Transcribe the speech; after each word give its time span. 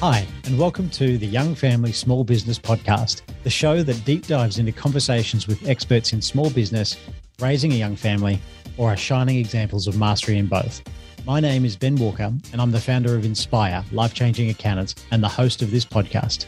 Hi, 0.00 0.26
and 0.44 0.58
welcome 0.58 0.90
to 0.90 1.16
the 1.16 1.26
Young 1.26 1.54
Family 1.54 1.90
Small 1.90 2.22
Business 2.22 2.58
Podcast, 2.58 3.22
the 3.44 3.50
show 3.50 3.82
that 3.82 4.04
deep 4.04 4.26
dives 4.26 4.58
into 4.58 4.70
conversations 4.70 5.46
with 5.46 5.66
experts 5.66 6.12
in 6.12 6.20
small 6.20 6.50
business, 6.50 6.98
raising 7.40 7.72
a 7.72 7.76
young 7.76 7.96
family, 7.96 8.38
or 8.76 8.90
are 8.90 8.96
shining 8.96 9.38
examples 9.38 9.86
of 9.86 9.96
mastery 9.96 10.36
in 10.36 10.48
both. 10.48 10.82
My 11.24 11.40
name 11.40 11.64
is 11.64 11.76
Ben 11.76 11.96
Walker, 11.96 12.30
and 12.52 12.60
I'm 12.60 12.72
the 12.72 12.80
founder 12.80 13.16
of 13.16 13.24
Inspire 13.24 13.82
Life 13.90 14.12
Changing 14.12 14.50
Accountants 14.50 14.96
and 15.12 15.22
the 15.22 15.28
host 15.28 15.62
of 15.62 15.70
this 15.70 15.86
podcast. 15.86 16.44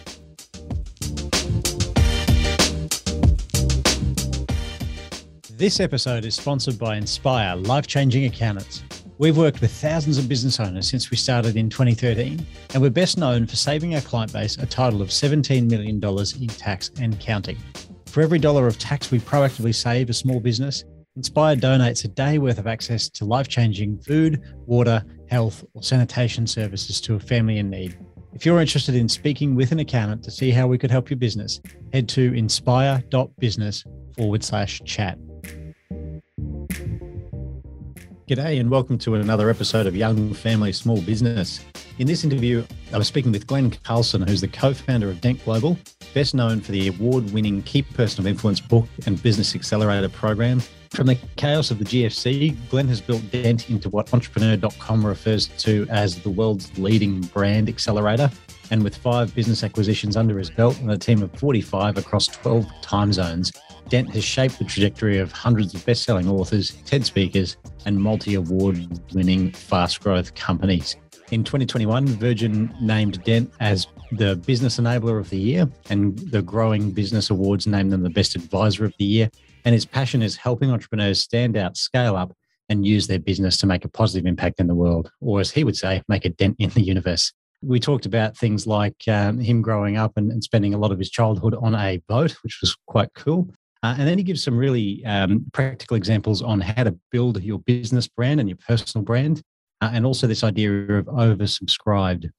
This 5.57 5.81
episode 5.81 6.27
is 6.27 6.35
sponsored 6.35 6.79
by 6.79 6.99
Inspire 6.99 7.57
Life 7.57 7.87
Changing 7.87 8.27
Accountants. 8.27 8.83
We've 9.19 9.37
worked 9.37 9.61
with 9.61 9.73
thousands 9.73 10.17
of 10.17 10.29
business 10.29 10.61
owners 10.61 10.89
since 10.89 11.11
we 11.11 11.17
started 11.17 11.57
in 11.57 11.69
2013, 11.69 12.47
and 12.73 12.83
we're 12.83 12.91
best 12.91 13.19
known 13.19 13.47
for 13.47 13.57
saving 13.57 13.95
our 13.95 14.01
client 14.01 14.33
base 14.33 14.57
a 14.59 14.67
total 14.67 15.03
of 15.03 15.09
$17 15.09 15.69
million 15.69 16.01
in 16.41 16.49
tax 16.49 16.91
and 17.01 17.19
counting. 17.19 17.59
For 18.07 18.23
every 18.23 18.39
dollar 18.39 18.67
of 18.67 18.79
tax 18.79 19.11
we 19.11 19.19
proactively 19.19 19.75
save 19.75 20.09
a 20.09 20.15
small 20.15 20.41
business, 20.41 20.85
Inspire 21.19 21.57
donates 21.57 22.05
a 22.05 22.09
day 22.09 22.39
worth 22.39 22.59
of 22.59 22.69
access 22.69 23.09
to 23.09 23.25
life 23.25 23.49
changing 23.49 23.99
food, 23.99 24.41
water, 24.67 25.05
health, 25.29 25.65
or 25.75 25.83
sanitation 25.83 26.47
services 26.47 27.01
to 27.01 27.17
a 27.17 27.19
family 27.19 27.59
in 27.59 27.69
need. 27.69 27.99
If 28.35 28.47
you're 28.47 28.61
interested 28.61 28.95
in 28.95 29.09
speaking 29.09 29.57
with 29.57 29.73
an 29.73 29.81
accountant 29.81 30.23
to 30.23 30.31
see 30.31 30.53
how 30.53 30.69
we 30.69 30.79
could 30.79 30.93
help 30.93 31.11
your 31.11 31.17
business, 31.17 31.61
head 31.93 32.09
to 32.11 32.33
inspire.business 32.35 33.85
forward 34.17 34.45
slash 34.45 34.81
chat. 34.85 35.19
G'day, 38.29 38.61
and 38.61 38.71
welcome 38.71 38.99
to 38.99 39.15
another 39.15 39.49
episode 39.49 39.87
of 39.87 39.97
Young 39.97 40.35
Family 40.35 40.71
Small 40.71 41.01
Business. 41.01 41.65
In 41.99 42.07
this 42.07 42.25
interview, 42.25 42.63
I 42.93 42.99
was 42.99 43.09
speaking 43.09 43.33
with 43.33 43.47
Glen 43.47 43.71
Carlson, 43.85 44.21
who's 44.21 44.43
the 44.43 44.49
co 44.49 44.75
founder 44.75 45.09
of 45.09 45.23
Dent 45.23 45.43
Global, 45.47 45.79
best 46.13 46.35
known 46.35 46.61
for 46.61 46.73
the 46.73 46.89
award 46.89 47.33
winning 47.33 47.63
Key 47.63 47.81
Person 47.81 48.21
of 48.21 48.27
Influence 48.27 48.61
book 48.61 48.87
and 49.07 49.23
Business 49.23 49.55
Accelerator 49.55 50.11
program. 50.11 50.61
From 50.91 51.07
the 51.07 51.15
chaos 51.37 51.71
of 51.71 51.79
the 51.79 51.87
GFC, 51.87 52.55
Glen 52.69 52.87
has 52.89 53.01
built 53.01 53.23
Dent 53.31 53.71
into 53.71 53.89
what 53.89 54.13
Entrepreneur.com 54.13 55.07
refers 55.07 55.47
to 55.63 55.87
as 55.89 56.21
the 56.21 56.29
world's 56.29 56.77
leading 56.79 57.23
brand 57.23 57.71
accelerator. 57.71 58.31
And 58.71 58.85
with 58.85 58.95
five 58.95 59.35
business 59.35 59.65
acquisitions 59.65 60.19
under 60.19 60.37
his 60.39 60.51
belt 60.51 60.79
and 60.81 60.91
a 60.91 60.99
team 60.99 61.23
of 61.23 61.33
45 61.33 61.97
across 61.97 62.27
12 62.27 62.67
time 62.83 63.11
zones, 63.11 63.53
Dent 63.89 64.11
has 64.11 64.25
shaped 64.25 64.59
the 64.59 64.65
trajectory 64.65 65.19
of 65.19 65.33
hundreds 65.33 65.75
of 65.75 65.85
best 65.87 66.03
selling 66.03 66.29
authors, 66.29 66.73
TED 66.85 67.07
speakers, 67.07 67.57
and 67.87 67.99
multi 67.99 68.35
award 68.35 68.87
winning 69.15 69.53
fast 69.53 70.01
growth 70.01 70.35
companies. 70.35 70.97
In 71.31 71.45
2021, 71.45 72.07
Virgin 72.07 72.75
named 72.81 73.23
Dent 73.25 73.51
as 73.61 73.87
the 74.13 74.37
Business 74.37 74.79
Enabler 74.79 75.19
of 75.19 75.31
the 75.31 75.39
Year, 75.39 75.69
and 75.91 76.19
the 76.19 76.43
Growing 76.43 76.91
Business 76.91 77.31
Awards 77.31 77.67
named 77.67 77.93
them 77.93 78.03
the 78.03 78.11
Best 78.11 78.35
Advisor 78.35 78.85
of 78.85 78.95
the 78.99 79.05
Year. 79.05 79.31
And 79.65 79.75
his 79.75 79.85
passion 79.85 80.23
is 80.23 80.37
helping 80.37 80.71
entrepreneurs 80.71 81.21
stand 81.21 81.57
out, 81.57 81.77
scale 81.77 82.17
up, 82.17 82.33
and 82.69 82.87
use 82.87 83.07
their 83.07 83.19
business 83.19 83.57
to 83.59 83.67
make 83.67 83.85
a 83.85 83.89
positive 83.89 84.27
impact 84.27 84.61
in 84.61 84.67
the 84.67 84.75
world, 84.75 85.11
or 85.21 85.41
as 85.41 85.51
he 85.51 85.65
would 85.65 85.77
say, 85.77 86.03
make 86.09 86.25
a 86.25 86.31
dent 86.31 86.57
in 86.59 86.71
the 86.71 86.83
universe. 86.83 87.33
We 87.63 87.81
talked 87.81 88.07
about 88.07 88.37
things 88.37 88.67
like 88.67 89.03
um, 89.09 89.39
him 89.39 89.63
growing 89.63 89.97
up 89.97 90.13
and, 90.17 90.31
and, 90.31 90.45
spending 90.45 90.75
a 90.75 90.79
lot 90.79 90.93
of 90.93 90.99
his 90.99 91.11
childhood 91.11 91.55
on 91.55 91.75
a 91.75 92.01
boat, 92.07 92.33
which 92.43 92.59
was 92.61 92.77
quite 92.87 93.13
cool. 93.15 93.51
Uh, 93.83 93.95
and 93.99 94.09
then 94.09 94.19
he 94.19 94.25
gives 94.25 94.43
some 94.43 94.57
really 94.57 95.05
um, 95.05 95.45
practical 95.53 95.97
examples 95.97 96.43
on 96.43 96.61
how 96.61 96.85
to 96.85 96.97
build 97.13 97.43
your 97.43 97.61
business 97.61 98.09
brand 98.09 98.41
and 98.41 98.49
your 98.49 98.59
personal 98.67 99.05
brand, 99.05 99.43
uh, 99.81 99.91
and 99.93 100.05
also 100.05 100.27
this 100.27 100.43
idea 100.43 100.71
of 100.73 101.07
oversubscribed 101.07 102.31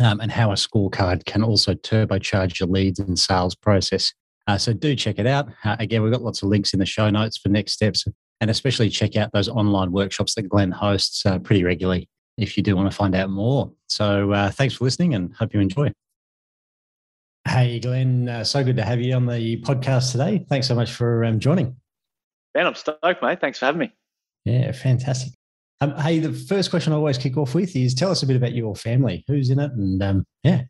um, 0.00 0.20
and 0.20 0.30
how 0.30 0.52
a 0.52 0.54
scorecard 0.54 1.24
can 1.24 1.42
also 1.42 1.74
turbocharge 1.74 2.60
your 2.60 2.68
leads 2.68 2.98
and 3.00 3.18
sales 3.18 3.54
process. 3.54 4.12
Uh, 4.46 4.56
so 4.56 4.72
do 4.72 4.94
check 4.94 5.18
it 5.18 5.26
out. 5.26 5.48
Uh, 5.64 5.76
again, 5.78 6.02
we've 6.02 6.12
got 6.12 6.22
lots 6.22 6.42
of 6.42 6.48
links 6.48 6.72
in 6.72 6.78
the 6.78 6.86
show 6.86 7.10
notes 7.10 7.36
for 7.36 7.48
next 7.48 7.72
steps, 7.72 8.06
and 8.40 8.50
especially 8.50 8.88
check 8.88 9.16
out 9.16 9.32
those 9.32 9.48
online 9.48 9.92
workshops 9.92 10.34
that 10.34 10.48
Glen 10.48 10.70
hosts 10.70 11.26
uh, 11.26 11.38
pretty 11.38 11.64
regularly 11.64 12.08
if 12.36 12.56
you 12.56 12.62
do 12.62 12.76
want 12.76 12.90
to 12.90 12.96
find 12.96 13.14
out 13.14 13.30
more. 13.30 13.72
So 13.88 14.32
uh, 14.32 14.50
thanks 14.50 14.74
for 14.74 14.84
listening 14.84 15.14
and 15.14 15.34
hope 15.34 15.52
you 15.52 15.60
enjoy. 15.60 15.92
Hey, 17.46 17.80
Glen, 17.80 18.28
uh, 18.28 18.44
so 18.44 18.62
good 18.62 18.76
to 18.76 18.84
have 18.84 19.00
you 19.00 19.14
on 19.14 19.26
the 19.26 19.60
podcast 19.62 20.12
today. 20.12 20.44
Thanks 20.48 20.66
so 20.66 20.74
much 20.74 20.92
for 20.92 21.24
um, 21.24 21.40
joining. 21.40 21.76
Ben, 22.54 22.66
I'm 22.66 22.74
stoked, 22.74 23.22
mate. 23.22 23.40
Thanks 23.40 23.58
for 23.58 23.66
having 23.66 23.80
me. 23.80 23.92
Yeah, 24.44 24.72
fantastic. 24.72 25.32
Um, 25.80 25.94
hey, 25.96 26.18
the 26.18 26.32
first 26.32 26.70
question 26.70 26.92
I 26.92 26.96
always 26.96 27.18
kick 27.18 27.36
off 27.36 27.54
with 27.54 27.76
is 27.76 27.94
tell 27.94 28.10
us 28.10 28.22
a 28.22 28.26
bit 28.26 28.36
about 28.36 28.52
your 28.52 28.74
family. 28.74 29.24
Who's 29.28 29.50
in 29.50 29.60
it? 29.60 29.70
And 29.72 30.02
um, 30.02 30.24
yeah. 30.42 30.62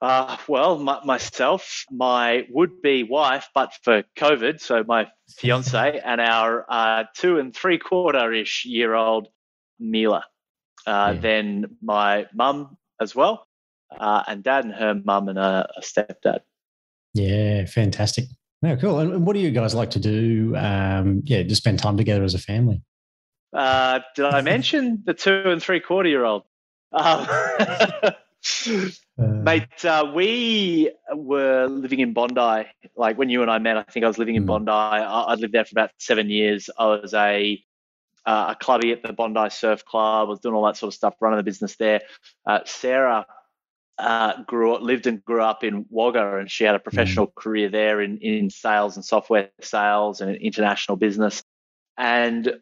Uh, 0.00 0.36
well, 0.48 0.80
my, 0.80 0.98
myself, 1.04 1.84
my 1.92 2.44
would 2.50 2.82
be 2.82 3.04
wife, 3.04 3.48
but 3.54 3.72
for 3.84 4.02
COVID, 4.16 4.60
so 4.60 4.82
my 4.86 5.06
fiance 5.36 6.00
and 6.04 6.20
our 6.20 6.66
uh, 6.68 7.04
two 7.14 7.38
and 7.38 7.54
three 7.54 7.78
quarter 7.78 8.32
ish 8.32 8.64
year 8.64 8.94
old 8.94 9.28
Mila. 9.78 10.24
Uh, 10.86 11.12
yeah. 11.14 11.20
Then 11.20 11.76
my 11.80 12.26
mum 12.34 12.76
as 13.00 13.14
well, 13.14 13.46
uh, 13.98 14.22
and 14.26 14.42
dad 14.42 14.64
and 14.64 14.74
her 14.74 14.94
mum 14.94 15.28
and 15.28 15.38
a, 15.38 15.68
a, 15.76 15.80
stepdad. 15.80 16.40
Yeah, 17.14 17.66
fantastic. 17.66 18.24
No, 18.62 18.76
cool. 18.76 18.98
And, 18.98 19.26
what 19.26 19.34
do 19.34 19.40
you 19.40 19.50
guys 19.50 19.74
like 19.74 19.90
to 19.90 19.98
do? 19.98 20.54
Um, 20.56 21.22
yeah, 21.24 21.42
to 21.42 21.54
spend 21.54 21.78
time 21.78 21.96
together 21.96 22.24
as 22.24 22.34
a 22.34 22.38
family. 22.38 22.82
Uh, 23.52 24.00
did 24.14 24.24
I 24.24 24.40
mention 24.40 25.02
the 25.06 25.14
two 25.14 25.42
and 25.46 25.62
three 25.62 25.80
quarter 25.80 26.08
year 26.08 26.24
old? 26.24 26.44
Um, 26.92 27.26
uh, 27.28 28.12
mate, 29.18 29.84
uh, 29.84 30.10
we 30.14 30.90
were 31.14 31.66
living 31.66 32.00
in 32.00 32.12
Bondi. 32.12 32.68
Like 32.96 33.18
when 33.18 33.28
you 33.28 33.42
and 33.42 33.50
I 33.50 33.58
met, 33.58 33.76
I 33.76 33.82
think 33.82 34.04
I 34.04 34.08
was 34.08 34.18
living 34.18 34.36
in 34.36 34.44
mm. 34.44 34.46
Bondi. 34.46 34.70
I, 34.70 35.30
would 35.30 35.40
lived 35.40 35.54
there 35.54 35.64
for 35.64 35.74
about 35.74 35.90
seven 35.98 36.30
years. 36.30 36.70
I 36.78 36.86
was 36.86 37.14
a 37.14 37.62
uh, 38.24 38.46
a 38.50 38.54
clubby 38.54 38.92
at 38.92 39.02
the 39.02 39.12
Bondi 39.12 39.50
Surf 39.50 39.84
Club. 39.84 40.28
I 40.28 40.30
was 40.30 40.40
doing 40.40 40.54
all 40.54 40.64
that 40.66 40.76
sort 40.76 40.88
of 40.88 40.94
stuff, 40.94 41.14
running 41.20 41.38
the 41.38 41.42
business 41.42 41.76
there. 41.76 42.02
Uh, 42.46 42.60
Sarah 42.64 43.26
uh, 43.98 44.42
grew 44.44 44.74
up, 44.74 44.82
lived 44.82 45.06
and 45.06 45.24
grew 45.24 45.42
up 45.42 45.64
in 45.64 45.86
Wagga, 45.90 46.38
and 46.38 46.50
she 46.50 46.64
had 46.64 46.74
a 46.74 46.78
mm. 46.78 46.84
professional 46.84 47.26
mm. 47.28 47.34
career 47.34 47.68
there 47.68 48.00
in 48.00 48.18
in 48.18 48.50
sales 48.50 48.96
and 48.96 49.04
software 49.04 49.50
sales 49.60 50.20
and 50.20 50.36
international 50.36 50.96
business. 50.96 51.42
And 51.96 52.60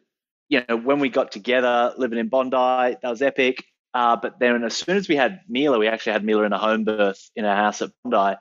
you 0.49 0.63
know, 0.67 0.77
when 0.77 0.99
we 0.99 1.09
got 1.09 1.31
together, 1.31 1.93
living 1.97 2.19
in 2.19 2.27
Bondi, 2.27 2.97
that 3.01 3.09
was 3.09 3.21
epic. 3.21 3.63
Uh, 3.93 4.15
but 4.15 4.39
then, 4.39 4.63
as 4.63 4.75
soon 4.75 4.97
as 4.97 5.07
we 5.07 5.15
had 5.15 5.41
Mila, 5.49 5.79
we 5.79 5.87
actually 5.87 6.13
had 6.13 6.23
Mila 6.23 6.43
in 6.43 6.53
a 6.53 6.57
home 6.57 6.83
birth 6.83 7.29
in 7.35 7.45
our 7.45 7.55
house 7.55 7.81
at 7.81 7.91
Bondi. 8.03 8.37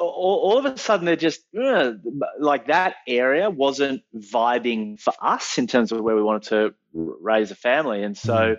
All, 0.00 0.10
all 0.10 0.58
of 0.58 0.64
a 0.64 0.76
sudden, 0.76 1.06
they're 1.06 1.16
just 1.16 1.42
uh, 1.58 1.92
like 2.38 2.66
that 2.66 2.96
area 3.06 3.48
wasn't 3.48 4.02
vibing 4.14 5.00
for 5.00 5.14
us 5.20 5.58
in 5.58 5.66
terms 5.66 5.92
of 5.92 6.00
where 6.00 6.16
we 6.16 6.22
wanted 6.22 6.48
to 6.48 6.74
raise 6.92 7.50
a 7.50 7.56
family, 7.56 8.02
and 8.02 8.16
so. 8.16 8.56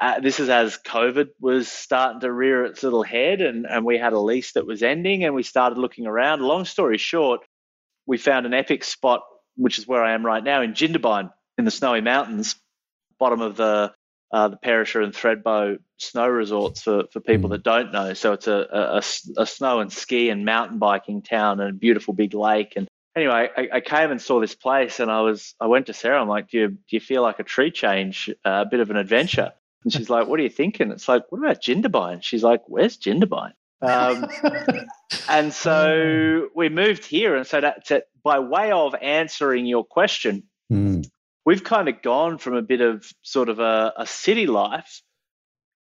Uh, 0.00 0.18
this 0.18 0.40
is 0.40 0.48
as 0.48 0.78
COVID 0.78 1.28
was 1.40 1.68
starting 1.68 2.20
to 2.20 2.32
rear 2.32 2.64
its 2.64 2.82
little 2.82 3.02
head, 3.02 3.42
and, 3.42 3.66
and 3.66 3.84
we 3.84 3.98
had 3.98 4.14
a 4.14 4.18
lease 4.18 4.52
that 4.52 4.66
was 4.66 4.82
ending, 4.82 5.24
and 5.24 5.34
we 5.34 5.42
started 5.42 5.76
looking 5.76 6.06
around. 6.06 6.40
Long 6.40 6.64
story 6.64 6.96
short, 6.96 7.42
we 8.06 8.16
found 8.16 8.46
an 8.46 8.54
epic 8.54 8.82
spot, 8.82 9.22
which 9.56 9.78
is 9.78 9.86
where 9.86 10.02
I 10.02 10.12
am 10.12 10.24
right 10.24 10.42
now 10.42 10.62
in 10.62 10.72
Jindabyne 10.72 11.30
in 11.58 11.66
the 11.66 11.70
Snowy 11.70 12.00
Mountains, 12.00 12.56
bottom 13.18 13.42
of 13.42 13.56
the 13.56 13.92
uh, 14.32 14.48
the 14.48 14.56
Perisher 14.56 15.00
and 15.00 15.12
Thredbo 15.12 15.78
snow 15.98 16.28
resorts 16.28 16.82
for, 16.82 17.04
for 17.12 17.20
people 17.20 17.48
mm. 17.48 17.52
that 17.52 17.64
don't 17.64 17.92
know. 17.92 18.14
So 18.14 18.32
it's 18.32 18.46
a, 18.46 18.66
a, 18.70 19.02
a, 19.42 19.46
snow 19.46 19.80
and 19.80 19.92
ski 19.92 20.30
and 20.30 20.44
mountain 20.44 20.78
biking 20.78 21.20
town 21.22 21.58
and 21.58 21.70
a 21.70 21.72
beautiful 21.72 22.14
big 22.14 22.32
lake. 22.32 22.74
And 22.76 22.86
anyway, 23.16 23.48
I, 23.56 23.68
I, 23.72 23.80
came 23.80 24.12
and 24.12 24.22
saw 24.22 24.40
this 24.40 24.54
place 24.54 25.00
and 25.00 25.10
I 25.10 25.22
was 25.22 25.56
I 25.60 25.66
went 25.66 25.86
to 25.86 25.94
Sarah. 25.94 26.22
I'm 26.22 26.28
like, 26.28 26.48
do 26.48 26.58
you 26.58 26.68
do 26.68 26.78
you 26.90 27.00
feel 27.00 27.22
like 27.22 27.40
a 27.40 27.44
tree 27.44 27.72
change, 27.72 28.30
uh, 28.44 28.64
a 28.64 28.70
bit 28.70 28.78
of 28.78 28.90
an 28.90 28.96
adventure? 28.96 29.52
And 29.84 29.92
she's 29.92 30.10
like, 30.10 30.26
"What 30.26 30.38
are 30.40 30.42
you 30.42 30.50
thinking?" 30.50 30.90
It's 30.90 31.08
like, 31.08 31.24
"What 31.30 31.38
about 31.38 31.62
Jindabyne?" 31.62 32.22
She's 32.22 32.42
like, 32.42 32.62
"Where's 32.66 32.98
Jindabyne?" 32.98 33.52
Um, 33.82 34.26
and 35.28 35.52
so 35.52 36.48
we 36.54 36.68
moved 36.68 37.04
here, 37.04 37.36
and 37.36 37.46
so 37.46 37.60
that 37.60 37.86
to, 37.86 38.04
by 38.22 38.38
way 38.40 38.72
of 38.72 38.94
answering 38.94 39.66
your 39.66 39.84
question, 39.84 40.44
mm. 40.70 41.08
we've 41.46 41.64
kind 41.64 41.88
of 41.88 42.02
gone 42.02 42.38
from 42.38 42.54
a 42.54 42.62
bit 42.62 42.80
of 42.80 43.10
sort 43.22 43.48
of 43.48 43.58
a, 43.58 43.92
a 43.96 44.06
city 44.06 44.46
life, 44.46 45.02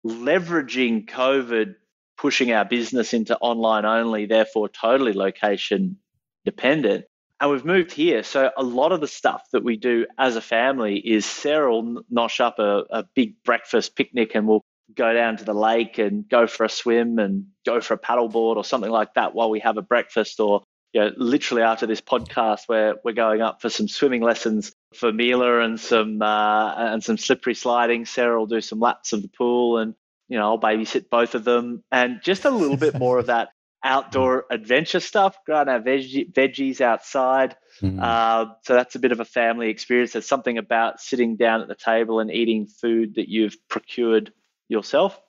leveraging 0.05 1.07
COVID, 1.09 1.75
pushing 2.17 2.51
our 2.51 2.65
business 2.65 3.13
into 3.13 3.37
online 3.37 3.85
only, 3.85 4.25
therefore 4.25 4.69
totally 4.69 5.13
location 5.13 5.97
dependent, 6.45 7.05
and 7.39 7.51
we've 7.51 7.65
moved 7.65 7.91
here. 7.91 8.23
So 8.23 8.51
a 8.55 8.63
lot 8.63 8.91
of 8.91 9.01
the 9.01 9.07
stuff 9.07 9.43
that 9.51 9.63
we 9.63 9.77
do 9.77 10.05
as 10.17 10.35
a 10.35 10.41
family 10.41 10.97
is 10.97 11.25
Sarah 11.25 11.71
will 11.71 12.03
nosh 12.11 12.39
up 12.39 12.59
a, 12.59 12.83
a 12.89 13.03
big 13.15 13.43
breakfast 13.43 13.95
picnic 13.95 14.31
and 14.33 14.47
we'll 14.47 14.63
go 14.95 15.13
down 15.13 15.37
to 15.37 15.43
the 15.43 15.53
lake 15.53 15.97
and 15.97 16.27
go 16.27 16.47
for 16.47 16.63
a 16.63 16.69
swim 16.69 17.19
and 17.19 17.47
go 17.65 17.81
for 17.81 17.93
a 17.93 17.99
paddleboard 17.99 18.55
or 18.55 18.63
something 18.63 18.89
like 18.89 19.13
that 19.15 19.35
while 19.35 19.49
we 19.49 19.59
have 19.59 19.77
a 19.77 19.81
breakfast 19.81 20.39
or 20.39 20.63
you 20.93 21.01
know, 21.01 21.11
literally 21.17 21.61
after 21.61 21.85
this 21.85 22.01
podcast 22.01 22.61
where 22.67 22.95
we're 23.03 23.11
going 23.11 23.41
up 23.41 23.61
for 23.61 23.69
some 23.69 23.87
swimming 23.87 24.21
lessons 24.21 24.71
for 24.95 25.11
Mila 25.11 25.59
and 25.59 25.79
some 25.79 26.21
uh, 26.21 26.73
and 26.75 27.03
some 27.03 27.17
slippery 27.17 27.53
sliding. 27.53 28.05
Sarah 28.05 28.39
will 28.39 28.47
do 28.47 28.61
some 28.61 28.79
laps 28.79 29.11
of 29.13 29.21
the 29.21 29.27
pool 29.27 29.77
and 29.77 29.93
you 30.29 30.37
know, 30.37 30.45
I'll 30.45 30.59
babysit 30.59 31.09
both 31.09 31.35
of 31.35 31.43
them, 31.43 31.83
and 31.91 32.19
just 32.21 32.45
a 32.45 32.49
little 32.49 32.77
bit 32.77 32.99
more 32.99 33.17
of 33.17 33.27
that 33.27 33.49
outdoor 33.87 34.45
adventure 34.51 34.99
stuff. 34.99 35.37
Growing 35.45 35.69
our 35.69 35.79
veg- 35.79 36.33
veggies 36.33 36.81
outside. 36.81 37.55
Mm. 37.81 38.01
Uh, 38.01 38.53
so 38.63 38.73
that's 38.73 38.95
a 38.95 38.99
bit 38.99 39.11
of 39.11 39.19
a 39.19 39.25
family 39.25 39.69
experience. 39.69 40.11
There's 40.11 40.27
something 40.27 40.57
about 40.57 40.99
sitting 40.99 41.37
down 41.37 41.61
at 41.61 41.67
the 41.67 41.75
table 41.75 42.19
and 42.19 42.29
eating 42.29 42.67
food 42.67 43.15
that 43.15 43.29
you've 43.29 43.55
procured 43.69 44.33
yourself. 44.67 45.19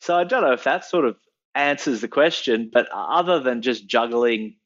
So 0.00 0.14
I 0.14 0.24
don't 0.24 0.42
know 0.42 0.52
if 0.52 0.64
that 0.64 0.84
sort 0.84 1.06
of 1.06 1.16
answers 1.54 2.02
the 2.02 2.08
question, 2.08 2.70
but 2.72 2.86
other 2.92 3.40
than 3.40 3.62
just 3.62 3.86
juggling 3.86 4.56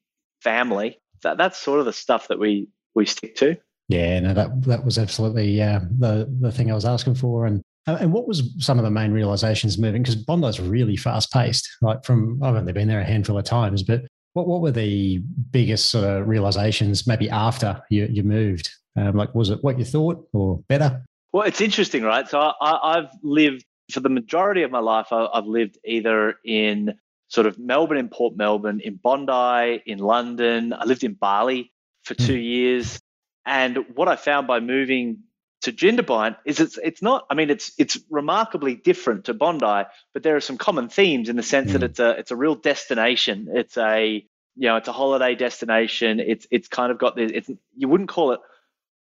family, 0.41 0.99
that, 1.23 1.39
that's 1.39 1.59
sort 1.59 1.79
of 1.79 1.87
the 1.87 1.93
stuff 1.93 2.29
that 2.29 2.39
we 2.39 2.69
we 2.95 3.07
stick 3.07 3.37
to. 3.37 3.57
Yeah, 3.89 4.21
no, 4.21 4.35
that 4.35 4.63
that 4.63 4.85
was 4.85 4.99
absolutely 4.99 5.63
uh, 5.63 5.81
the 5.99 6.29
the 6.41 6.53
thing 6.53 6.71
I 6.71 6.75
was 6.75 6.85
asking 6.85 7.15
for. 7.15 7.47
And 7.47 7.63
and 7.87 8.13
what 8.13 8.29
was 8.29 8.43
some 8.59 8.79
of 8.79 8.85
the 8.85 8.91
main 8.91 9.13
realizations 9.13 9.79
moving? 9.79 10.03
Because 10.03 10.17
Bondi's 10.17 10.61
really 10.61 10.97
fast 10.97 11.33
paced. 11.33 11.69
Like 11.81 12.05
from 12.05 12.43
I've 12.43 12.55
only 12.55 12.73
been 12.73 12.89
there 12.89 13.01
a 13.01 13.05
handful 13.05 13.39
of 13.39 13.45
times, 13.45 13.83
but 13.83 14.03
what 14.35 14.47
what 14.47 14.61
were 14.61 14.71
the 14.71 15.19
biggest 15.51 15.91
sort 15.91 16.05
of 16.05 16.29
realizations 16.29 17.07
maybe 17.07 17.31
after 17.31 17.81
you 17.91 18.07
you 18.11 18.23
moved? 18.23 18.71
Um, 18.97 19.17
like 19.17 19.35
was 19.35 19.51
it 19.51 19.63
what 19.63 19.79
you 19.79 19.85
thought 19.85 20.27
or 20.33 20.63
better? 20.69 21.03
Well, 21.33 21.47
it's 21.47 21.61
interesting, 21.61 22.03
right? 22.03 22.29
So 22.29 22.53
I, 22.61 22.97
have 22.97 23.11
lived 23.23 23.65
for 23.93 24.01
the 24.01 24.09
majority 24.09 24.63
of 24.63 24.71
my 24.71 24.81
life. 24.81 25.09
I, 25.13 25.27
I've 25.27 25.47
lived 25.47 25.79
either 25.85 26.35
in 26.45 26.95
sort 27.29 27.47
of 27.47 27.59
Melbourne, 27.59 27.99
in 27.99 28.09
Port 28.09 28.37
Melbourne, 28.37 28.81
in 28.81 28.97
Bondi, 28.97 29.81
in 29.87 29.99
London. 29.99 30.73
I 30.73 30.85
lived 30.85 31.05
in 31.05 31.15
Bali 31.15 31.73
for 32.03 32.15
hmm. 32.15 32.27
two 32.27 32.39
years. 32.39 33.01
And 33.47 33.79
what 33.95 34.09
I 34.09 34.17
found 34.17 34.47
by 34.47 34.61
moving 34.61 35.21
to 35.63 35.73
Jindabyne 35.73 36.37
is 36.45 36.61
it's 36.61 36.79
it's 36.83 37.03
not. 37.03 37.27
I 37.31 37.35
mean, 37.35 37.51
it's 37.51 37.73
it's 37.79 37.99
remarkably 38.09 38.75
different 38.75 39.27
to 39.27 39.35
Bondi, 39.35 39.89
but 40.13 40.23
there 40.23 40.37
are 40.37 40.41
some 40.41 40.59
common 40.59 40.89
themes 40.89 41.29
in 41.29 41.37
the 41.37 41.43
sense 41.43 41.71
mm. 41.71 41.73
that 41.75 41.81
hmm. 41.81 41.85
it's 41.87 42.01
a 42.01 42.11
it's 42.11 42.31
a 42.31 42.37
real 42.37 42.55
destination. 42.55 43.49
It's 43.53 43.77
a 43.77 44.25
you 44.57 44.69
know 44.69 44.77
it's 44.77 44.89
a 44.89 44.93
holiday 44.93 45.35
destination. 45.35 46.21
It's 46.21 46.47
it's 46.51 46.69
kind 46.69 46.91
of 46.91 46.99
got 46.99 47.17
this. 47.17 47.31
It's 47.33 47.51
you 47.77 47.89
wouldn't 47.89 48.09
call 48.09 48.33
it 48.33 48.41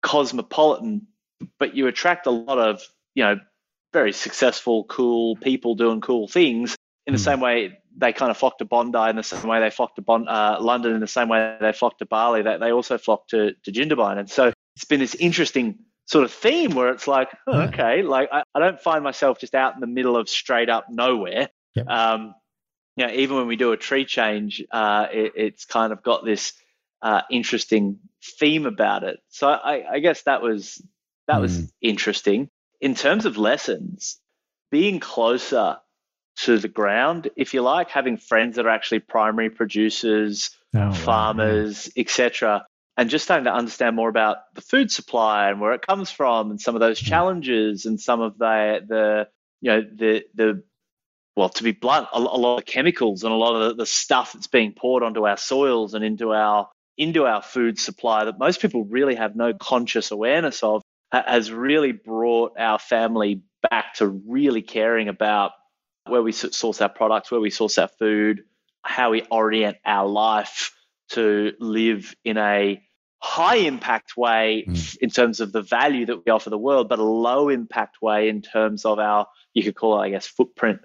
cosmopolitan, 0.01 1.07
but 1.59 1.75
you 1.75 1.87
attract 1.87 2.27
a 2.27 2.31
lot 2.31 2.59
of 2.59 2.81
you 3.15 3.23
know 3.23 3.39
very 3.93 4.11
successful, 4.11 4.83
cool 4.83 5.35
people 5.37 5.75
doing 5.75 6.01
cool 6.01 6.27
things 6.27 6.75
in 7.07 7.13
the 7.13 7.19
mm. 7.19 7.23
same 7.23 7.39
way 7.39 7.79
they 7.97 8.13
kind 8.13 8.31
of 8.31 8.37
flocked 8.37 8.59
to 8.59 8.65
Bondi 8.65 9.09
in 9.09 9.15
the 9.15 9.23
same 9.23 9.47
way 9.47 9.59
they 9.59 9.69
flocked 9.69 9.95
to 9.95 10.01
bon, 10.01 10.27
uh, 10.27 10.57
London 10.59 10.93
in 10.93 11.01
the 11.01 11.07
same 11.07 11.27
way 11.27 11.57
they 11.59 11.73
flocked 11.73 11.99
to 11.99 12.05
Bali. 12.05 12.41
They, 12.41 12.57
they 12.57 12.71
also 12.71 12.97
flocked 12.97 13.31
to, 13.31 13.53
to 13.63 13.71
Jindabyne. 13.71 14.17
And 14.17 14.29
so 14.29 14.53
it's 14.75 14.85
been 14.85 14.99
this 14.99 15.15
interesting 15.15 15.79
sort 16.09 16.25
of 16.25 16.31
theme 16.31 16.73
where 16.73 16.89
it's 16.89 17.07
like, 17.07 17.29
oh, 17.45 17.61
okay, 17.61 18.01
like 18.01 18.29
I, 18.31 18.41
I, 18.55 18.59
don't 18.59 18.81
find 18.81 19.03
myself 19.03 19.39
just 19.39 19.53
out 19.53 19.75
in 19.75 19.79
the 19.79 19.87
middle 19.87 20.17
of 20.17 20.27
straight 20.27 20.67
up 20.67 20.87
nowhere. 20.89 21.49
Yep. 21.75 21.87
Um, 21.87 22.33
you 22.95 23.05
know, 23.05 23.13
even 23.13 23.37
when 23.37 23.47
we 23.47 23.55
do 23.55 23.73
a 23.73 23.77
tree 23.77 24.05
change, 24.05 24.63
uh, 24.71 25.05
it, 25.13 25.33
it's 25.35 25.65
kind 25.65 25.93
of 25.93 26.01
got 26.01 26.25
this 26.25 26.53
uh, 27.03 27.21
interesting 27.29 27.99
theme 28.39 28.65
about 28.65 29.03
it. 29.03 29.19
So 29.29 29.49
I, 29.49 29.85
I 29.93 29.99
guess 29.99 30.23
that 30.23 30.41
was 30.41 30.83
that 31.27 31.37
mm. 31.37 31.41
was 31.41 31.57
hmm. 31.57 31.65
interesting. 31.79 32.49
In 32.81 32.95
terms 32.95 33.25
of 33.25 33.37
lessons, 33.37 34.17
being 34.71 34.99
closer 34.99 35.77
to 36.37 36.57
the 36.57 36.67
ground, 36.67 37.29
if 37.35 37.53
you 37.53 37.61
like, 37.61 37.89
having 37.89 38.17
friends 38.17 38.55
that 38.55 38.65
are 38.65 38.69
actually 38.69 38.99
primary 38.99 39.49
producers, 39.51 40.57
oh, 40.73 40.91
farmers, 40.91 41.87
wow. 41.95 42.01
etc., 42.01 42.65
and 42.99 43.09
just 43.09 43.23
starting 43.23 43.45
to 43.45 43.53
understand 43.53 43.95
more 43.95 44.09
about 44.09 44.39
the 44.55 44.61
food 44.61 44.91
supply 44.91 45.49
and 45.49 45.61
where 45.61 45.71
it 45.71 45.81
comes 45.81 46.11
from, 46.11 46.51
and 46.51 46.59
some 46.59 46.75
of 46.75 46.81
those 46.81 46.99
hmm. 46.99 47.05
challenges, 47.05 47.85
and 47.85 47.99
some 47.99 48.19
of 48.19 48.37
the 48.37 48.81
the 48.85 49.27
you 49.61 49.71
know 49.71 49.81
the 49.81 50.23
the 50.35 50.63
well, 51.37 51.47
to 51.47 51.63
be 51.63 51.71
blunt, 51.71 52.09
a, 52.13 52.17
a 52.17 52.19
lot 52.19 52.57
of 52.57 52.65
chemicals 52.65 53.23
and 53.23 53.31
a 53.31 53.35
lot 53.37 53.55
of 53.55 53.69
the, 53.69 53.83
the 53.83 53.85
stuff 53.85 54.33
that's 54.33 54.47
being 54.47 54.73
poured 54.73 55.03
onto 55.03 55.25
our 55.25 55.37
soils 55.37 55.93
and 55.93 56.03
into 56.03 56.33
our 56.33 56.67
into 56.97 57.25
our 57.25 57.41
food 57.41 57.79
supply 57.79 58.25
that 58.25 58.37
most 58.37 58.61
people 58.61 58.83
really 58.83 59.15
have 59.15 59.33
no 59.33 59.53
conscious 59.53 60.11
awareness 60.11 60.61
of 60.61 60.81
has 61.13 61.49
really 61.49 61.93
brought 61.93 62.59
our 62.59 62.77
family 62.77 63.41
back 63.69 63.93
to 63.93 64.07
really 64.07 64.61
caring 64.61 65.07
about 65.07 65.53
where 66.05 66.21
we 66.21 66.33
source 66.33 66.81
our 66.81 66.89
products, 66.89 67.31
where 67.31 67.39
we 67.39 67.49
source 67.49 67.77
our 67.77 67.87
food, 67.87 68.43
how 68.83 69.11
we 69.11 69.21
orient 69.31 69.77
our 69.85 70.07
life 70.09 70.75
to 71.11 71.53
live 71.59 72.13
in 72.25 72.37
a 72.37 72.81
high 73.21 73.57
impact 73.57 74.15
way 74.15 74.65
mm. 74.67 74.97
in 74.97 75.09
terms 75.09 75.39
of 75.39 75.51
the 75.51 75.61
value 75.61 76.05
that 76.05 76.25
we 76.25 76.31
offer 76.31 76.49
the 76.49 76.57
world, 76.57 76.87
but 76.89 76.99
a 76.99 77.03
low 77.03 77.49
impact 77.49 78.01
way 78.01 78.29
in 78.29 78.41
terms 78.41 78.85
of 78.85 78.99
our, 78.99 79.27
you 79.53 79.63
could 79.63 79.75
call 79.75 79.99
it, 79.99 80.05
I 80.05 80.09
guess, 80.09 80.25
footprint 80.25 80.79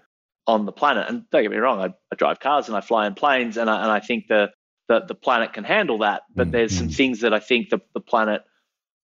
on 0.46 0.66
the 0.66 0.72
planet. 0.72 1.08
And 1.08 1.28
don't 1.31 1.42
get 1.42 1.50
me 1.50 1.58
wrong, 1.58 1.81
I, 1.81 1.94
I 2.12 2.16
drive 2.16 2.40
cars 2.40 2.69
and 2.69 2.76
I 2.76 2.81
fly 2.81 3.06
in 3.06 3.14
planes, 3.14 3.56
and 3.56 3.70
I, 3.70 3.82
and 3.82 3.90
I 3.90 4.00
think 4.00 4.26
the, 4.28 4.50
the, 4.88 5.00
the 5.06 5.14
planet 5.14 5.52
can 5.52 5.64
handle 5.64 5.98
that. 5.98 6.22
But 6.34 6.48
mm. 6.48 6.52
there's 6.52 6.76
some 6.76 6.88
mm. 6.88 6.96
things 6.96 7.20
that 7.20 7.32
I 7.32 7.38
think 7.38 7.70
the, 7.70 7.81
the 7.94 8.00
planet 8.00 8.42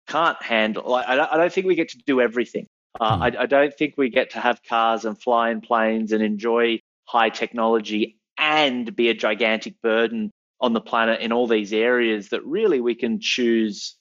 can't 0.09 0.43
handle. 0.43 0.91
Like, 0.91 1.09
I, 1.09 1.35
I 1.35 1.37
don't 1.37 1.53
think 1.53 1.67
we 1.67 1.77
get 1.77 1.91
to 1.91 1.99
do 2.05 2.21
everything. 2.21 2.67
Uh, 3.01 3.19
mm. 3.19 3.37
I, 3.37 3.43
I 3.43 3.47
don't 3.47 3.73
think 3.73 3.95
we 3.97 4.11
get 4.11 4.31
to 4.31 4.41
have 4.41 4.63
cars 4.65 5.05
and 5.05 5.21
fly 5.21 5.51
in 5.51 5.61
planes 5.61 6.13
and 6.13 6.23
enjoy 6.23 6.81
high 7.05 7.31
technology 7.31 8.19
and 8.37 8.95
be 8.97 9.09
a 9.11 9.15
gigantic 9.15 9.81
burden 9.81 10.31
on 10.63 10.73
the 10.73 10.81
planet 10.81 11.21
in 11.21 11.33
all 11.33 11.49
these 11.49 11.73
areas 11.73 12.29
that 12.29 12.45
really 12.47 12.81
we 12.81 12.95
can 12.95 13.19
choose 13.21 13.97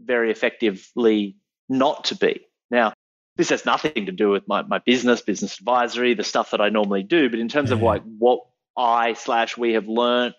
very 0.00 0.30
effectively 0.30 1.36
not 1.68 2.04
to 2.06 2.16
be. 2.16 2.40
Now, 2.70 2.92
this 3.36 3.50
has 3.50 3.64
nothing 3.64 4.06
to 4.06 4.12
do 4.12 4.28
with 4.28 4.46
my, 4.48 4.62
my 4.62 4.80
business, 4.80 5.22
business 5.22 5.58
advisory, 5.58 6.14
the 6.14 6.24
stuff 6.24 6.50
that 6.50 6.60
I 6.60 6.68
normally 6.68 7.04
do, 7.04 7.30
but 7.30 7.38
in 7.38 7.48
terms 7.48 7.70
yeah. 7.70 7.76
of 7.76 7.82
like 7.82 8.02
what 8.18 8.40
I 8.76 9.14
slash 9.14 9.56
we 9.56 9.74
have 9.74 9.86
learned 9.86 10.34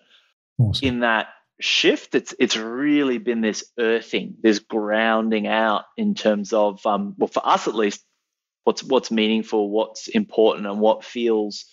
awesome. 0.58 0.86
in 0.86 1.00
that 1.00 1.28
shift, 1.60 2.14
it's 2.14 2.34
it's 2.38 2.56
really 2.56 3.18
been 3.18 3.40
this 3.40 3.64
earthing, 3.78 4.36
this 4.42 4.58
grounding 4.58 5.46
out 5.46 5.84
in 5.96 6.14
terms 6.14 6.52
of 6.52 6.84
um, 6.84 7.14
well, 7.16 7.28
for 7.28 7.46
us 7.46 7.66
at 7.66 7.74
least, 7.74 8.04
what's 8.64 8.82
what's 8.84 9.10
meaningful, 9.10 9.70
what's 9.70 10.08
important, 10.08 10.66
and 10.66 10.80
what 10.80 11.02
feels 11.02 11.64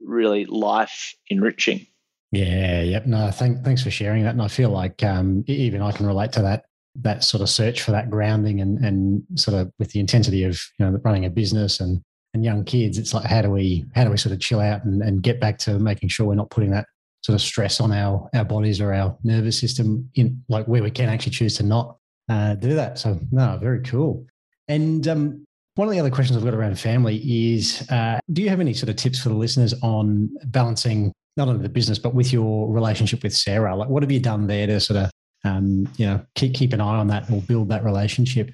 really 0.00 0.44
life 0.46 1.14
enriching. 1.28 1.86
Yeah, 2.30 2.82
yep. 2.82 3.06
No, 3.06 3.30
thank, 3.30 3.64
thanks 3.64 3.82
for 3.82 3.90
sharing 3.90 4.24
that. 4.24 4.30
And 4.34 4.42
I 4.42 4.48
feel 4.48 4.70
like 4.70 5.02
um, 5.02 5.44
even 5.46 5.80
I 5.80 5.92
can 5.92 6.06
relate 6.06 6.32
to 6.32 6.42
that 6.42 6.64
that 7.00 7.22
sort 7.22 7.42
of 7.42 7.48
search 7.48 7.82
for 7.82 7.92
that 7.92 8.10
grounding 8.10 8.60
and 8.60 8.84
and 8.84 9.22
sort 9.36 9.56
of 9.56 9.72
with 9.78 9.92
the 9.92 10.00
intensity 10.00 10.42
of 10.42 10.60
you 10.78 10.86
know 10.86 10.98
running 11.04 11.24
a 11.24 11.30
business 11.30 11.80
and 11.80 12.02
and 12.34 12.44
young 12.44 12.64
kids. 12.64 12.98
It's 12.98 13.14
like 13.14 13.24
how 13.24 13.42
do 13.42 13.50
we 13.50 13.84
how 13.94 14.04
do 14.04 14.10
we 14.10 14.16
sort 14.16 14.32
of 14.32 14.40
chill 14.40 14.60
out 14.60 14.84
and, 14.84 15.02
and 15.02 15.22
get 15.22 15.40
back 15.40 15.58
to 15.58 15.78
making 15.78 16.08
sure 16.08 16.26
we're 16.26 16.34
not 16.34 16.50
putting 16.50 16.70
that 16.70 16.86
sort 17.22 17.34
of 17.34 17.40
stress 17.40 17.80
on 17.80 17.92
our 17.92 18.28
our 18.34 18.44
bodies 18.44 18.80
or 18.80 18.92
our 18.92 19.16
nervous 19.22 19.58
system 19.58 20.08
in 20.14 20.42
like 20.48 20.66
where 20.66 20.82
we 20.82 20.90
can 20.90 21.08
actually 21.08 21.32
choose 21.32 21.56
to 21.56 21.62
not 21.62 21.96
uh, 22.28 22.54
do 22.54 22.74
that. 22.74 22.98
So 22.98 23.18
no, 23.30 23.58
very 23.60 23.80
cool. 23.82 24.26
And 24.68 25.06
um, 25.08 25.44
one 25.76 25.88
of 25.88 25.92
the 25.92 26.00
other 26.00 26.10
questions 26.10 26.36
I've 26.36 26.44
got 26.44 26.54
around 26.54 26.78
family 26.78 27.16
is: 27.16 27.86
uh, 27.90 28.18
Do 28.32 28.42
you 28.42 28.50
have 28.50 28.60
any 28.60 28.74
sort 28.74 28.90
of 28.90 28.96
tips 28.96 29.20
for 29.20 29.30
the 29.30 29.34
listeners 29.34 29.74
on 29.82 30.30
balancing 30.46 31.12
not 31.38 31.48
only 31.48 31.62
the 31.62 31.68
business 31.68 31.98
but 31.98 32.14
with 32.14 32.32
your 32.32 32.70
relationship 32.70 33.22
with 33.22 33.34
Sarah? 33.34 33.74
Like, 33.74 33.88
what 33.88 34.02
have 34.02 34.12
you 34.12 34.20
done 34.20 34.46
there 34.46 34.66
to 34.66 34.80
sort 34.80 35.04
of 35.04 35.10
um, 35.44 35.88
you 35.96 36.06
know 36.06 36.24
keep 36.34 36.54
keep 36.54 36.72
an 36.72 36.80
eye 36.80 36.98
on 36.98 37.06
that 37.08 37.30
or 37.30 37.40
build 37.40 37.70
that 37.70 37.84
relationship? 37.84 38.50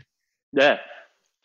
Yeah, 0.52 0.78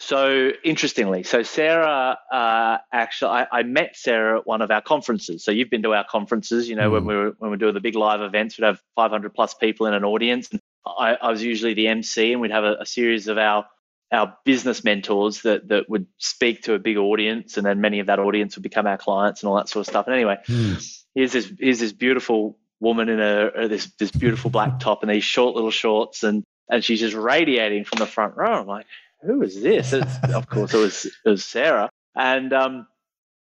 so 0.01 0.51
interestingly, 0.63 1.23
so 1.23 1.43
Sarah, 1.43 2.17
uh, 2.31 2.77
actually, 2.93 3.31
I, 3.31 3.47
I, 3.51 3.63
met 3.63 3.97
Sarah 3.97 4.39
at 4.39 4.47
one 4.47 4.61
of 4.61 4.71
our 4.71 4.81
conferences. 4.81 5.43
So 5.43 5.51
you've 5.51 5.69
been 5.69 5.83
to 5.83 5.93
our 5.93 6.05
conferences, 6.09 6.69
you 6.69 6.75
know, 6.77 6.89
mm. 6.89 6.93
when 6.93 7.05
we 7.05 7.15
were 7.15 7.35
when 7.39 7.51
we 7.51 7.57
do 7.57 7.69
the 7.73 7.81
big 7.81 7.95
live 7.95 8.21
events, 8.21 8.57
we'd 8.57 8.63
have 8.63 8.81
500 8.95 9.33
plus 9.33 9.53
people 9.55 9.87
in 9.87 9.93
an 9.93 10.05
audience. 10.05 10.47
And 10.51 10.61
I, 10.85 11.15
I 11.15 11.29
was 11.29 11.43
usually 11.43 11.73
the 11.73 11.89
MC, 11.89 12.31
and 12.31 12.39
we'd 12.39 12.51
have 12.51 12.63
a, 12.63 12.77
a, 12.79 12.85
series 12.85 13.27
of 13.27 13.37
our 13.37 13.67
our 14.13 14.37
business 14.45 14.85
mentors 14.85 15.41
that 15.41 15.67
that 15.67 15.89
would 15.89 16.07
speak 16.17 16.63
to 16.63 16.75
a 16.75 16.79
big 16.79 16.95
audience, 16.95 17.57
and 17.57 17.65
then 17.65 17.81
many 17.81 17.99
of 17.99 18.07
that 18.07 18.19
audience 18.19 18.55
would 18.55 18.63
become 18.63 18.87
our 18.87 18.97
clients 18.97 19.43
and 19.43 19.49
all 19.49 19.57
that 19.57 19.67
sort 19.67 19.85
of 19.85 19.91
stuff. 19.91 20.07
And 20.07 20.15
anyway, 20.15 20.37
mm. 20.47 20.98
Here's 21.15 21.33
this 21.33 21.51
here's 21.59 21.79
this 21.79 21.93
beautiful 21.93 22.57
woman 22.79 23.09
in 23.09 23.19
a 23.19 23.67
this 23.67 23.91
this 23.99 24.11
beautiful 24.11 24.49
black 24.49 24.79
top 24.79 25.03
and 25.03 25.11
these 25.11 25.23
short 25.23 25.55
little 25.55 25.71
shorts, 25.71 26.23
and 26.23 26.43
and 26.69 26.83
she's 26.83 26.99
just 26.99 27.15
radiating 27.15 27.85
from 27.85 27.99
the 27.99 28.05
front 28.05 28.35
row. 28.37 28.61
I'm 28.61 28.67
like 28.67 28.85
who 29.21 29.41
is 29.41 29.61
this? 29.61 29.93
of 29.93 30.47
course, 30.47 30.73
it 30.73 30.77
was 30.77 31.05
it 31.05 31.29
was 31.29 31.45
Sarah. 31.45 31.89
And 32.15 32.53
um, 32.53 32.87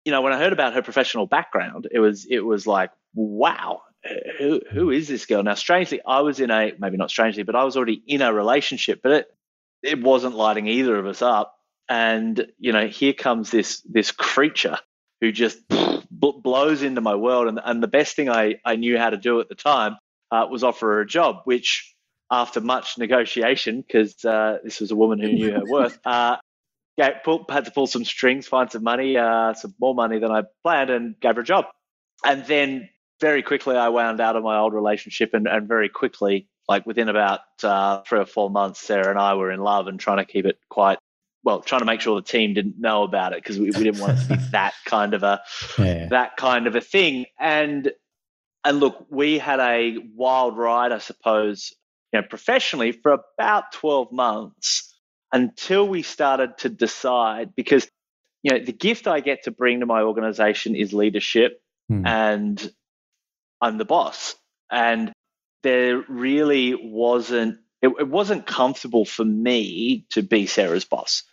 you 0.06 0.12
know, 0.12 0.22
when 0.22 0.34
I 0.34 0.38
heard 0.38 0.54
about 0.54 0.74
her 0.74 0.82
professional 0.82 1.28
background, 1.28 1.88
it 1.92 2.00
was 2.00 2.26
it 2.30 2.40
was 2.40 2.68
like, 2.68 2.92
wow, 3.14 3.82
who 4.40 4.62
who 4.72 4.90
is 4.92 5.08
this 5.08 5.26
girl? 5.26 5.44
Now, 5.44 5.56
strangely, 5.56 6.02
I 6.06 6.22
was 6.22 6.40
in 6.40 6.52
a 6.52 6.74
maybe 6.80 6.98
not 6.98 7.10
strangely, 7.10 7.44
but 7.44 7.56
I 7.56 7.64
was 7.64 7.76
already 7.78 8.02
in 8.08 8.22
a 8.22 8.34
relationship, 8.34 9.02
but 9.04 9.12
it 9.12 9.28
it 9.84 10.02
wasn't 10.02 10.36
lighting 10.36 10.68
either 10.68 10.98
of 10.98 11.06
us 11.06 11.22
up. 11.22 11.56
And 11.90 12.48
you 12.58 12.74
know, 12.74 12.88
here 12.88 13.14
comes 13.14 13.52
this 13.52 13.82
this 13.82 14.12
creature 14.12 14.78
who 15.22 15.32
just 15.32 15.60
blows 16.20 16.84
into 16.84 17.02
my 17.02 17.16
world. 17.16 17.48
And, 17.48 17.60
and 17.64 17.82
the 17.82 17.88
best 17.88 18.16
thing 18.16 18.30
I, 18.30 18.56
I 18.66 18.76
knew 18.76 18.98
how 18.98 19.10
to 19.10 19.18
do 19.18 19.40
at 19.40 19.50
the 19.50 19.56
time 19.56 19.98
uh, 20.32 20.48
was 20.50 20.64
offer 20.64 20.88
her 20.88 21.02
a 21.02 21.08
job, 21.08 21.42
which 21.46 21.96
after 22.32 22.60
much 22.60 22.98
negotiation, 22.98 23.82
because 23.82 24.24
uh, 24.26 24.58
this 24.64 24.80
was 24.80 24.92
a 24.92 24.96
woman 24.96 25.20
who 25.20 25.30
knew 25.30 25.52
her 25.52 25.64
worth, 25.70 25.98
uh, 26.06 26.38
pull, 27.24 27.46
had 27.50 27.66
to 27.66 27.72
pull 27.72 27.88
some 27.88 28.04
strings, 28.04 28.48
find 28.48 28.72
some 28.72 28.84
money, 28.84 29.18
uh, 29.18 29.54
some 29.54 29.74
more 29.80 29.96
money 29.96 30.20
than 30.20 30.32
I 30.32 30.44
planned, 30.64 30.90
and 30.90 31.20
gave 31.20 31.36
her 31.36 31.42
a 31.42 31.46
job. 31.46 31.66
And 32.26 32.46
then 32.46 32.90
very 33.22 33.44
quickly, 33.44 33.76
I 33.76 33.90
wound 33.90 34.20
out 34.20 34.36
of 34.36 34.44
my 34.44 34.58
old 34.58 34.74
relationship, 34.74 35.34
and, 35.34 35.48
and 35.48 35.68
very 35.68 35.90
quickly, 35.90 36.50
like 36.68 36.86
within 36.86 37.10
about 37.10 37.42
uh, 37.64 38.02
three 38.02 38.20
or 38.20 38.26
four 38.26 38.50
months, 38.50 38.82
Sarah 38.82 39.10
and 39.10 39.20
I 39.20 39.36
were 39.36 39.52
in 39.52 39.62
love 39.62 39.88
and 39.88 40.00
trying 40.00 40.18
to 40.18 40.26
keep 40.26 40.46
it 40.46 40.60
quite 40.70 40.98
well, 41.48 41.62
trying 41.62 41.80
to 41.80 41.86
make 41.86 42.01
sure 42.01 42.13
the 42.20 42.27
team 42.27 42.54
didn't 42.54 42.77
know 42.77 43.04
about 43.04 43.32
it 43.32 43.42
because 43.42 43.58
we, 43.58 43.68
we, 43.68 43.82
didn't 43.86 44.01
want 44.01 44.20
it 44.20 44.22
to 44.24 44.27
be 44.36 44.36
that 44.51 44.74
kind 44.84 45.13
of 45.13 45.24
a 45.24 45.39
yeah. 45.80 46.08
that 46.08 46.36
kind 46.36 46.68
of 46.68 46.75
a 46.75 46.82
thing. 46.82 47.25
And 47.39 47.89
and 48.66 48.82
look, 48.82 49.06
we 49.10 49.38
had 49.38 49.62
a 49.62 49.98
wild 50.13 50.58
ride, 50.58 50.92
I 50.92 50.98
suppose, 50.98 51.74
you 52.12 52.20
know, 52.20 52.27
professionally 52.27 52.92
for 52.92 53.24
about 53.39 53.72
twelve 53.72 54.12
months 54.12 54.94
until 55.32 55.88
we 55.88 56.01
started 56.01 56.58
to 56.58 56.70
decide 56.70 57.56
because 57.56 57.89
you 58.44 58.51
know 58.51 58.60
the 58.60 58.74
gift 58.74 59.08
I 59.08 59.22
get 59.22 59.44
to 59.44 59.51
bring 59.51 59.80
to 59.80 59.86
my 59.86 60.01
organization 60.01 60.75
is 60.75 60.92
leadership, 60.92 61.62
hmm. 61.88 62.06
and 62.06 62.72
I'm 63.62 63.77
the 63.77 63.86
boss, 63.86 64.36
and 64.70 65.13
there 65.63 66.04
really 66.10 66.75
wasn't 66.75 67.60
it, 67.82 67.88
it 68.01 68.10
wasn't 68.10 68.46
comfortable 68.46 69.06
for 69.06 69.24
me 69.24 70.06
to 70.10 70.22
be 70.22 70.46
Sarah's 70.46 70.84
boss. 70.84 71.24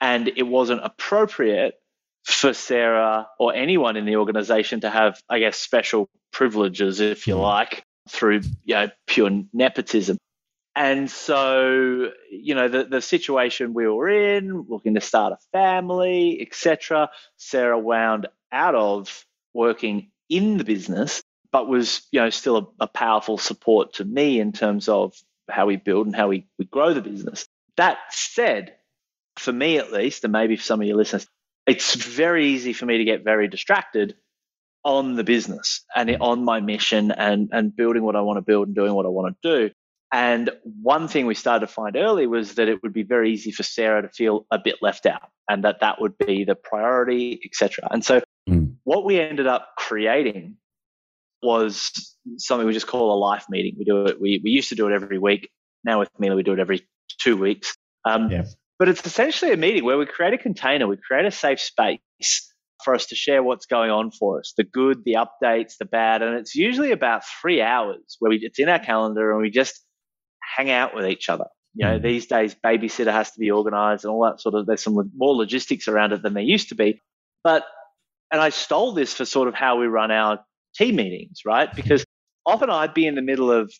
And 0.00 0.28
it 0.36 0.44
wasn't 0.44 0.80
appropriate 0.84 1.74
for 2.24 2.52
Sarah 2.52 3.28
or 3.38 3.54
anyone 3.54 3.96
in 3.96 4.04
the 4.04 4.16
organization 4.16 4.80
to 4.80 4.90
have, 4.90 5.20
I 5.28 5.40
guess, 5.40 5.58
special 5.58 6.08
privileges, 6.32 7.00
if 7.00 7.26
you 7.26 7.34
hmm. 7.34 7.40
like, 7.40 7.84
through 8.08 8.42
you 8.64 8.74
know, 8.74 8.88
pure 9.06 9.30
nepotism. 9.52 10.16
And 10.76 11.10
so, 11.10 12.10
you 12.30 12.54
know, 12.54 12.68
the, 12.68 12.84
the 12.84 13.02
situation 13.02 13.74
we 13.74 13.88
were 13.88 14.08
in, 14.08 14.66
looking 14.68 14.94
to 14.94 15.00
start 15.00 15.32
a 15.32 15.38
family, 15.52 16.40
etc., 16.40 17.10
Sarah 17.36 17.78
wound 17.78 18.28
out 18.52 18.74
of 18.74 19.24
working 19.52 20.10
in 20.28 20.58
the 20.58 20.64
business, 20.64 21.22
but 21.50 21.68
was, 21.68 22.06
you 22.12 22.20
know, 22.20 22.30
still 22.30 22.56
a, 22.56 22.84
a 22.84 22.86
powerful 22.86 23.36
support 23.36 23.94
to 23.94 24.04
me 24.04 24.38
in 24.38 24.52
terms 24.52 24.88
of 24.88 25.14
how 25.48 25.66
we 25.66 25.76
build 25.76 26.06
and 26.06 26.14
how 26.14 26.28
we, 26.28 26.46
we 26.58 26.64
grow 26.64 26.94
the 26.94 27.02
business. 27.02 27.46
That 27.76 27.98
said, 28.10 28.76
for 29.40 29.52
me 29.52 29.78
at 29.78 29.92
least, 29.92 30.24
and 30.24 30.32
maybe 30.32 30.56
for 30.56 30.62
some 30.62 30.80
of 30.80 30.86
your 30.86 30.96
listeners, 30.96 31.26
it's 31.66 31.94
very 31.94 32.46
easy 32.46 32.72
for 32.72 32.86
me 32.86 32.98
to 32.98 33.04
get 33.04 33.24
very 33.24 33.48
distracted 33.48 34.14
on 34.84 35.14
the 35.16 35.24
business 35.24 35.84
and 35.96 36.16
on 36.20 36.44
my 36.44 36.60
mission 36.60 37.10
and, 37.10 37.48
and 37.52 37.74
building 37.74 38.02
what 38.02 38.16
I 38.16 38.20
want 38.20 38.36
to 38.38 38.42
build 38.42 38.68
and 38.68 38.74
doing 38.74 38.94
what 38.94 39.06
I 39.06 39.08
want 39.08 39.36
to 39.42 39.68
do. 39.68 39.74
And 40.12 40.50
one 40.82 41.06
thing 41.08 41.26
we 41.26 41.34
started 41.34 41.66
to 41.66 41.72
find 41.72 41.96
early 41.96 42.26
was 42.26 42.54
that 42.54 42.68
it 42.68 42.82
would 42.82 42.92
be 42.92 43.02
very 43.02 43.32
easy 43.32 43.52
for 43.52 43.62
Sarah 43.62 44.02
to 44.02 44.08
feel 44.08 44.46
a 44.50 44.58
bit 44.58 44.76
left 44.82 45.06
out 45.06 45.30
and 45.48 45.64
that 45.64 45.80
that 45.80 46.00
would 46.00 46.18
be 46.18 46.44
the 46.44 46.54
priority, 46.54 47.40
etc. 47.44 47.88
And 47.90 48.04
so 48.04 48.20
mm. 48.48 48.74
what 48.84 49.04
we 49.04 49.20
ended 49.20 49.46
up 49.46 49.68
creating 49.78 50.56
was 51.42 52.16
something 52.38 52.66
we 52.66 52.72
just 52.72 52.88
call 52.88 53.14
a 53.14 53.18
life 53.18 53.46
meeting. 53.48 53.76
We 53.78 53.84
do 53.84 54.04
it. 54.06 54.20
We, 54.20 54.40
we 54.42 54.50
used 54.50 54.70
to 54.70 54.74
do 54.74 54.88
it 54.88 54.92
every 54.92 55.18
week. 55.18 55.48
Now 55.84 56.00
with 56.00 56.10
Mila, 56.18 56.36
we 56.36 56.42
do 56.42 56.52
it 56.52 56.58
every 56.58 56.86
two 57.20 57.36
weeks. 57.36 57.76
Um, 58.04 58.30
yeah. 58.30 58.44
But 58.80 58.88
it's 58.88 59.06
essentially 59.06 59.52
a 59.52 59.58
meeting 59.58 59.84
where 59.84 59.98
we 59.98 60.06
create 60.06 60.32
a 60.32 60.38
container, 60.38 60.88
we 60.88 60.96
create 60.96 61.26
a 61.26 61.30
safe 61.30 61.60
space 61.60 62.00
for 62.82 62.94
us 62.94 63.06
to 63.06 63.14
share 63.14 63.42
what's 63.42 63.66
going 63.66 63.90
on 63.90 64.10
for 64.10 64.40
us 64.40 64.54
the 64.56 64.64
good, 64.64 65.04
the 65.04 65.18
updates, 65.18 65.74
the 65.78 65.84
bad. 65.84 66.22
And 66.22 66.36
it's 66.36 66.54
usually 66.54 66.90
about 66.90 67.22
three 67.42 67.60
hours 67.60 68.16
where 68.18 68.30
we, 68.30 68.38
it's 68.38 68.58
in 68.58 68.70
our 68.70 68.78
calendar 68.78 69.32
and 69.32 69.42
we 69.42 69.50
just 69.50 69.84
hang 70.56 70.70
out 70.70 70.94
with 70.94 71.06
each 71.06 71.28
other. 71.28 71.44
You 71.74 71.86
know, 71.86 71.98
mm. 71.98 72.02
these 72.02 72.26
days, 72.26 72.56
babysitter 72.64 73.12
has 73.12 73.30
to 73.32 73.38
be 73.38 73.50
organized 73.50 74.04
and 74.04 74.12
all 74.12 74.24
that 74.24 74.40
sort 74.40 74.54
of, 74.54 74.66
there's 74.66 74.82
some 74.82 75.12
more 75.14 75.36
logistics 75.36 75.86
around 75.86 76.12
it 76.12 76.22
than 76.22 76.34
there 76.34 76.42
used 76.42 76.70
to 76.70 76.74
be. 76.74 77.00
But, 77.44 77.64
and 78.32 78.40
I 78.40 78.48
stole 78.48 78.92
this 78.92 79.12
for 79.12 79.24
sort 79.24 79.46
of 79.46 79.54
how 79.54 79.78
we 79.78 79.86
run 79.86 80.10
our 80.10 80.40
team 80.74 80.96
meetings, 80.96 81.40
right? 81.44 81.68
Because 81.72 82.04
often 82.46 82.70
I'd 82.70 82.94
be 82.94 83.06
in 83.06 83.14
the 83.14 83.22
middle 83.22 83.52
of, 83.52 83.70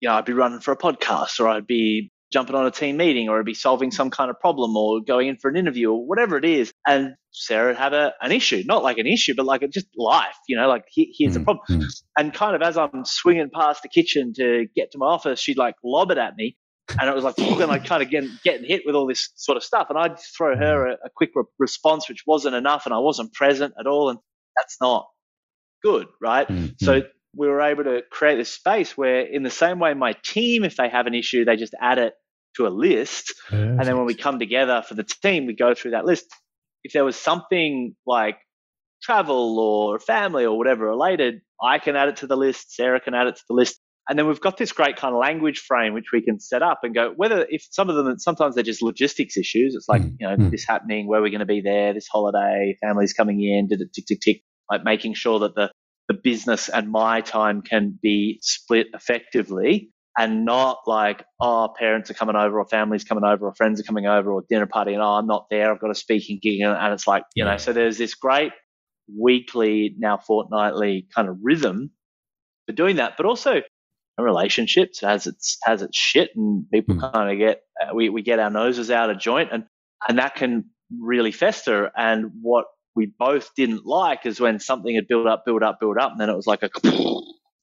you 0.00 0.08
know, 0.08 0.16
I'd 0.16 0.24
be 0.24 0.32
running 0.32 0.60
for 0.60 0.72
a 0.72 0.76
podcast 0.76 1.38
or 1.38 1.48
I'd 1.48 1.66
be 1.66 2.11
jumping 2.32 2.56
on 2.56 2.66
a 2.66 2.70
team 2.70 2.96
meeting 2.96 3.28
or 3.28 3.36
it'd 3.36 3.46
be 3.46 3.54
solving 3.54 3.90
some 3.90 4.10
kind 4.10 4.30
of 4.30 4.40
problem 4.40 4.76
or 4.76 5.00
going 5.00 5.28
in 5.28 5.36
for 5.36 5.48
an 5.50 5.56
interview 5.56 5.90
or 5.92 6.06
whatever 6.06 6.36
it 6.36 6.44
is. 6.44 6.72
And 6.86 7.14
Sarah 7.30 7.74
had 7.74 7.94
a, 7.94 8.12
an 8.20 8.32
issue, 8.32 8.62
not 8.66 8.82
like 8.82 8.98
an 8.98 9.06
issue, 9.06 9.34
but 9.34 9.46
like 9.46 9.68
just 9.70 9.86
life, 9.96 10.36
you 10.48 10.56
know, 10.56 10.68
like 10.68 10.84
here's 10.94 11.34
mm-hmm. 11.34 11.42
a 11.42 11.44
problem. 11.44 11.80
Mm. 11.80 12.02
And 12.18 12.34
kind 12.34 12.56
of 12.56 12.62
as 12.62 12.76
I'm 12.76 13.04
swinging 13.04 13.50
past 13.54 13.82
the 13.82 13.88
kitchen 13.88 14.32
to 14.36 14.66
get 14.74 14.92
to 14.92 14.98
my 14.98 15.06
office, 15.06 15.40
she'd 15.40 15.58
like 15.58 15.76
lob 15.84 16.10
it 16.10 16.18
at 16.18 16.34
me. 16.36 16.56
And 17.00 17.08
it 17.08 17.14
was 17.14 17.24
like, 17.24 17.38
and 17.38 17.70
I 17.70 17.78
kind 17.78 18.02
of 18.02 18.10
getting, 18.10 18.30
getting 18.44 18.66
hit 18.66 18.82
with 18.84 18.94
all 18.94 19.06
this 19.06 19.30
sort 19.36 19.56
of 19.56 19.62
stuff. 19.62 19.86
And 19.88 19.98
I'd 19.98 20.18
throw 20.36 20.56
her 20.56 20.88
a, 20.88 20.92
a 20.94 21.10
quick 21.14 21.30
re- 21.34 21.44
response, 21.58 22.08
which 22.08 22.24
wasn't 22.26 22.54
enough. 22.54 22.86
And 22.86 22.94
I 22.94 22.98
wasn't 22.98 23.32
present 23.32 23.72
at 23.78 23.86
all. 23.86 24.10
And 24.10 24.18
that's 24.56 24.76
not 24.80 25.06
good, 25.82 26.06
right? 26.20 26.46
Mm-hmm. 26.46 26.84
So 26.84 27.02
we 27.34 27.48
were 27.48 27.62
able 27.62 27.84
to 27.84 28.02
create 28.10 28.36
this 28.36 28.52
space 28.52 28.96
where, 28.96 29.20
in 29.20 29.42
the 29.42 29.50
same 29.50 29.78
way, 29.78 29.94
my 29.94 30.14
team, 30.22 30.64
if 30.64 30.76
they 30.76 30.88
have 30.88 31.06
an 31.06 31.14
issue, 31.14 31.44
they 31.44 31.56
just 31.56 31.74
add 31.80 31.98
it 31.98 32.14
to 32.56 32.66
a 32.66 32.70
list. 32.70 33.34
Perfect. 33.48 33.70
And 33.70 33.80
then 33.80 33.96
when 33.96 34.06
we 34.06 34.14
come 34.14 34.38
together 34.38 34.82
for 34.86 34.94
the 34.94 35.04
team, 35.04 35.46
we 35.46 35.54
go 35.54 35.74
through 35.74 35.92
that 35.92 36.04
list. 36.04 36.26
If 36.84 36.92
there 36.92 37.04
was 37.04 37.16
something 37.16 37.94
like 38.06 38.38
travel 39.02 39.58
or 39.58 39.98
family 39.98 40.44
or 40.44 40.56
whatever 40.56 40.86
related, 40.86 41.40
I 41.62 41.78
can 41.78 41.96
add 41.96 42.08
it 42.08 42.16
to 42.16 42.26
the 42.26 42.36
list. 42.36 42.74
Sarah 42.74 43.00
can 43.00 43.14
add 43.14 43.26
it 43.26 43.36
to 43.36 43.42
the 43.48 43.54
list. 43.54 43.78
And 44.08 44.18
then 44.18 44.26
we've 44.26 44.40
got 44.40 44.56
this 44.56 44.72
great 44.72 44.96
kind 44.96 45.14
of 45.14 45.20
language 45.20 45.60
frame 45.60 45.94
which 45.94 46.06
we 46.12 46.22
can 46.22 46.40
set 46.40 46.60
up 46.60 46.80
and 46.82 46.92
go 46.92 47.12
whether 47.14 47.46
if 47.48 47.64
some 47.70 47.88
of 47.88 47.94
them 47.94 48.18
sometimes 48.18 48.56
they're 48.56 48.64
just 48.64 48.82
logistics 48.82 49.36
issues. 49.36 49.76
It's 49.76 49.88
like, 49.88 50.02
mm. 50.02 50.16
you 50.18 50.28
know, 50.28 50.36
mm. 50.36 50.50
this 50.50 50.64
happening, 50.66 51.06
where 51.06 51.22
we're 51.22 51.30
going 51.30 51.40
to 51.40 51.46
be 51.46 51.60
there, 51.60 51.94
this 51.94 52.08
holiday, 52.10 52.76
families 52.80 53.12
coming 53.12 53.40
in, 53.40 53.68
did 53.68 53.80
it 53.80 53.92
tick 53.94 54.06
tick 54.06 54.20
tick, 54.20 54.42
like 54.68 54.82
making 54.82 55.14
sure 55.14 55.38
that 55.40 55.54
the 55.54 55.70
the 56.08 56.14
business 56.14 56.68
and 56.68 56.90
my 56.90 57.20
time 57.20 57.62
can 57.62 57.96
be 58.02 58.38
split 58.42 58.88
effectively 58.92 59.92
and 60.16 60.44
not 60.44 60.78
like, 60.86 61.24
oh, 61.40 61.72
parents 61.78 62.10
are 62.10 62.14
coming 62.14 62.36
over 62.36 62.58
or 62.58 62.66
families 62.66 63.04
coming 63.04 63.24
over 63.24 63.46
or 63.46 63.54
friends 63.54 63.80
are 63.80 63.84
coming 63.84 64.06
over 64.06 64.30
or 64.30 64.44
dinner 64.48 64.66
party 64.66 64.92
and 64.92 65.02
oh, 65.02 65.12
I'm 65.12 65.26
not 65.26 65.46
there. 65.50 65.72
I've 65.72 65.80
got 65.80 65.90
a 65.90 65.94
speaking 65.94 66.38
gig. 66.42 66.60
And 66.60 66.92
it's 66.92 67.06
like, 67.06 67.24
you 67.34 67.44
know, 67.44 67.56
so 67.56 67.72
there's 67.72 67.98
this 67.98 68.14
great 68.14 68.52
weekly, 69.08 69.94
now 69.98 70.18
fortnightly 70.18 71.06
kind 71.14 71.28
of 71.28 71.38
rhythm 71.42 71.90
for 72.66 72.72
doing 72.72 72.96
that. 72.96 73.14
But 73.16 73.26
also 73.26 73.62
relationships 74.18 75.00
has 75.00 75.26
its, 75.26 75.58
has 75.64 75.80
its 75.80 75.96
shit 75.96 76.30
and 76.36 76.66
people 76.70 76.96
mm. 76.96 77.12
kind 77.12 77.30
of 77.30 77.38
get, 77.38 77.62
uh, 77.80 77.94
we, 77.94 78.10
we 78.10 78.22
get 78.22 78.38
our 78.38 78.50
noses 78.50 78.90
out 78.90 79.08
of 79.08 79.18
joint 79.18 79.48
and, 79.50 79.64
and 80.06 80.18
that 80.18 80.34
can 80.34 80.66
really 81.00 81.32
fester. 81.32 81.90
And 81.96 82.32
what 82.42 82.66
we 82.94 83.06
both 83.18 83.54
didn't 83.56 83.86
like 83.86 84.26
is 84.26 84.38
when 84.38 84.60
something 84.60 84.94
had 84.94 85.08
built 85.08 85.26
up, 85.26 85.44
built 85.46 85.62
up, 85.62 85.80
built 85.80 85.98
up, 85.98 86.12
and 86.12 86.20
then 86.20 86.28
it 86.28 86.36
was 86.36 86.46
like 86.46 86.62
a 86.62 86.68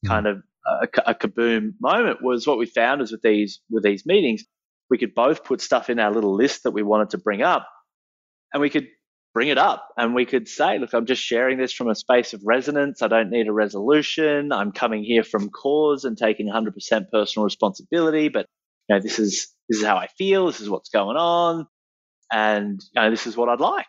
kind 0.04 0.26
of 0.26 0.42
a, 0.66 0.88
a 1.06 1.14
kaboom 1.14 1.74
moment 1.80 2.22
was 2.22 2.46
what 2.46 2.58
we 2.58 2.66
found 2.66 3.02
is 3.02 3.12
with 3.12 3.22
these 3.22 3.60
with 3.70 3.82
these 3.82 4.04
meetings, 4.06 4.44
we 4.90 4.98
could 4.98 5.14
both 5.14 5.44
put 5.44 5.60
stuff 5.60 5.90
in 5.90 5.98
our 5.98 6.12
little 6.12 6.34
list 6.34 6.64
that 6.64 6.72
we 6.72 6.82
wanted 6.82 7.10
to 7.10 7.18
bring 7.18 7.42
up, 7.42 7.66
and 8.52 8.60
we 8.60 8.70
could 8.70 8.88
bring 9.32 9.48
it 9.48 9.58
up 9.58 9.88
and 9.96 10.14
we 10.14 10.26
could 10.26 10.48
say, 10.48 10.78
look, 10.78 10.92
I'm 10.92 11.06
just 11.06 11.22
sharing 11.22 11.58
this 11.58 11.72
from 11.72 11.88
a 11.88 11.94
space 11.94 12.32
of 12.32 12.40
resonance. 12.44 13.00
I 13.00 13.08
don't 13.08 13.30
need 13.30 13.46
a 13.46 13.52
resolution. 13.52 14.50
I'm 14.52 14.72
coming 14.72 15.04
here 15.04 15.22
from 15.22 15.50
cause 15.50 16.04
and 16.04 16.18
taking 16.18 16.48
100% 16.48 17.10
personal 17.12 17.44
responsibility, 17.44 18.28
but 18.28 18.46
you 18.88 18.96
know, 18.96 19.00
this 19.00 19.18
is 19.18 19.54
this 19.68 19.78
is 19.78 19.84
how 19.84 19.96
I 19.96 20.08
feel. 20.18 20.46
This 20.46 20.60
is 20.60 20.68
what's 20.68 20.88
going 20.88 21.16
on, 21.16 21.66
and 22.32 22.80
you 22.92 23.00
know, 23.00 23.10
this 23.10 23.26
is 23.26 23.36
what 23.36 23.48
I'd 23.48 23.60
like. 23.60 23.86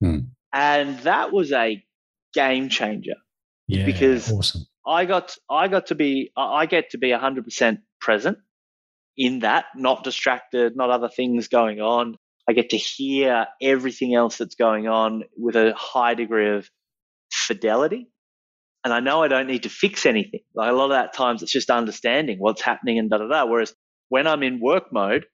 Hmm. 0.00 0.18
And 0.52 0.98
that 1.00 1.32
was 1.32 1.52
a 1.52 1.84
game 2.32 2.68
changer. 2.68 3.14
Yeah, 3.68 3.86
because 3.86 4.30
awesome. 4.32 4.66
I 4.86 5.04
got 5.04 5.36
I 5.50 5.68
got 5.68 5.86
to 5.86 5.94
be 5.94 6.30
I 6.36 6.66
get 6.66 6.90
to 6.90 6.98
be 6.98 7.10
100% 7.10 7.78
present 8.00 8.38
in 9.16 9.40
that, 9.40 9.66
not 9.76 10.04
distracted, 10.04 10.76
not 10.76 10.90
other 10.90 11.08
things 11.08 11.48
going 11.48 11.80
on. 11.80 12.16
I 12.48 12.52
get 12.52 12.70
to 12.70 12.76
hear 12.76 13.46
everything 13.62 14.14
else 14.14 14.36
that's 14.36 14.54
going 14.54 14.86
on 14.86 15.24
with 15.36 15.56
a 15.56 15.72
high 15.74 16.14
degree 16.14 16.50
of 16.50 16.68
fidelity. 17.32 18.08
And 18.84 18.92
I 18.92 19.00
know 19.00 19.22
I 19.22 19.28
don't 19.28 19.46
need 19.46 19.62
to 19.62 19.70
fix 19.70 20.04
anything. 20.04 20.40
Like 20.54 20.70
a 20.70 20.74
lot 20.74 20.86
of 20.86 20.90
that 20.90 21.14
times 21.14 21.42
it's 21.42 21.52
just 21.52 21.70
understanding 21.70 22.38
what's 22.38 22.60
happening 22.60 22.98
and 22.98 23.08
da 23.08 23.18
da 23.18 23.28
da. 23.28 23.46
Whereas 23.46 23.74
when 24.10 24.26
I'm 24.26 24.42
in 24.42 24.60
work 24.60 24.92
mode, 24.92 25.24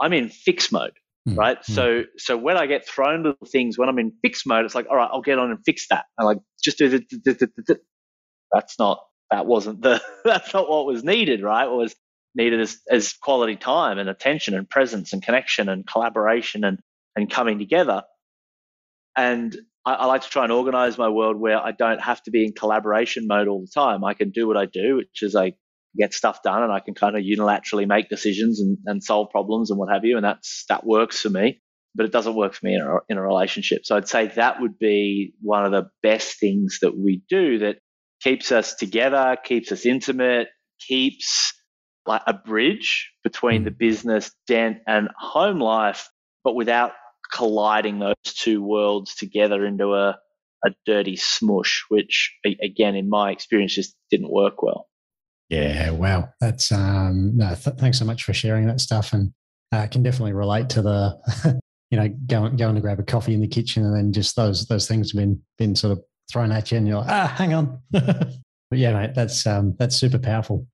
I'm 0.00 0.12
in 0.12 0.28
fix 0.28 0.72
mode. 0.72 0.94
Mm, 1.28 1.36
right. 1.36 1.60
Mm. 1.60 1.74
So 1.74 2.02
so 2.18 2.36
when 2.36 2.56
I 2.56 2.66
get 2.66 2.86
thrown 2.86 3.22
little 3.22 3.46
things, 3.46 3.78
when 3.78 3.88
I'm 3.88 4.00
in 4.00 4.12
fix 4.22 4.44
mode, 4.44 4.64
it's 4.64 4.74
like, 4.74 4.86
all 4.90 4.96
right, 4.96 5.08
I'll 5.12 5.22
get 5.22 5.38
on 5.38 5.50
and 5.50 5.60
fix 5.64 5.86
that. 5.90 6.06
And 6.18 6.26
like 6.26 6.38
just 6.64 6.78
do 6.78 6.88
the, 6.88 7.78
that's 8.52 8.78
not 8.78 9.00
that 9.30 9.46
wasn't 9.46 9.82
the 9.82 10.02
that's 10.24 10.54
not 10.54 10.68
what 10.70 10.86
was 10.86 11.04
needed, 11.04 11.42
right? 11.42 11.66
What 11.66 11.78
was 11.78 11.96
needed 12.34 12.60
as, 12.60 12.78
as 12.90 13.14
quality 13.14 13.56
time 13.56 13.98
and 13.98 14.08
attention 14.08 14.54
and 14.54 14.68
presence 14.68 15.12
and 15.12 15.22
connection 15.22 15.68
and 15.68 15.86
collaboration 15.86 16.64
and 16.64 16.80
and 17.16 17.30
coming 17.30 17.58
together. 17.58 18.04
And 19.16 19.56
I, 19.86 19.94
I 19.94 20.06
like 20.06 20.22
to 20.22 20.28
try 20.30 20.44
and 20.44 20.52
organize 20.52 20.98
my 20.98 21.08
world 21.08 21.36
where 21.38 21.58
I 21.58 21.72
don't 21.72 22.00
have 22.00 22.22
to 22.24 22.30
be 22.30 22.44
in 22.44 22.52
collaboration 22.52 23.26
mode 23.26 23.48
all 23.48 23.60
the 23.62 23.72
time. 23.74 24.04
I 24.04 24.14
can 24.14 24.30
do 24.30 24.46
what 24.48 24.56
I 24.56 24.66
do, 24.66 24.96
which 24.96 25.22
is 25.22 25.36
I 25.36 25.54
get 25.98 26.14
stuff 26.14 26.42
done 26.42 26.62
and 26.62 26.72
I 26.72 26.80
can 26.80 26.94
kind 26.94 27.16
of 27.16 27.22
unilaterally 27.22 27.86
make 27.88 28.08
decisions 28.10 28.60
and, 28.60 28.78
and 28.86 29.02
solve 29.02 29.30
problems 29.30 29.70
and 29.70 29.78
what 29.78 29.92
have 29.92 30.04
you. 30.04 30.16
And 30.16 30.24
that's 30.24 30.64
that 30.68 30.86
works 30.86 31.20
for 31.22 31.30
me. 31.30 31.60
but 31.94 32.06
it 32.06 32.12
doesn't 32.12 32.34
work 32.36 32.54
for 32.54 32.66
me 32.66 32.74
in 32.74 32.82
a, 32.82 32.96
in 33.08 33.18
a 33.18 33.22
relationship. 33.22 33.86
So 33.86 33.96
I'd 33.96 34.08
say 34.08 34.28
that 34.28 34.60
would 34.60 34.78
be 34.78 35.34
one 35.40 35.64
of 35.64 35.72
the 35.72 35.88
best 36.02 36.38
things 36.38 36.80
that 36.82 36.96
we 36.96 37.22
do 37.28 37.60
that 37.60 37.78
keeps 38.26 38.50
us 38.50 38.74
together, 38.74 39.36
keeps 39.44 39.70
us 39.70 39.86
intimate, 39.86 40.48
keeps 40.80 41.52
like 42.06 42.22
a 42.26 42.34
bridge 42.34 43.12
between 43.22 43.62
the 43.62 43.70
mm. 43.70 43.78
business, 43.78 44.32
dent, 44.48 44.78
and 44.88 45.08
home 45.16 45.60
life, 45.60 46.08
but 46.42 46.56
without 46.56 46.92
colliding 47.32 48.00
those 48.00 48.14
two 48.24 48.60
worlds 48.62 49.14
together 49.14 49.64
into 49.64 49.94
a, 49.94 50.18
a 50.64 50.70
dirty 50.84 51.14
smush, 51.14 51.84
which 51.88 52.34
again, 52.60 52.96
in 52.96 53.08
my 53.08 53.30
experience, 53.30 53.74
just 53.74 53.94
didn't 54.10 54.32
work 54.32 54.60
well. 54.60 54.88
Yeah, 55.48 55.90
wow. 55.90 56.28
That's 56.40 56.72
um 56.72 57.36
no, 57.36 57.54
th- 57.54 57.76
thanks 57.78 57.98
so 57.98 58.04
much 58.04 58.24
for 58.24 58.32
sharing 58.32 58.66
that 58.66 58.80
stuff. 58.80 59.12
And 59.12 59.32
I 59.70 59.84
uh, 59.84 59.86
can 59.86 60.02
definitely 60.02 60.32
relate 60.32 60.68
to 60.70 60.82
the 60.82 61.60
you 61.92 61.98
know, 61.98 62.08
going 62.26 62.56
going 62.56 62.74
to 62.74 62.80
grab 62.80 62.98
a 62.98 63.04
coffee 63.04 63.34
in 63.34 63.40
the 63.40 63.46
kitchen 63.46 63.84
and 63.84 63.94
then 63.94 64.12
just 64.12 64.34
those 64.34 64.66
those 64.66 64.88
things 64.88 65.12
have 65.12 65.20
been 65.20 65.40
been 65.58 65.76
sort 65.76 65.92
of 65.92 66.00
thrown 66.30 66.52
at 66.52 66.70
you 66.70 66.78
and 66.78 66.88
you're 66.88 66.98
like, 66.98 67.10
ah, 67.10 67.34
hang 67.36 67.54
on. 67.54 67.78
but 67.90 68.28
yeah, 68.72 68.92
mate, 68.92 69.14
that's 69.14 69.46
um 69.46 69.74
that's 69.78 69.96
super 69.96 70.18
powerful. 70.18 70.66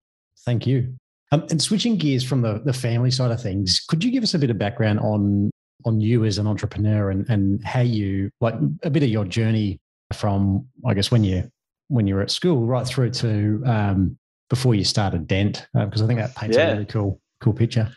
Thank 0.45 0.67
you. 0.67 0.95
Um, 1.31 1.47
and 1.51 1.63
switching 1.63 1.97
gears 1.97 2.25
from 2.25 2.43
the, 2.43 2.61
the 2.65 2.73
family 2.75 3.11
side 3.11 3.31
of 3.31 3.41
things, 3.41 3.81
could 3.89 4.05
you 4.05 4.11
give 4.11 4.23
us 4.23 4.35
a 4.35 4.39
bit 4.39 4.51
of 4.51 4.59
background 4.59 5.01
on 5.01 5.51
on 5.85 6.01
you 6.01 6.25
as 6.25 6.39
an 6.39 6.47
entrepreneur 6.47 7.11
and, 7.11 7.29
and 7.29 7.65
how 7.65 7.81
you 7.81 8.31
like 8.41 8.55
a 8.83 8.91
bit 8.91 9.03
of 9.03 9.09
your 9.09 9.25
journey 9.25 9.81
from 10.13 10.67
I 10.87 10.95
guess 10.95 11.11
when 11.11 11.25
you 11.25 11.51
when 11.89 12.07
you 12.07 12.15
were 12.15 12.23
at 12.23 12.31
school 12.31 12.67
right 12.67 12.87
through 12.87 13.11
to 13.11 13.63
um, 13.67 14.19
before 14.49 14.75
you 14.75 14.85
started 14.85 15.27
Dent 15.27 15.67
because 15.75 16.01
uh, 16.01 16.05
I 16.05 16.07
think 16.07 16.21
that 16.21 16.35
paints 16.35 16.57
yeah. 16.57 16.69
a 16.69 16.73
really 16.73 16.87
cool 16.87 17.21
cool 17.41 17.53
picture. 17.53 17.89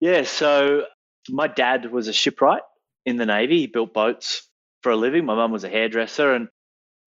Yeah, 0.00 0.24
so 0.24 0.84
my 1.28 1.46
dad 1.46 1.92
was 1.92 2.08
a 2.08 2.12
shipwright 2.12 2.62
in 3.04 3.16
the 3.16 3.26
Navy. 3.26 3.60
He 3.60 3.66
built 3.66 3.92
boats 3.92 4.48
for 4.82 4.92
a 4.92 4.96
living. 4.96 5.26
My 5.26 5.34
mum 5.34 5.52
was 5.52 5.64
a 5.64 5.68
hairdresser, 5.68 6.32
and 6.34 6.48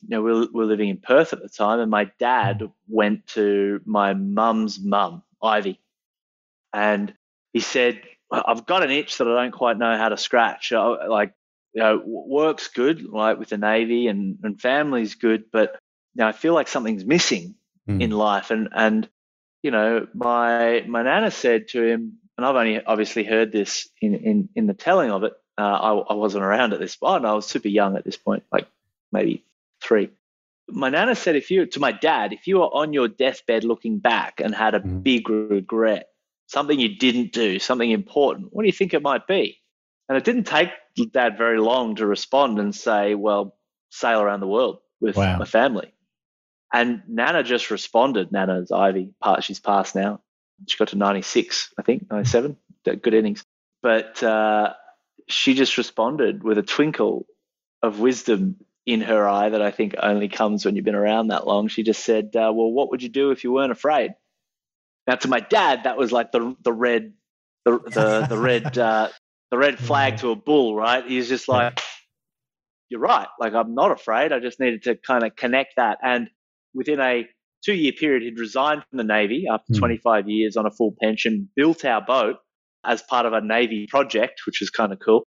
you 0.07 0.15
know 0.15 0.21
we 0.21 0.31
were, 0.31 0.47
we 0.53 0.59
were 0.59 0.65
living 0.65 0.89
in 0.89 0.97
Perth 0.97 1.33
at 1.33 1.41
the 1.41 1.49
time. 1.49 1.79
And 1.79 1.89
my 1.89 2.09
dad 2.19 2.59
mm. 2.59 2.71
went 2.87 3.27
to 3.27 3.81
my 3.85 4.13
mum's 4.13 4.79
mum, 4.79 5.23
Ivy, 5.41 5.79
and 6.73 7.13
he 7.53 7.59
said, 7.59 8.01
"I've 8.31 8.65
got 8.65 8.83
an 8.83 8.91
itch 8.91 9.17
that 9.17 9.27
I 9.27 9.43
don't 9.43 9.51
quite 9.51 9.77
know 9.77 9.97
how 9.97 10.09
to 10.09 10.17
scratch. 10.17 10.71
like, 10.71 11.33
you 11.73 11.81
know, 11.81 12.01
work's 12.05 12.67
good, 12.67 13.03
like 13.03 13.39
with 13.39 13.49
the 13.49 13.57
Navy, 13.57 14.07
and 14.07 14.39
and 14.43 14.59
family's 14.59 15.15
good, 15.15 15.45
but 15.51 15.79
you 16.15 16.21
know, 16.21 16.27
I 16.27 16.31
feel 16.31 16.53
like 16.53 16.67
something's 16.67 17.05
missing 17.05 17.55
mm. 17.87 18.01
in 18.01 18.11
life." 18.11 18.51
And 18.51 18.69
and 18.73 19.09
you 19.63 19.71
know, 19.71 20.07
my 20.13 20.83
my 20.87 21.03
nana 21.03 21.31
said 21.31 21.69
to 21.69 21.83
him, 21.83 22.19
and 22.37 22.45
I've 22.45 22.55
only 22.55 22.83
obviously 22.83 23.23
heard 23.23 23.51
this 23.51 23.87
in 24.01 24.15
in, 24.15 24.49
in 24.55 24.67
the 24.67 24.73
telling 24.73 25.11
of 25.11 25.23
it. 25.23 25.33
Uh, 25.55 25.61
I, 25.61 25.93
I, 25.93 26.13
wasn't 26.15 26.43
around 26.43 26.73
at 26.73 26.79
this 26.79 26.95
point. 26.95 27.25
I 27.25 27.33
was 27.33 27.45
super 27.45 27.67
young 27.67 27.95
at 27.95 28.03
this 28.03 28.17
point, 28.17 28.41
like 28.51 28.65
maybe 29.11 29.45
three. 29.83 30.09
My 30.69 30.89
nana 30.89 31.15
said, 31.15 31.35
if 31.35 31.51
you 31.51 31.65
to 31.65 31.79
my 31.79 31.91
dad, 31.91 32.33
if 32.33 32.47
you 32.47 32.57
were 32.59 32.73
on 32.73 32.93
your 32.93 33.07
deathbed 33.07 33.63
looking 33.63 33.99
back 33.99 34.39
and 34.39 34.55
had 34.55 34.75
a 34.75 34.79
mm. 34.79 35.03
big 35.03 35.29
regret, 35.29 36.07
something 36.47 36.79
you 36.79 36.95
didn't 36.95 37.33
do, 37.33 37.59
something 37.59 37.91
important, 37.91 38.49
what 38.51 38.63
do 38.63 38.67
you 38.67 38.73
think 38.73 38.93
it 38.93 39.01
might 39.01 39.27
be? 39.27 39.59
And 40.07 40.17
it 40.17 40.23
didn't 40.23 40.45
take 40.45 40.69
dad 41.11 41.37
very 41.37 41.59
long 41.59 41.95
to 41.95 42.05
respond 42.05 42.59
and 42.59 42.73
say, 42.73 43.15
well, 43.15 43.55
sail 43.89 44.21
around 44.21 44.39
the 44.39 44.47
world 44.47 44.79
with 45.01 45.17
wow. 45.17 45.37
my 45.37 45.45
family. 45.45 45.93
And 46.71 47.03
Nana 47.07 47.43
just 47.43 47.71
responded. 47.71 48.31
Nana's 48.31 48.71
Ivy, 48.71 49.13
she's 49.41 49.59
passed 49.59 49.95
now 49.95 50.21
she 50.67 50.77
got 50.77 50.89
to 50.89 50.97
96, 50.97 51.73
I 51.77 51.81
think, 51.81 52.09
97. 52.09 52.57
Good 52.83 53.13
innings. 53.13 53.43
But 53.81 54.21
uh, 54.23 54.73
she 55.27 55.53
just 55.53 55.77
responded 55.77 56.43
with 56.43 56.57
a 56.57 56.63
twinkle 56.63 57.25
of 57.81 57.99
wisdom 57.99 58.57
in 58.85 59.01
her 59.01 59.27
eye 59.27 59.49
that 59.49 59.61
I 59.61 59.71
think 59.71 59.95
only 60.01 60.27
comes 60.27 60.65
when 60.65 60.75
you've 60.75 60.85
been 60.85 60.95
around 60.95 61.27
that 61.27 61.47
long. 61.47 61.67
She 61.67 61.83
just 61.83 62.03
said, 62.03 62.35
uh, 62.35 62.51
"Well, 62.53 62.71
what 62.71 62.91
would 62.91 63.01
you 63.01 63.09
do 63.09 63.31
if 63.31 63.43
you 63.43 63.51
weren't 63.51 63.71
afraid?" 63.71 64.11
Now, 65.07 65.15
to 65.15 65.27
my 65.27 65.39
dad, 65.39 65.83
that 65.83 65.97
was 65.97 66.11
like 66.11 66.31
the 66.31 66.55
the 66.63 66.73
red 66.73 67.13
the 67.65 67.79
the, 67.79 68.25
the 68.29 68.37
red 68.37 68.77
uh, 68.77 69.09
the 69.51 69.57
red 69.57 69.79
flag 69.79 70.17
to 70.17 70.31
a 70.31 70.35
bull, 70.35 70.75
right? 70.75 71.05
He's 71.05 71.29
just 71.29 71.47
like, 71.47 71.79
"You're 72.89 72.99
right. 72.99 73.27
Like 73.39 73.53
I'm 73.53 73.75
not 73.75 73.91
afraid. 73.91 74.31
I 74.31 74.39
just 74.39 74.59
needed 74.59 74.83
to 74.83 74.95
kind 74.95 75.23
of 75.23 75.35
connect 75.35 75.75
that." 75.77 75.99
And 76.03 76.29
within 76.73 76.99
a 76.99 77.27
two 77.63 77.73
year 77.73 77.93
period, 77.93 78.23
he'd 78.23 78.39
resigned 78.39 78.83
from 78.89 78.97
the 78.97 79.03
Navy 79.03 79.45
after 79.49 79.73
mm. 79.73 79.79
25 79.79 80.29
years 80.29 80.57
on 80.57 80.65
a 80.65 80.71
full 80.71 80.93
pension, 81.01 81.49
built 81.55 81.85
our 81.85 82.01
boat 82.01 82.37
as 82.85 83.01
part 83.01 83.25
of 83.25 83.33
a 83.33 83.41
Navy 83.41 83.87
project, 83.87 84.41
which 84.45 84.59
was 84.59 84.69
kind 84.69 84.91
of 84.91 84.99
cool. 84.99 85.23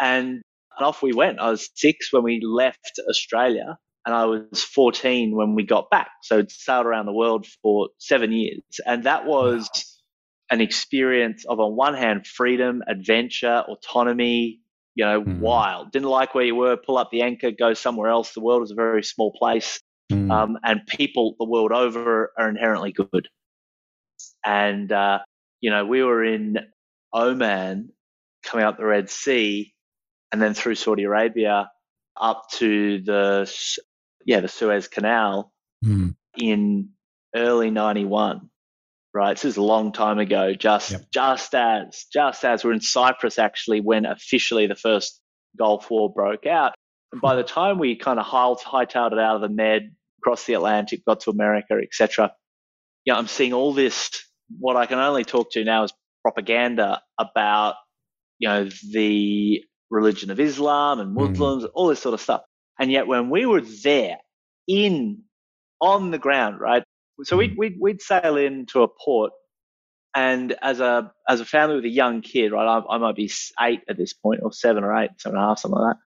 And, 0.00 0.42
and 0.76 0.86
off 0.86 1.02
we 1.02 1.12
went. 1.12 1.40
I 1.40 1.50
was 1.50 1.70
six 1.74 2.12
when 2.12 2.22
we 2.22 2.40
left 2.42 3.00
Australia, 3.08 3.78
and 4.04 4.14
I 4.14 4.26
was 4.26 4.62
14 4.62 5.34
when 5.34 5.54
we 5.54 5.64
got 5.64 5.90
back. 5.90 6.10
So 6.22 6.38
I'd 6.38 6.50
sailed 6.50 6.86
around 6.86 7.06
the 7.06 7.12
world 7.12 7.46
for 7.62 7.88
seven 7.98 8.30
years. 8.30 8.62
And 8.86 9.04
that 9.04 9.26
was 9.26 9.68
wow. 9.74 10.56
an 10.56 10.60
experience 10.60 11.44
of, 11.44 11.58
on 11.58 11.74
one 11.74 11.94
hand, 11.94 12.26
freedom, 12.26 12.82
adventure, 12.86 13.64
autonomy, 13.68 14.60
you 14.94 15.04
know, 15.04 15.22
mm. 15.22 15.40
wild. 15.40 15.90
Didn't 15.90 16.08
like 16.08 16.34
where 16.34 16.44
you 16.44 16.54
were, 16.54 16.76
pull 16.76 16.98
up 16.98 17.10
the 17.10 17.22
anchor, 17.22 17.50
go 17.50 17.74
somewhere 17.74 18.08
else. 18.08 18.32
The 18.32 18.40
world 18.40 18.62
is 18.62 18.70
a 18.70 18.76
very 18.76 19.02
small 19.02 19.32
place. 19.32 19.80
Mm. 20.12 20.30
Um, 20.30 20.58
and 20.62 20.86
people 20.86 21.34
the 21.40 21.44
world 21.44 21.72
over 21.72 22.32
are 22.38 22.48
inherently 22.48 22.92
good. 22.92 23.28
And, 24.44 24.92
uh, 24.92 25.18
you 25.60 25.70
know, 25.70 25.84
we 25.84 26.04
were 26.04 26.22
in 26.22 26.58
Oman 27.12 27.90
coming 28.44 28.64
up 28.64 28.78
the 28.78 28.84
Red 28.84 29.10
Sea 29.10 29.74
and 30.32 30.40
then 30.40 30.54
through 30.54 30.74
Saudi 30.74 31.04
Arabia 31.04 31.70
up 32.18 32.48
to 32.54 33.00
the, 33.02 33.52
yeah, 34.24 34.40
the 34.40 34.48
Suez 34.48 34.88
Canal 34.88 35.52
mm. 35.84 36.14
in 36.36 36.90
early 37.34 37.70
91 37.70 38.50
right? 39.16 39.34
This 39.34 39.46
is 39.46 39.56
a 39.56 39.62
long 39.62 39.92
time 39.92 40.18
ago. 40.18 40.52
Just 40.52 40.90
yep. 40.90 41.00
just 41.10 41.54
as 41.54 42.04
just 42.12 42.44
as 42.44 42.62
we're 42.62 42.74
in 42.74 42.82
Cyprus 42.82 43.38
actually 43.38 43.80
when 43.80 44.04
officially 44.04 44.66
the 44.66 44.74
first 44.74 45.22
Gulf 45.58 45.90
War 45.90 46.12
broke 46.12 46.46
out. 46.46 46.74
And 47.12 47.20
by 47.20 47.34
the 47.34 47.42
time 47.42 47.78
we 47.78 47.96
kind 47.96 48.20
of 48.20 48.26
hightailed 48.26 49.12
it 49.12 49.18
out 49.18 49.36
of 49.36 49.40
the 49.40 49.48
Med, 49.48 49.94
across 50.20 50.44
the 50.44 50.52
Atlantic, 50.54 51.04
got 51.04 51.20
to 51.20 51.30
America, 51.30 51.78
etc. 51.82 52.32
Yeah, 53.04 53.16
I'm 53.16 53.28
seeing 53.28 53.54
all 53.54 53.72
this. 53.72 54.10
What 54.58 54.76
I 54.76 54.86
can 54.86 54.98
only 54.98 55.24
talk 55.24 55.50
to 55.52 55.64
now 55.64 55.84
is 55.84 55.92
propaganda 56.22 57.00
about, 57.18 57.76
you 58.38 58.48
know, 58.48 58.68
the 58.92 59.64
religion 59.90 60.30
of 60.30 60.40
Islam 60.40 61.00
and 61.00 61.10
hmm. 61.10 61.30
Muslims, 61.30 61.64
mm. 61.64 61.70
all 61.74 61.88
this 61.88 62.00
sort 62.00 62.14
of 62.14 62.20
stuff. 62.20 62.42
And 62.78 62.90
yet, 62.90 63.06
when 63.06 63.30
we 63.30 63.46
were 63.46 63.60
there, 63.60 64.18
in 64.66 65.22
on 65.80 66.10
the 66.10 66.18
ground, 66.18 66.60
right? 66.60 66.82
So 67.22 67.36
we'd, 67.36 67.52
hmm. 67.52 67.58
we'd, 67.58 67.76
we'd 67.80 68.02
sail 68.02 68.36
into 68.36 68.82
a 68.82 68.88
port, 68.88 69.32
and 70.14 70.54
as 70.62 70.80
a 70.80 71.12
as 71.28 71.40
a 71.40 71.44
family 71.44 71.76
with 71.76 71.84
a 71.84 71.90
young 71.90 72.22
kid, 72.22 72.52
right? 72.52 72.66
I, 72.66 72.94
I 72.94 72.98
might 72.98 73.16
be 73.16 73.30
eight 73.60 73.80
at 73.88 73.96
this 73.96 74.12
point, 74.12 74.40
or 74.42 74.52
seven 74.52 74.84
or 74.84 74.96
eight, 74.96 75.10
seven 75.18 75.36
and 75.36 75.44
a 75.44 75.48
half, 75.48 75.58
something 75.60 75.78
like 75.78 75.94
that. 75.94 76.00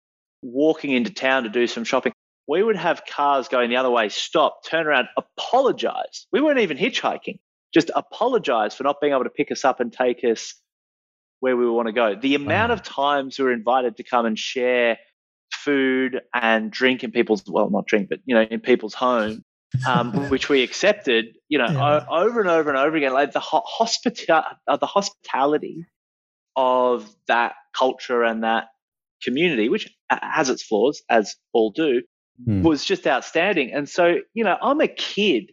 Walking 0.41 0.91
into 0.91 1.11
town 1.11 1.43
to 1.43 1.49
do 1.49 1.67
some 1.67 1.83
shopping, 1.83 2.13
we 2.47 2.63
would 2.63 2.77
have 2.77 3.03
cars 3.05 3.47
going 3.47 3.69
the 3.69 3.77
other 3.77 3.89
way 3.89 4.09
stop, 4.09 4.65
turn 4.65 4.87
around, 4.87 5.07
apologize. 5.17 6.27
We 6.31 6.41
weren't 6.41 6.59
even 6.59 6.77
hitchhiking, 6.77 7.39
just 7.73 7.91
apologize 7.95 8.73
for 8.75 8.83
not 8.83 9.01
being 9.01 9.13
able 9.13 9.25
to 9.25 9.29
pick 9.29 9.51
us 9.51 9.65
up 9.65 9.79
and 9.79 9.91
take 9.91 10.23
us 10.23 10.55
where 11.39 11.55
we 11.55 11.69
want 11.69 11.87
to 11.87 11.93
go. 11.93 12.15
The 12.15 12.35
amount 12.35 12.71
of 12.71 12.83
times 12.83 13.37
we 13.37 13.45
were 13.45 13.53
invited 13.53 13.97
to 13.97 14.03
come 14.03 14.25
and 14.25 14.37
share 14.37 14.97
food 15.53 16.21
and 16.33 16.71
drink 16.71 17.03
in 17.03 17.11
people's 17.11 17.43
well, 17.47 17.69
not 17.69 17.85
drink, 17.85 18.09
but 18.09 18.19
you 18.25 18.35
know, 18.35 18.41
in 18.41 18.59
people's 18.59 18.93
home, 18.93 19.43
um, 19.87 20.11
which 20.29 20.49
we 20.49 20.63
accepted, 20.63 21.37
you 21.49 21.57
know, 21.57 21.67
yeah. 21.67 22.05
o- 22.09 22.25
over 22.25 22.39
and 22.39 22.49
over 22.49 22.69
and 22.69 22.77
over 22.77 22.95
again. 22.95 23.13
Like 23.13 23.31
the 23.33 23.39
ho- 23.39 23.63
hospita- 23.79 24.55
uh, 24.67 24.77
the 24.77 24.85
hospitality 24.85 25.85
of 26.55 27.07
that 27.27 27.53
culture 27.73 28.23
and 28.23 28.43
that 28.43 28.65
community, 29.23 29.69
which 29.69 29.89
has 30.09 30.49
its 30.49 30.63
flaws, 30.63 31.01
as 31.09 31.35
all 31.53 31.71
do, 31.71 32.01
hmm. 32.43 32.63
was 32.63 32.83
just 32.83 33.05
outstanding. 33.07 33.71
And 33.71 33.87
so, 33.87 34.15
you 34.33 34.43
know, 34.43 34.57
I'm 34.61 34.81
a 34.81 34.87
kid 34.87 35.51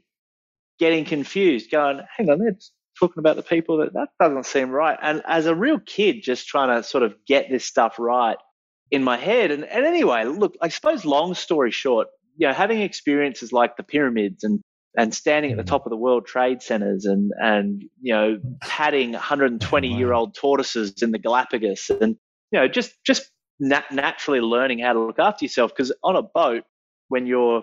getting 0.79 1.05
confused, 1.05 1.71
going, 1.71 2.01
hang 2.17 2.31
on, 2.31 2.39
they're 2.39 2.57
talking 3.09 3.21
about 3.21 3.37
the 3.37 3.43
people 3.43 3.79
that 3.79 3.93
that 3.95 4.09
doesn't 4.21 4.47
seem 4.47 4.71
right. 4.71 4.99
And 5.01 5.23
as 5.27 5.47
a 5.47 5.55
real 5.55 5.79
kid, 5.79 6.23
just 6.23 6.47
trying 6.47 6.75
to 6.75 6.87
sort 6.87 7.03
of 7.03 7.15
get 7.27 7.49
this 7.51 7.65
stuff 7.65 7.99
right 7.99 8.37
in 8.91 9.03
my 9.03 9.17
head. 9.17 9.51
And, 9.51 9.65
and 9.65 9.85
anyway, 9.85 10.25
look, 10.25 10.57
I 10.61 10.69
suppose 10.69 11.05
long 11.05 11.35
story 11.35 11.71
short, 11.71 12.09
you 12.37 12.47
know, 12.47 12.53
having 12.53 12.81
experiences 12.81 13.53
like 13.53 13.77
the 13.77 13.83
pyramids 13.83 14.45
and 14.45 14.61
and 14.97 15.13
standing 15.13 15.51
at 15.51 15.57
the 15.57 15.65
hmm. 15.65 15.69
top 15.69 15.87
of 15.87 15.91
the 15.91 15.97
world 15.97 16.27
trade 16.27 16.63
centers 16.63 17.05
and 17.05 17.33
and 17.37 17.83
you 18.01 18.15
know 18.15 18.39
patting 18.63 19.13
120 19.13 19.89
year 19.89 20.13
old 20.13 20.35
tortoises 20.35 21.03
in 21.03 21.11
the 21.11 21.19
Galapagos 21.19 21.91
and 21.91 22.17
you 22.53 22.61
know 22.61 22.69
just 22.69 22.93
just 23.05 23.29
nat- 23.59 23.93
naturally 23.93 24.41
learning 24.41 24.79
how 24.79 24.93
to 24.93 25.01
look 25.01 25.19
after 25.19 25.45
yourself 25.45 25.73
because 25.73 25.93
on 26.03 26.17
a 26.17 26.23
boat 26.23 26.65
when 27.09 27.27
you're, 27.27 27.63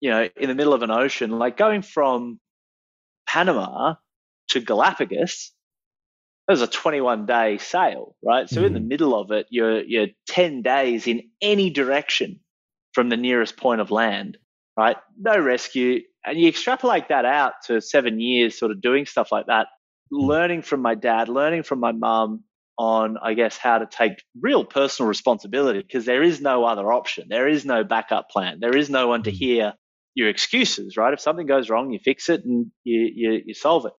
you 0.00 0.10
know, 0.10 0.28
in 0.36 0.48
the 0.48 0.54
middle 0.54 0.74
of 0.74 0.82
an 0.82 0.90
ocean, 0.90 1.30
like 1.30 1.56
going 1.56 1.82
from 1.82 2.38
Panama 3.26 3.94
to 4.54 4.60
Galapagos, 4.60 5.52
that 6.46 6.52
was 6.52 6.62
a 6.62 6.66
21 6.66 7.26
day 7.26 7.58
sail, 7.58 8.14
right? 8.24 8.48
So 8.48 8.62
mm. 8.62 8.66
in 8.66 8.74
the 8.74 8.80
mm. 8.80 8.88
middle 8.88 9.18
of 9.18 9.30
it, 9.30 9.46
you're 9.50 9.82
you're 9.82 10.08
10 10.28 10.62
days 10.62 11.06
in 11.06 11.22
any 11.40 11.70
direction 11.70 12.40
from 12.92 13.08
the 13.08 13.16
nearest 13.16 13.56
point 13.56 13.80
of 13.80 13.90
land, 13.90 14.38
right? 14.76 14.96
No 15.18 15.38
rescue, 15.38 16.02
and 16.24 16.38
you 16.38 16.48
extrapolate 16.48 17.08
that 17.08 17.24
out 17.24 17.54
to 17.66 17.80
seven 17.80 18.20
years, 18.20 18.58
sort 18.58 18.70
of 18.70 18.80
doing 18.80 19.06
stuff 19.06 19.32
like 19.32 19.46
that, 19.46 19.68
mm. 20.12 20.26
learning 20.26 20.62
from 20.62 20.80
my 20.80 20.94
dad, 20.94 21.28
learning 21.28 21.62
from 21.62 21.80
my 21.80 21.92
mum 21.92 22.44
on, 22.76 23.16
I 23.22 23.34
guess, 23.34 23.56
how 23.56 23.78
to 23.78 23.86
take 23.86 24.22
real 24.40 24.64
personal 24.64 25.08
responsibility 25.08 25.80
because 25.80 26.04
there 26.04 26.22
is 26.22 26.40
no 26.40 26.64
other 26.64 26.92
option. 26.92 27.26
There 27.28 27.48
is 27.48 27.64
no 27.64 27.84
backup 27.84 28.28
plan. 28.30 28.58
There 28.60 28.76
is 28.76 28.90
no 28.90 29.08
one 29.08 29.22
to 29.24 29.30
mm. 29.30 29.34
hear 29.34 29.74
your 30.14 30.28
excuses, 30.28 30.96
right? 30.96 31.12
If 31.12 31.20
something 31.20 31.46
goes 31.46 31.70
wrong, 31.70 31.90
you 31.90 31.98
fix 31.98 32.28
it 32.28 32.44
and 32.44 32.66
you, 32.84 33.10
you, 33.14 33.42
you 33.46 33.54
solve 33.54 33.86
it. 33.86 33.92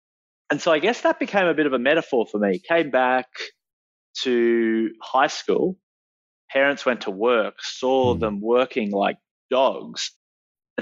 And 0.51 0.61
so 0.61 0.73
I 0.73 0.79
guess 0.79 1.03
that 1.03 1.19
became 1.19 1.47
a 1.47 1.55
bit 1.55 1.67
of 1.67 1.73
a 1.73 1.79
metaphor 1.79 2.27
for 2.31 2.39
me. 2.39 2.61
Came 2.61 2.91
back 2.91 3.27
to 4.23 4.91
high 5.03 5.27
school, 5.27 5.77
parents 6.51 6.87
went 6.87 7.03
to 7.03 7.11
work, 7.11 7.57
saw 7.61 8.15
mm. 8.15 8.21
them 8.21 8.41
working 8.41 8.91
like 8.91 9.17
dogs 9.51 10.13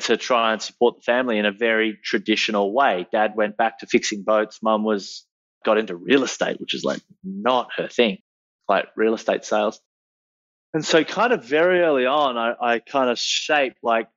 to 0.01 0.17
try 0.17 0.53
and 0.53 0.63
support 0.63 0.97
the 0.97 1.03
family 1.03 1.39
in 1.39 1.47
a 1.47 1.53
very 1.53 1.99
traditional 2.03 2.73
way. 2.73 3.07
Dad 3.13 3.33
went 3.37 3.57
back 3.57 3.79
to 3.79 3.87
fixing 3.87 4.23
boats. 4.23 4.61
Mum 4.63 4.85
was 4.85 5.27
got 5.65 5.79
into 5.79 5.95
real 5.95 6.25
estate, 6.25 6.61
which 6.61 6.75
is 6.75 6.85
like 6.85 7.01
not 7.23 7.71
her 7.77 7.89
thing, 7.89 8.19
like 8.69 8.87
real 8.97 9.15
estate 9.15 9.45
sales. 9.45 9.81
And 10.75 10.85
so, 10.85 11.05
kind 11.05 11.33
of 11.33 11.45
very 11.45 11.81
early 11.81 12.07
on, 12.07 12.39
I, 12.39 12.55
I 12.61 12.79
kind 12.79 13.11
of 13.11 13.19
shaped 13.19 13.79
like 13.83 14.09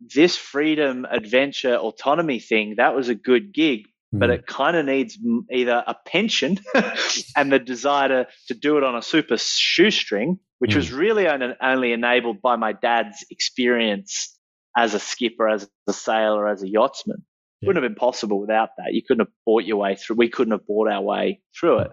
this 0.00 0.36
freedom, 0.36 1.06
adventure, 1.08 1.76
autonomy 1.76 2.40
thing. 2.40 2.74
That 2.78 2.96
was 2.96 3.08
a 3.08 3.14
good 3.14 3.52
gig, 3.54 3.86
but 4.12 4.28
hmm. 4.28 4.34
it 4.34 4.46
kind 4.46 4.76
of 4.76 4.86
needs 4.86 5.18
either 5.50 5.84
a 5.86 5.94
pension 6.06 6.58
and 7.36 7.52
the 7.52 7.58
desire 7.58 8.08
to, 8.08 8.26
to 8.48 8.54
do 8.54 8.76
it 8.76 8.84
on 8.84 8.96
a 8.96 9.02
super 9.02 9.36
shoestring, 9.36 10.38
which 10.58 10.72
mm. 10.72 10.76
was 10.76 10.92
really 10.92 11.28
only, 11.28 11.54
only 11.62 11.92
enabled 11.92 12.42
by 12.42 12.56
my 12.56 12.72
dad's 12.72 13.24
experience 13.30 14.36
as 14.76 14.94
a 14.94 15.00
skipper, 15.00 15.48
as 15.48 15.68
a 15.88 15.92
sailor, 15.92 16.48
as 16.48 16.62
a 16.62 16.68
yachtsman. 16.68 17.24
Yeah. 17.60 17.68
Wouldn't 17.68 17.84
have 17.84 17.90
been 17.90 17.98
possible 17.98 18.40
without 18.40 18.70
that. 18.78 18.92
You 18.94 19.02
couldn't 19.06 19.26
have 19.26 19.34
bought 19.46 19.64
your 19.64 19.76
way 19.76 19.94
through. 19.94 20.16
We 20.16 20.28
couldn't 20.28 20.52
have 20.52 20.66
bought 20.66 20.88
our 20.88 21.02
way 21.02 21.40
through 21.58 21.80
it. 21.80 21.90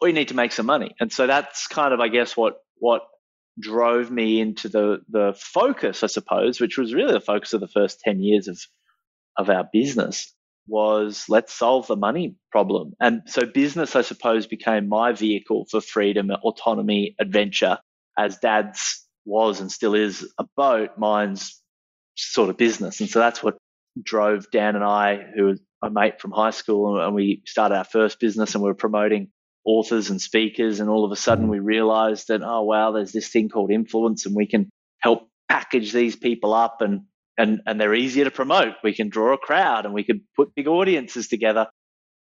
Or 0.00 0.08
you 0.08 0.14
need 0.14 0.28
to 0.28 0.36
make 0.36 0.52
some 0.52 0.66
money, 0.66 0.94
and 0.98 1.12
so 1.12 1.26
that's 1.26 1.68
kind 1.68 1.94
of, 1.94 2.00
I 2.00 2.08
guess, 2.08 2.36
what 2.36 2.56
what 2.78 3.02
drove 3.60 4.10
me 4.10 4.40
into 4.40 4.68
the 4.68 5.02
the 5.08 5.34
focus, 5.38 6.02
I 6.02 6.08
suppose, 6.08 6.60
which 6.60 6.76
was 6.76 6.92
really 6.92 7.12
the 7.12 7.20
focus 7.20 7.52
of 7.52 7.60
the 7.60 7.68
first 7.68 8.00
ten 8.00 8.20
years 8.20 8.48
of 8.48 8.58
of 9.38 9.48
our 9.50 9.68
business 9.72 10.33
was 10.66 11.26
let's 11.28 11.52
solve 11.52 11.86
the 11.86 11.96
money 11.96 12.36
problem. 12.50 12.94
And 13.00 13.22
so 13.26 13.46
business, 13.46 13.96
I 13.96 14.02
suppose, 14.02 14.46
became 14.46 14.88
my 14.88 15.12
vehicle 15.12 15.66
for 15.70 15.80
freedom, 15.80 16.30
autonomy, 16.30 17.14
adventure, 17.20 17.78
as 18.16 18.38
dad's 18.38 19.04
was 19.24 19.60
and 19.60 19.70
still 19.70 19.94
is 19.94 20.30
a 20.38 20.44
boat, 20.56 20.90
mine's 20.98 21.60
sort 22.16 22.50
of 22.50 22.56
business. 22.56 23.00
And 23.00 23.08
so 23.08 23.18
that's 23.18 23.42
what 23.42 23.56
drove 24.02 24.50
Dan 24.50 24.76
and 24.76 24.84
I, 24.84 25.16
who 25.34 25.46
was 25.46 25.60
a 25.82 25.90
mate 25.90 26.20
from 26.20 26.32
high 26.32 26.50
school, 26.50 27.00
and 27.00 27.14
we 27.14 27.42
started 27.46 27.76
our 27.76 27.84
first 27.84 28.20
business 28.20 28.54
and 28.54 28.62
we 28.62 28.70
were 28.70 28.74
promoting 28.74 29.28
authors 29.64 30.10
and 30.10 30.20
speakers. 30.20 30.80
And 30.80 30.88
all 30.90 31.04
of 31.04 31.12
a 31.12 31.16
sudden 31.16 31.48
we 31.48 31.58
realized 31.58 32.28
that, 32.28 32.42
oh, 32.42 32.62
wow, 32.62 32.92
there's 32.92 33.12
this 33.12 33.28
thing 33.28 33.48
called 33.48 33.70
influence 33.70 34.26
and 34.26 34.34
we 34.34 34.46
can 34.46 34.68
help 35.00 35.28
package 35.48 35.92
these 35.92 36.16
people 36.16 36.54
up 36.54 36.80
and 36.80 37.02
and 37.36 37.60
and 37.66 37.80
they're 37.80 37.94
easier 37.94 38.24
to 38.24 38.30
promote. 38.30 38.74
We 38.82 38.94
can 38.94 39.08
draw 39.08 39.34
a 39.34 39.38
crowd 39.38 39.84
and 39.84 39.94
we 39.94 40.04
could 40.04 40.20
put 40.36 40.54
big 40.54 40.68
audiences 40.68 41.28
together. 41.28 41.68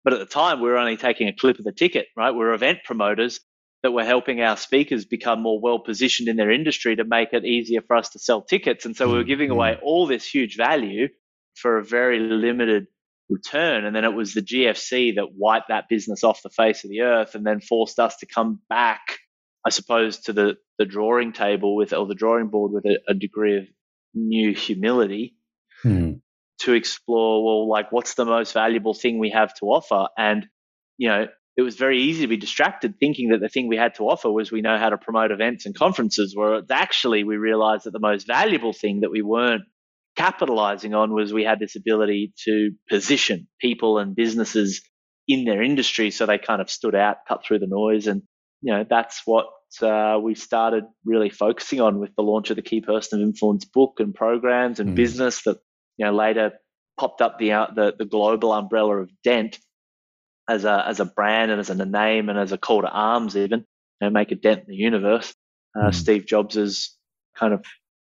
But 0.04 0.14
at 0.14 0.20
the 0.20 0.26
time, 0.26 0.60
we 0.60 0.68
were 0.68 0.78
only 0.78 0.98
taking 0.98 1.28
a 1.28 1.34
clip 1.34 1.60
of 1.60 1.66
the 1.66 1.72
ticket, 1.72 2.08
right? 2.18 2.32
We 2.32 2.40
we're 2.40 2.54
event 2.54 2.80
promoters 2.84 3.40
that 3.84 3.92
were 3.92 4.04
helping 4.04 4.42
our 4.42 4.58
speakers 4.58 5.06
become 5.06 5.42
more 5.42 5.60
well 5.60 5.80
positioned 5.80 6.30
in 6.30 6.38
their 6.38 6.52
industry 6.52 6.96
to 6.96 7.04
make 7.04 7.34
it 7.34 7.46
easier 7.46 7.82
for 7.82 7.98
us 7.98 8.10
to 8.10 8.20
sell 8.20 8.42
tickets. 8.42 8.86
And 8.86 8.96
so 8.96 9.08
we 9.08 9.16
were 9.16 9.24
giving 9.24 9.50
mm-hmm. 9.50 9.58
away 9.58 9.80
all 9.84 10.08
this 10.08 10.26
huge 10.26 10.56
value 10.56 11.10
for 11.56 11.78
a 11.78 11.84
very 11.84 12.20
limited 12.20 12.88
return. 13.30 13.86
And 13.86 13.96
then 13.96 14.06
it 14.06 14.14
was 14.14 14.34
the 14.34 14.42
GFC 14.42 15.16
that 15.16 15.34
wiped 15.36 15.68
that 15.68 15.90
business 15.90 16.24
off 16.24 16.42
the 16.42 16.50
face 16.50 16.84
of 16.84 16.90
the 16.90 17.02
earth 17.02 17.36
and 17.36 17.46
then 17.46 17.60
forced 17.60 18.00
us 18.00 18.18
to 18.18 18.26
come 18.26 18.60
back, 18.70 19.20
I 19.66 19.70
suppose, 19.70 20.20
to 20.22 20.34
the, 20.34 20.56
the 20.80 20.86
drawing 20.86 21.34
table 21.34 21.76
with, 21.76 21.94
or 21.94 22.08
the 22.08 22.16
drawing 22.16 22.48
board 22.48 22.72
with 22.72 22.86
a, 22.86 23.00
a 23.10 23.14
degree 23.14 23.58
of 23.58 23.66
new 24.14 24.54
humility 24.54 25.36
hmm. 25.82 26.14
to 26.62 26.74
explore, 26.74 27.44
well, 27.44 27.70
like, 27.70 27.92
what's 27.92 28.16
the 28.16 28.26
most 28.26 28.54
valuable 28.54 28.94
thing 28.94 29.20
we 29.20 29.32
have 29.32 29.54
to 29.56 29.66
offer? 29.66 30.08
And, 30.18 30.48
you 30.98 31.10
know, 31.10 31.28
it 31.56 31.62
was 31.62 31.76
very 31.76 32.02
easy 32.02 32.22
to 32.22 32.28
be 32.28 32.38
distracted 32.38 33.00
thinking 33.00 33.30
that 33.30 33.40
the 33.40 33.50
thing 33.50 33.68
we 33.68 33.78
had 33.78 33.96
to 33.96 34.04
offer 34.04 34.32
was 34.32 34.52
we 34.52 34.62
know 34.62 34.78
how 34.78 34.90
to 34.90 34.98
promote 34.98 35.32
events 35.32 35.66
and 35.66 35.76
conferences, 35.76 36.36
where 36.36 36.62
actually 36.72 37.24
we 37.24 37.38
realized 37.38 37.86
that 37.86 37.92
the 37.92 38.00
most 38.00 38.26
valuable 38.26 38.74
thing 38.74 39.02
that 39.02 39.12
we 39.12 39.22
weren't 39.22 39.64
capitalizing 40.16 40.94
on 40.94 41.14
was 41.14 41.34
we 41.34 41.44
had 41.44 41.60
this 41.60 41.76
ability 41.76 42.34
to 42.46 42.72
position 42.90 43.48
people 43.60 43.98
and 44.00 44.16
businesses 44.16 44.82
in 45.28 45.46
their 45.46 45.62
industry 45.62 46.12
so 46.12 46.26
they 46.26 46.38
kind 46.38 46.62
of 46.62 46.70
stood 46.70 46.96
out, 46.96 47.18
cut 47.28 47.44
through 47.46 47.60
the 47.60 47.68
noise. 47.68 48.08
And, 48.08 48.24
you 48.62 48.74
know, 48.74 48.86
that's 48.88 49.22
what 49.26 49.46
uh, 49.82 50.20
we 50.22 50.36
started 50.36 50.84
really 51.06 51.30
focusing 51.30 51.82
on 51.82 52.00
with 52.00 52.16
the 52.16 52.24
launch 52.24 52.50
of 52.50 52.56
the 52.56 52.62
Key 52.62 52.82
Person 52.82 53.22
of 53.22 53.28
Influence 53.28 53.66
book 53.66 54.00
and 54.00 54.14
programs 54.14 54.80
and 54.80 54.92
mm. 54.92 54.96
business 54.96 55.44
that, 55.44 55.58
you 55.98 56.06
know, 56.06 56.14
later 56.14 56.54
popped 57.00 57.22
up 57.22 57.40
the, 57.40 57.54
uh, 57.54 57.68
the, 57.74 57.96
the 57.98 58.06
global 58.06 58.54
umbrella 58.54 58.98
of 58.98 59.10
Dent 59.24 59.58
as 60.48 60.66
a 60.66 60.86
as 60.88 61.00
a 61.00 61.06
brand 61.06 61.52
and 61.52 61.60
as 61.60 61.70
a 61.70 61.86
name 61.86 62.30
and 62.30 62.38
as 62.38 62.52
a 62.52 62.58
call 62.58 62.82
to 62.82 62.90
arms, 62.90 63.36
even 63.38 63.60
you 63.60 63.66
know, 64.02 64.10
make 64.10 64.32
a 64.32 64.36
dent 64.36 64.62
in 64.62 64.68
the 64.68 64.76
universe. 64.76 65.34
Uh, 65.76 65.90
mm. 65.90 65.96
Steve 65.96 66.26
Jobs's 66.26 66.96
kind 67.38 67.54
of 67.54 67.66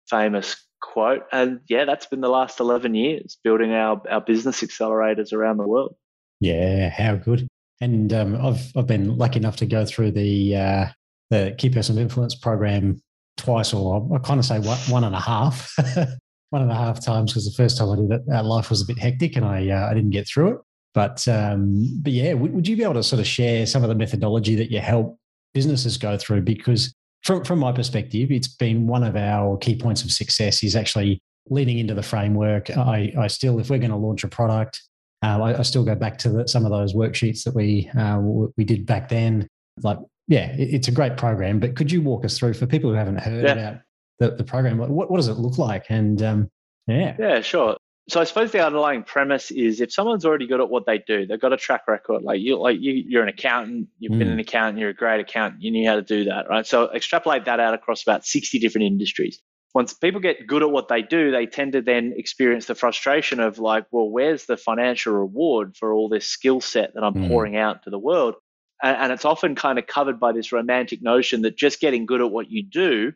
famous 0.09 0.57
quote, 0.81 1.25
and 1.33 1.61
yeah, 1.69 1.85
that's 1.85 2.07
been 2.07 2.21
the 2.21 2.29
last 2.29 2.61
eleven 2.61 2.95
years 2.95 3.39
building 3.45 3.73
our 3.73 4.03
our 4.09 4.21
business 4.21 4.63
accelerators 4.63 5.33
around 5.33 5.59
the 5.59 5.69
world. 5.69 5.95
Yeah, 6.41 6.89
how 6.91 7.17
good! 7.17 7.47
And 7.81 8.13
um, 8.13 8.35
I've 8.37 8.73
I've 8.77 8.87
been 8.87 9.17
lucky 9.17 9.39
enough 9.39 9.57
to 9.57 9.67
go 9.67 9.85
through 9.85 10.13
the 10.13 10.57
uh, 10.57 10.87
the 11.33 11.55
Key 11.59 11.71
Person 11.71 11.97
of 11.97 12.03
Influence 12.03 12.35
program 12.35 13.01
twice, 13.37 13.73
or 13.73 14.09
I 14.15 14.19
kind 14.19 14.39
of 14.39 14.47
say 14.47 14.59
one, 14.59 14.79
one 14.89 15.05
and 15.05 15.15
a 15.15 15.21
half. 15.21 15.75
one 16.51 16.61
and 16.61 16.71
a 16.71 16.75
half 16.75 17.03
times 17.03 17.33
because 17.33 17.47
the 17.47 17.63
first 17.63 17.79
time 17.79 17.89
I 17.89 17.97
did 17.97 18.11
it, 18.13 18.45
life 18.45 18.69
was 18.69 18.83
a 18.83 18.85
bit 18.85 18.99
hectic 18.99 19.37
and 19.37 19.45
I 19.47 19.71
uh, 19.71 19.89
I 19.91 19.95
didn't 19.95 20.11
get 20.11 20.29
through 20.29 20.49
it. 20.49 20.59
But 20.93 21.27
um, 21.27 22.01
but 22.03 22.13
yeah, 22.13 22.33
w- 22.33 22.53
would 22.53 22.69
you 22.69 22.77
be 22.77 22.83
able 22.83 22.95
to 22.95 23.03
sort 23.03 23.21
of 23.21 23.27
share 23.27 23.65
some 23.65 23.83
of 23.83 23.89
the 23.89 23.95
methodology 23.95 24.55
that 24.57 24.71
you 24.71 24.81
help 24.81 25.17
businesses 25.55 25.97
go 25.97 26.19
through? 26.19 26.43
Because 26.43 26.95
from 27.23 27.43
from 27.43 27.59
my 27.59 27.73
perspective, 27.73 28.31
it's 28.31 28.49
been 28.49 28.87
one 28.87 29.03
of 29.03 29.17
our 29.17 29.57
key 29.57 29.75
points 29.75 30.05
of 30.05 30.13
success 30.13 30.63
is 30.63 30.77
actually 30.77 31.19
leading 31.49 31.79
into 31.79 31.95
the 31.95 32.03
framework. 32.03 32.71
I, 32.77 33.13
I 33.19 33.27
still, 33.29 33.59
if 33.59 33.71
we're 33.71 33.79
going 33.79 33.91
to 33.91 33.97
launch 33.97 34.23
a 34.23 34.29
product, 34.29 34.83
uh, 35.25 35.41
I, 35.43 35.59
I, 35.59 35.63
still 35.63 35.85
go 35.85 35.95
back 35.97 36.19
to 36.19 36.29
the, 36.29 36.49
some 36.49 36.65
of 36.65 36.71
those 36.71 36.95
worksheets 36.95 37.43
that 37.45 37.55
we 37.55 37.91
uh, 37.99 38.19
we 38.57 38.65
did 38.65 38.87
back 38.87 39.09
then. 39.09 39.49
Like, 39.83 39.99
yeah, 40.29 40.53
it, 40.53 40.75
it's 40.75 40.89
a 40.89 40.93
great 40.93 41.17
program. 41.17 41.61
But 41.61 41.77
could 41.77 41.91
you 41.91 42.03
walk 42.03 42.25
us 42.25 42.39
through 42.39 42.55
for 42.55 42.67
people 42.67 42.91
who 42.91 42.97
haven't 42.97 43.21
heard 43.21 43.45
yeah. 43.45 43.53
about 43.53 43.81
the, 44.19 44.31
the 44.33 44.45
program? 44.45 44.79
What, 44.79 45.11
what 45.11 45.17
does 45.17 45.29
it 45.29 45.35
look 45.35 45.59
like? 45.59 45.87
And 45.89 46.23
um, 46.23 46.51
yeah, 46.87 47.17
yeah, 47.19 47.41
sure 47.41 47.77
so 48.09 48.21
I 48.21 48.25
suppose 48.25 48.51
the 48.51 48.65
underlying 48.65 49.05
premise 49.05 49.51
is 49.51 49.81
if 49.81 49.93
someone's 49.93 50.25
already 50.25 50.47
good 50.47 50.61
at 50.61 50.69
what 50.69 50.87
they 50.87 50.99
do, 50.99 51.25
they've 51.25 51.41
got 51.41 51.53
a 51.53 51.57
track 51.57 51.83
record. 51.87 52.23
Like 52.23 52.41
you, 52.41 52.59
like 52.59 52.79
you, 52.81 52.93
you're 53.07 53.23
an 53.23 53.29
accountant, 53.29 53.89
you've 54.01 54.13
mm. 54.13 54.19
been 54.19 54.29
an 54.29 54.41
accountant, 54.41 54.79
you're 54.79 54.91
a 54.91 54.95
great 54.95 55.21
accountant, 55.21 55.63
you 55.63 55.71
knew 55.71 55.89
how 55.89 55.95
to 55.95 56.03
do 56.03 56.25
that, 56.25 56.49
right? 56.49 56.67
So 56.67 56.91
extrapolate 56.93 57.45
that 57.45 57.61
out 57.61 57.75
across 57.75 58.03
about 58.03 58.27
60 58.27 58.59
different 58.59 58.87
industries. 58.87 59.41
Once 59.75 59.95
people 59.95 60.21
get 60.21 60.47
good 60.47 60.63
at 60.63 60.71
what 60.71 60.89
they 60.89 61.01
do, 61.01 61.31
they 61.31 61.47
tend 61.47 61.73
to 61.73 61.81
then 61.81 62.13
experience 62.17 62.67
the 62.67 62.75
frustration 62.75 63.41
of 63.41 63.59
like, 63.59 63.87
well, 63.91 64.11
where's 64.11 64.47
the 64.47 64.57
financial 64.57 65.15
reward 65.15 65.77
for 65.77 65.95
all 65.95 66.09
this 66.09 66.27
skill 66.27 66.61
set 66.61 66.93
that 66.95 67.05
I'm 67.05 67.15
mm. 67.15 67.29
pouring 67.29 67.57
out 67.57 67.85
to 67.85 67.91
the 67.91 67.99
world? 67.99 68.35
And, 68.83 68.97
and 68.97 69.13
it's 69.13 69.25
often 69.25 69.55
kind 69.55 69.79
of 69.79 69.87
covered 69.87 70.19
by 70.19 70.33
this 70.33 70.53
romantic 70.53 71.03
notion 71.03 71.43
that 71.43 71.57
just 71.57 71.81
getting 71.81 72.07
good 72.07 72.21
at 72.21 72.31
what 72.31 72.51
you 72.51 72.63
do 72.63 73.13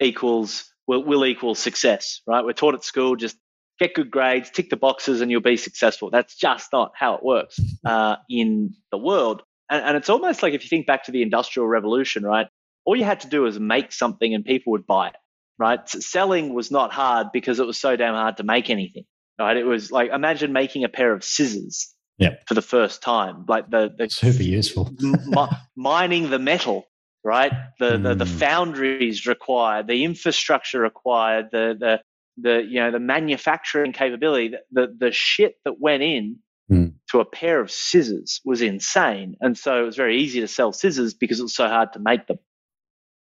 equals 0.00 0.72
will, 0.86 1.04
will 1.04 1.24
equal 1.24 1.54
success, 1.54 2.20
right? 2.26 2.44
We're 2.44 2.52
taught 2.52 2.74
at 2.74 2.84
school 2.84 3.16
just 3.16 3.36
get 3.78 3.94
good 3.94 4.10
grades, 4.10 4.50
tick 4.50 4.70
the 4.70 4.76
boxes, 4.76 5.20
and 5.20 5.30
you'll 5.30 5.40
be 5.40 5.56
successful. 5.56 6.10
That's 6.10 6.36
just 6.36 6.72
not 6.72 6.92
how 6.94 7.14
it 7.16 7.24
works 7.24 7.58
uh, 7.84 8.16
in 8.28 8.74
the 8.90 8.98
world. 8.98 9.42
And, 9.70 9.84
and, 9.84 9.96
it's 9.96 10.10
almost 10.10 10.42
like 10.42 10.52
if 10.52 10.62
you 10.62 10.68
think 10.68 10.86
back 10.86 11.04
to 11.04 11.12
the 11.12 11.22
Industrial 11.22 11.66
Revolution, 11.66 12.22
right? 12.22 12.48
All 12.84 12.94
you 12.94 13.04
had 13.04 13.20
to 13.20 13.28
do 13.28 13.42
was 13.42 13.58
make 13.58 13.92
something 13.92 14.34
and 14.34 14.44
people 14.44 14.72
would 14.72 14.86
buy 14.86 15.08
it, 15.08 15.16
right? 15.58 15.88
So 15.88 16.00
selling 16.00 16.52
was 16.52 16.70
not 16.70 16.92
hard 16.92 17.28
because 17.32 17.60
it 17.60 17.66
was 17.66 17.78
so 17.78 17.96
damn 17.96 18.14
hard 18.14 18.36
to 18.36 18.42
make 18.42 18.68
anything, 18.68 19.04
right? 19.38 19.56
It 19.56 19.64
was 19.64 19.90
like 19.90 20.10
imagine 20.10 20.52
making 20.52 20.84
a 20.84 20.90
pair 20.90 21.12
of 21.12 21.24
scissors. 21.24 21.93
Yep. 22.18 22.42
For 22.46 22.54
the 22.54 22.62
first 22.62 23.02
time, 23.02 23.44
like 23.48 23.70
the, 23.70 23.92
the 23.96 24.08
super 24.08 24.42
useful 24.42 24.90
mining 25.76 26.30
the 26.30 26.38
metal, 26.38 26.86
right? 27.24 27.52
The, 27.80 27.92
mm. 27.92 28.02
the 28.04 28.14
the 28.14 28.24
hmm. 28.24 28.38
foundries 28.38 29.26
required, 29.26 29.88
the 29.88 30.04
infrastructure 30.04 30.80
required, 30.80 31.48
the 31.50 31.76
the 31.78 32.00
the 32.36 32.62
you 32.62 32.80
know 32.80 32.92
the 32.92 33.00
manufacturing 33.00 33.92
capability, 33.92 34.54
the 34.70 34.94
the 34.96 35.10
shit 35.10 35.56
that 35.64 35.80
went 35.80 36.04
in 36.04 36.38
mm. 36.70 36.92
to 37.10 37.20
a 37.20 37.24
pair 37.24 37.60
of 37.60 37.70
scissors 37.70 38.40
was 38.44 38.62
insane. 38.62 39.36
And 39.40 39.56
so 39.56 39.82
it 39.82 39.86
was 39.86 39.96
very 39.96 40.18
easy 40.18 40.40
to 40.40 40.48
sell 40.48 40.72
scissors 40.72 41.14
because 41.14 41.40
it 41.40 41.44
was 41.44 41.54
so 41.54 41.68
hard 41.68 41.92
to 41.94 41.98
make 41.98 42.26
them. 42.26 42.38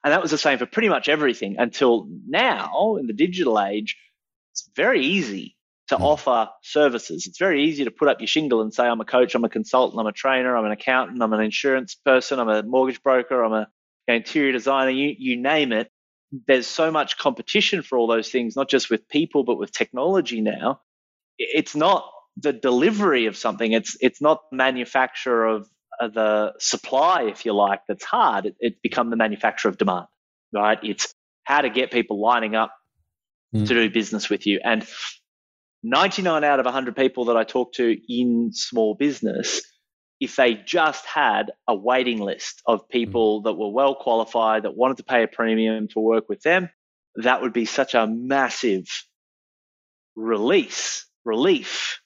And 0.02 0.12
that 0.12 0.22
was 0.22 0.30
the 0.30 0.38
same 0.38 0.58
for 0.58 0.66
pretty 0.66 0.88
much 0.88 1.08
everything 1.08 1.56
until 1.58 2.08
now 2.26 2.96
in 2.96 3.06
the 3.06 3.12
digital 3.12 3.60
age, 3.60 3.96
it's 4.52 4.68
very 4.74 5.04
easy 5.04 5.56
to 5.90 5.96
mm. 5.96 6.02
offer 6.02 6.48
services. 6.62 7.26
It's 7.26 7.38
very 7.38 7.64
easy 7.64 7.84
to 7.84 7.90
put 7.90 8.08
up 8.08 8.20
your 8.20 8.28
shingle 8.28 8.62
and 8.62 8.72
say, 8.72 8.84
I'm 8.84 9.00
a 9.00 9.04
coach, 9.04 9.34
I'm 9.34 9.44
a 9.44 9.48
consultant, 9.48 10.00
I'm 10.00 10.06
a 10.06 10.12
trainer, 10.12 10.56
I'm 10.56 10.64
an 10.64 10.70
accountant, 10.72 11.22
I'm 11.22 11.32
an 11.32 11.40
insurance 11.40 11.96
person, 11.96 12.38
I'm 12.38 12.48
a 12.48 12.62
mortgage 12.62 13.02
broker, 13.02 13.42
I'm 13.42 13.52
a 13.52 13.68
interior 14.06 14.52
designer, 14.52 14.90
you, 14.90 15.14
you 15.18 15.36
name 15.36 15.72
it. 15.72 15.90
There's 16.46 16.68
so 16.68 16.92
much 16.92 17.18
competition 17.18 17.82
for 17.82 17.98
all 17.98 18.06
those 18.06 18.28
things, 18.28 18.54
not 18.54 18.68
just 18.68 18.88
with 18.88 19.08
people, 19.08 19.42
but 19.42 19.58
with 19.58 19.72
technology 19.72 20.40
now. 20.40 20.80
It's 21.38 21.74
not 21.74 22.08
the 22.36 22.52
delivery 22.52 23.26
of 23.26 23.36
something, 23.36 23.72
it's, 23.72 23.96
it's 24.00 24.20
not 24.20 24.42
the 24.50 24.56
manufacture 24.56 25.44
of 25.44 25.68
uh, 26.00 26.08
the 26.08 26.52
supply, 26.60 27.24
if 27.24 27.44
you 27.44 27.52
like, 27.52 27.80
that's 27.88 28.04
hard. 28.04 28.46
It, 28.46 28.56
it's 28.60 28.78
become 28.80 29.10
the 29.10 29.16
manufacture 29.16 29.68
of 29.68 29.76
demand, 29.76 30.06
right? 30.52 30.78
It's 30.82 31.12
how 31.44 31.62
to 31.62 31.68
get 31.68 31.90
people 31.90 32.20
lining 32.20 32.54
up 32.54 32.72
mm. 33.54 33.66
to 33.66 33.74
do 33.74 33.90
business 33.90 34.30
with 34.30 34.46
you. 34.46 34.60
And 34.64 34.86
99 35.82 36.44
out 36.44 36.60
of 36.60 36.66
100 36.66 36.96
people 36.96 37.26
that 37.26 37.36
I 37.36 37.44
talk 37.44 37.72
to 37.74 37.96
in 38.08 38.52
small 38.52 38.94
business, 38.94 39.62
if 40.20 40.36
they 40.36 40.54
just 40.54 41.06
had 41.06 41.52
a 41.66 41.74
waiting 41.74 42.20
list 42.20 42.62
of 42.66 42.80
mm-hmm. 42.80 42.90
people 42.98 43.42
that 43.42 43.54
were 43.54 43.70
well 43.70 43.94
qualified, 43.94 44.64
that 44.64 44.76
wanted 44.76 44.98
to 44.98 45.04
pay 45.04 45.22
a 45.22 45.28
premium 45.28 45.88
to 45.88 46.00
work 46.00 46.28
with 46.28 46.42
them, 46.42 46.68
that 47.16 47.42
would 47.42 47.52
be 47.52 47.64
such 47.64 47.94
a 47.94 48.06
massive 48.06 48.84
release, 50.14 51.06
relief, 51.24 52.00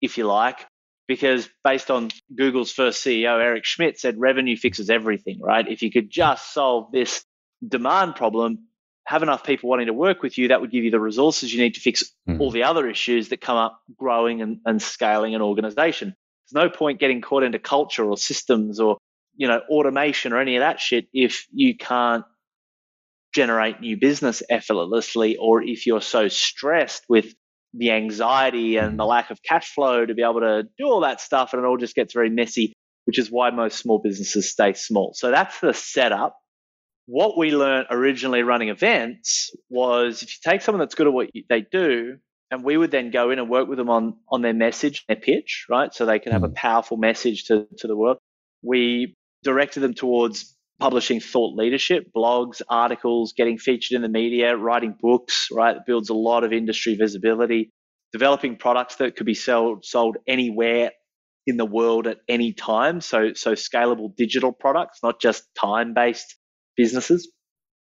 if 0.00 0.18
you 0.18 0.24
like, 0.24 0.66
because 1.06 1.48
based 1.62 1.90
on 1.90 2.10
Google's 2.34 2.72
first 2.72 3.04
CEO, 3.04 3.40
Eric 3.42 3.64
Schmidt 3.64 3.98
said 3.98 4.18
revenue 4.18 4.56
fixes 4.56 4.90
everything, 4.90 5.38
right? 5.40 5.66
If 5.68 5.82
you 5.82 5.90
could 5.90 6.10
just 6.10 6.52
solve 6.52 6.90
this 6.92 7.24
demand 7.66 8.16
problem, 8.16 8.66
have 9.06 9.22
enough 9.22 9.44
people 9.44 9.68
wanting 9.68 9.86
to 9.86 9.92
work 9.92 10.22
with 10.22 10.38
you, 10.38 10.48
that 10.48 10.60
would 10.60 10.70
give 10.70 10.84
you 10.84 10.90
the 10.90 11.00
resources 11.00 11.52
you 11.52 11.62
need 11.62 11.74
to 11.74 11.80
fix 11.80 12.04
mm. 12.28 12.40
all 12.40 12.50
the 12.50 12.62
other 12.62 12.88
issues 12.88 13.28
that 13.28 13.40
come 13.40 13.56
up 13.56 13.80
growing 13.96 14.40
and, 14.40 14.60
and 14.64 14.80
scaling 14.80 15.34
an 15.34 15.42
organization. 15.42 16.14
There's 16.50 16.64
no 16.64 16.70
point 16.70 17.00
getting 17.00 17.20
caught 17.20 17.42
into 17.42 17.58
culture 17.58 18.04
or 18.04 18.16
systems 18.16 18.80
or, 18.80 18.98
you 19.36 19.48
know, 19.48 19.60
automation 19.68 20.32
or 20.32 20.40
any 20.40 20.56
of 20.56 20.60
that 20.60 20.80
shit 20.80 21.06
if 21.12 21.46
you 21.52 21.76
can't 21.76 22.24
generate 23.34 23.80
new 23.80 23.98
business 23.98 24.42
effortlessly 24.48 25.36
or 25.36 25.62
if 25.62 25.86
you're 25.86 26.00
so 26.00 26.28
stressed 26.28 27.04
with 27.08 27.34
the 27.74 27.90
anxiety 27.90 28.76
and 28.76 28.98
the 28.98 29.04
lack 29.04 29.30
of 29.30 29.42
cash 29.42 29.74
flow 29.74 30.06
to 30.06 30.14
be 30.14 30.22
able 30.22 30.40
to 30.40 30.62
do 30.78 30.86
all 30.86 31.00
that 31.00 31.20
stuff 31.20 31.52
and 31.52 31.62
it 31.62 31.66
all 31.66 31.76
just 31.76 31.96
gets 31.96 32.14
very 32.14 32.30
messy, 32.30 32.72
which 33.04 33.18
is 33.18 33.30
why 33.30 33.50
most 33.50 33.78
small 33.78 33.98
businesses 33.98 34.50
stay 34.50 34.72
small. 34.72 35.12
So 35.14 35.30
that's 35.30 35.58
the 35.60 35.74
setup 35.74 36.36
what 37.06 37.36
we 37.36 37.50
learned 37.54 37.86
originally 37.90 38.42
running 38.42 38.68
events 38.68 39.50
was 39.68 40.22
if 40.22 40.30
you 40.30 40.50
take 40.50 40.62
someone 40.62 40.80
that's 40.80 40.94
good 40.94 41.06
at 41.06 41.12
what 41.12 41.30
they 41.48 41.66
do, 41.70 42.16
and 42.50 42.64
we 42.64 42.76
would 42.76 42.90
then 42.90 43.10
go 43.10 43.30
in 43.30 43.38
and 43.38 43.48
work 43.48 43.68
with 43.68 43.78
them 43.78 43.90
on 43.90 44.14
on 44.28 44.42
their 44.42 44.54
message, 44.54 45.04
their 45.06 45.16
pitch, 45.16 45.66
right? 45.68 45.92
So 45.92 46.06
they 46.06 46.18
can 46.18 46.32
have 46.32 46.44
a 46.44 46.48
mm. 46.48 46.54
powerful 46.54 46.96
message 46.96 47.44
to, 47.44 47.66
to 47.78 47.86
the 47.86 47.96
world. 47.96 48.18
We 48.62 49.14
directed 49.42 49.80
them 49.80 49.94
towards 49.94 50.56
publishing 50.80 51.20
thought 51.20 51.56
leadership, 51.56 52.06
blogs, 52.14 52.62
articles, 52.68 53.34
getting 53.36 53.58
featured 53.58 53.96
in 53.96 54.02
the 54.02 54.08
media, 54.08 54.56
writing 54.56 54.96
books, 54.98 55.48
right? 55.52 55.76
It 55.76 55.82
builds 55.86 56.08
a 56.10 56.14
lot 56.14 56.44
of 56.44 56.52
industry 56.52 56.94
visibility, 56.96 57.70
developing 58.12 58.56
products 58.56 58.96
that 58.96 59.16
could 59.16 59.26
be 59.26 59.34
sold 59.34 59.84
sold 59.84 60.16
anywhere 60.26 60.92
in 61.46 61.58
the 61.58 61.66
world 61.66 62.06
at 62.06 62.18
any 62.28 62.54
time. 62.54 63.00
So 63.00 63.34
so 63.34 63.52
scalable 63.52 64.14
digital 64.16 64.52
products, 64.52 65.00
not 65.02 65.20
just 65.20 65.44
time 65.54 65.92
based 65.92 66.36
businesses, 66.76 67.30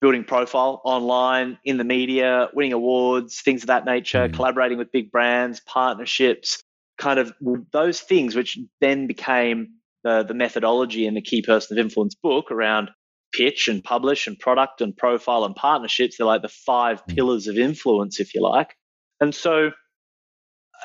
building 0.01 0.23
profile 0.23 0.81
online, 0.83 1.57
in 1.63 1.77
the 1.77 1.83
media, 1.83 2.49
winning 2.53 2.73
awards, 2.73 3.41
things 3.41 3.63
of 3.63 3.67
that 3.67 3.85
nature, 3.85 4.27
mm. 4.27 4.33
collaborating 4.33 4.77
with 4.77 4.91
big 4.91 5.11
brands, 5.11 5.61
partnerships, 5.61 6.61
kind 6.97 7.19
of 7.19 7.33
those 7.71 8.01
things, 8.01 8.35
which 8.35 8.57
then 8.81 9.07
became 9.07 9.69
the, 10.03 10.23
the 10.23 10.33
methodology 10.33 11.05
in 11.05 11.13
the 11.13 11.21
Key 11.21 11.41
Person 11.41 11.77
of 11.77 11.83
Influence 11.83 12.15
book 12.15 12.51
around 12.51 12.89
pitch 13.33 13.67
and 13.67 13.83
publish 13.83 14.27
and 14.27 14.37
product 14.37 14.81
and 14.81 14.95
profile 14.95 15.43
and 15.43 15.55
partnerships. 15.55 16.17
They're 16.17 16.27
like 16.27 16.41
the 16.41 16.49
five 16.49 17.03
mm. 17.05 17.15
pillars 17.15 17.47
of 17.47 17.57
influence, 17.57 18.19
if 18.19 18.35
you 18.35 18.41
like. 18.41 18.75
And 19.19 19.33
so 19.33 19.71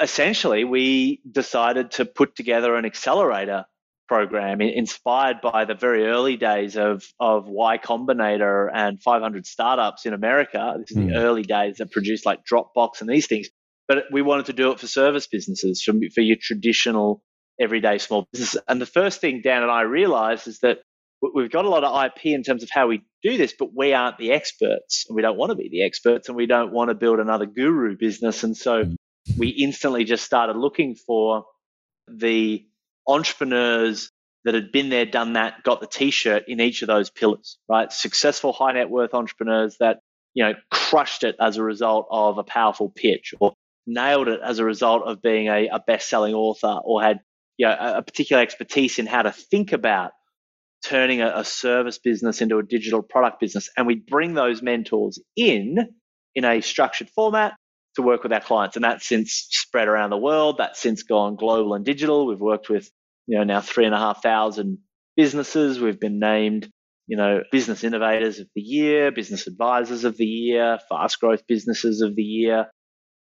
essentially, 0.01 0.65
we 0.65 1.21
decided 1.31 1.91
to 1.93 2.05
put 2.05 2.37
together 2.37 2.77
an 2.77 2.85
accelerator 2.85 3.65
program 4.09 4.61
inspired 4.61 5.41
by 5.41 5.65
the 5.65 5.75
very 5.75 6.07
early 6.07 6.37
days 6.37 6.77
of, 6.77 7.05
of 7.21 7.47
Y 7.47 7.79
Combinator 7.79 8.69
and 8.73 9.01
500 9.01 9.47
startups 9.47 10.07
in 10.07 10.15
America. 10.15 10.77
This 10.79 10.91
is 10.91 10.97
mm. 10.97 11.09
the 11.09 11.13
hmm. 11.13 11.19
early 11.19 11.43
days 11.43 11.77
that 11.77 11.93
produced 11.93 12.27
like 12.27 12.41
Dropbox 12.45 13.01
and 13.01 13.09
these 13.09 13.27
things. 13.27 13.49
But 13.87 14.05
we 14.13 14.23
wanted 14.23 14.47
to 14.47 14.53
do 14.53 14.73
it 14.73 14.81
for 14.81 14.87
service 14.87 15.27
businesses, 15.27 15.83
for, 15.83 15.93
for 16.15 16.21
your 16.21 16.37
traditional 16.41 17.23
everyday 17.61 17.99
small 17.99 18.27
business. 18.33 18.57
And 18.67 18.81
the 18.81 18.87
first 18.87 19.21
thing 19.21 19.41
Dan 19.43 19.63
and 19.63 19.71
I 19.71 19.83
realized 19.83 20.49
is 20.49 20.61
that 20.61 20.79
we've 21.35 21.51
got 21.51 21.65
a 21.65 21.69
lot 21.69 21.85
of 21.85 22.05
IP 22.05 22.27
in 22.27 22.43
terms 22.43 22.63
of 22.63 22.71
how 22.71 22.87
we 22.87 23.03
do 23.23 23.37
this, 23.37 23.55
but 23.59 23.75
we 23.75 23.93
aren't 23.93 24.19
the 24.19 24.33
experts 24.33 25.07
and 25.09 25.17
we 25.17 25.23
don't 25.23 25.37
want 25.37 25.51
to 25.51 25.57
be 25.57 25.69
the 25.69 25.83
experts 25.83 26.29
and 26.29 26.37
we 26.37 26.47
don't 26.47 26.73
want 26.73 26.91
to 26.91 26.95
build 26.95 27.19
another 27.19 27.47
guru 27.47 27.97
business. 27.97 28.45
And 28.45 28.57
so 28.57 28.85
hmm. 28.85 28.95
we 29.37 29.49
instantly 29.49 30.05
just 30.05 30.25
started 30.25 30.57
looking 30.57 30.95
for 30.95 31.45
the 32.09 32.65
entrepreneurs 33.09 34.11
that 34.45 34.55
had 34.55 34.71
been 34.71 34.89
there, 34.89 35.05
done 35.05 35.33
that, 35.33 35.63
got 35.65 35.81
the 35.81 35.87
t-shirt 35.87 36.45
in 36.49 36.61
each 36.61 36.83
of 36.83 36.87
those 36.87 37.11
pillars, 37.11 37.59
right? 37.69 37.93
Successful 37.93 38.53
high 38.53 38.73
net 38.73 38.89
worth 38.89 39.15
entrepreneurs 39.15 39.77
that, 39.81 39.99
you 40.35 40.45
know, 40.45 40.55
crushed 40.71 41.25
it 41.25 41.37
as 41.41 41.57
a 41.57 41.63
result 41.63 42.07
of 42.11 42.39
a 42.39 42.45
powerful 42.45 42.91
pitch 42.95 43.35
or 43.41 43.55
nailed 43.87 44.29
it 44.29 44.41
as 44.45 44.59
a 44.59 44.65
result 44.65 45.03
of 45.05 45.21
being 45.23 45.49
a, 45.49 45.69
a 45.69 45.81
best-selling 45.85 46.35
author 46.35 46.79
or 46.85 47.03
had, 47.03 47.19
you 47.57 47.67
know, 47.67 47.77
a, 47.79 47.99
a 47.99 48.03
particular 48.03 48.43
expertise 48.43 48.99
in 48.99 49.07
how 49.07 49.23
to 49.23 49.33
think 49.33 49.73
about 49.73 50.13
turning 50.85 51.21
a, 51.21 51.33
a, 51.39 51.45
service 51.45 51.99
business 51.99 52.41
into 52.41 52.59
a 52.59 52.63
digital 52.63 53.03
product 53.03 53.41
business. 53.41 53.69
And 53.77 53.87
we 53.87 53.97
bring 53.97 54.35
those 54.35 54.63
mentors 54.63 55.19
in 55.37 55.79
in 56.35 56.45
a 56.45 56.61
structured 56.61 57.11
format 57.11 57.55
to 57.97 58.03
work 58.03 58.23
with 58.23 58.33
our 58.33 58.41
clients. 58.41 58.77
And 58.77 58.85
that's 58.85 59.09
since 59.09 59.49
spread 59.51 59.89
around 59.89 60.11
the 60.11 60.19
world. 60.19 60.57
That's 60.59 60.81
since 60.81 61.03
gone 61.03 61.35
global 61.35 61.75
and 61.75 61.85
digital. 61.85 62.27
We've 62.27 62.41
worked 62.41 62.71
with 62.71 62.89
you 63.29 63.39
know 63.39 63.45
now 63.45 63.61
three 63.61 63.85
and 63.85 63.95
a 63.95 63.99
half 63.99 64.23
thousand 64.23 64.79
businesses. 65.17 65.79
We've 65.79 66.01
been 66.01 66.19
named 66.19 66.69
you 67.07 67.17
know 67.17 67.43
business 67.53 67.85
innovators 67.85 68.41
of 68.41 68.49
the 68.55 68.63
year, 68.63 69.13
business 69.13 69.47
advisors 69.47 70.05
of 70.05 70.17
the 70.17 70.27
year, 70.27 70.79
fast 70.89 71.21
growth 71.21 71.47
businesses 71.47 72.01
of 72.01 72.17
the 72.17 72.23
year. 72.23 72.67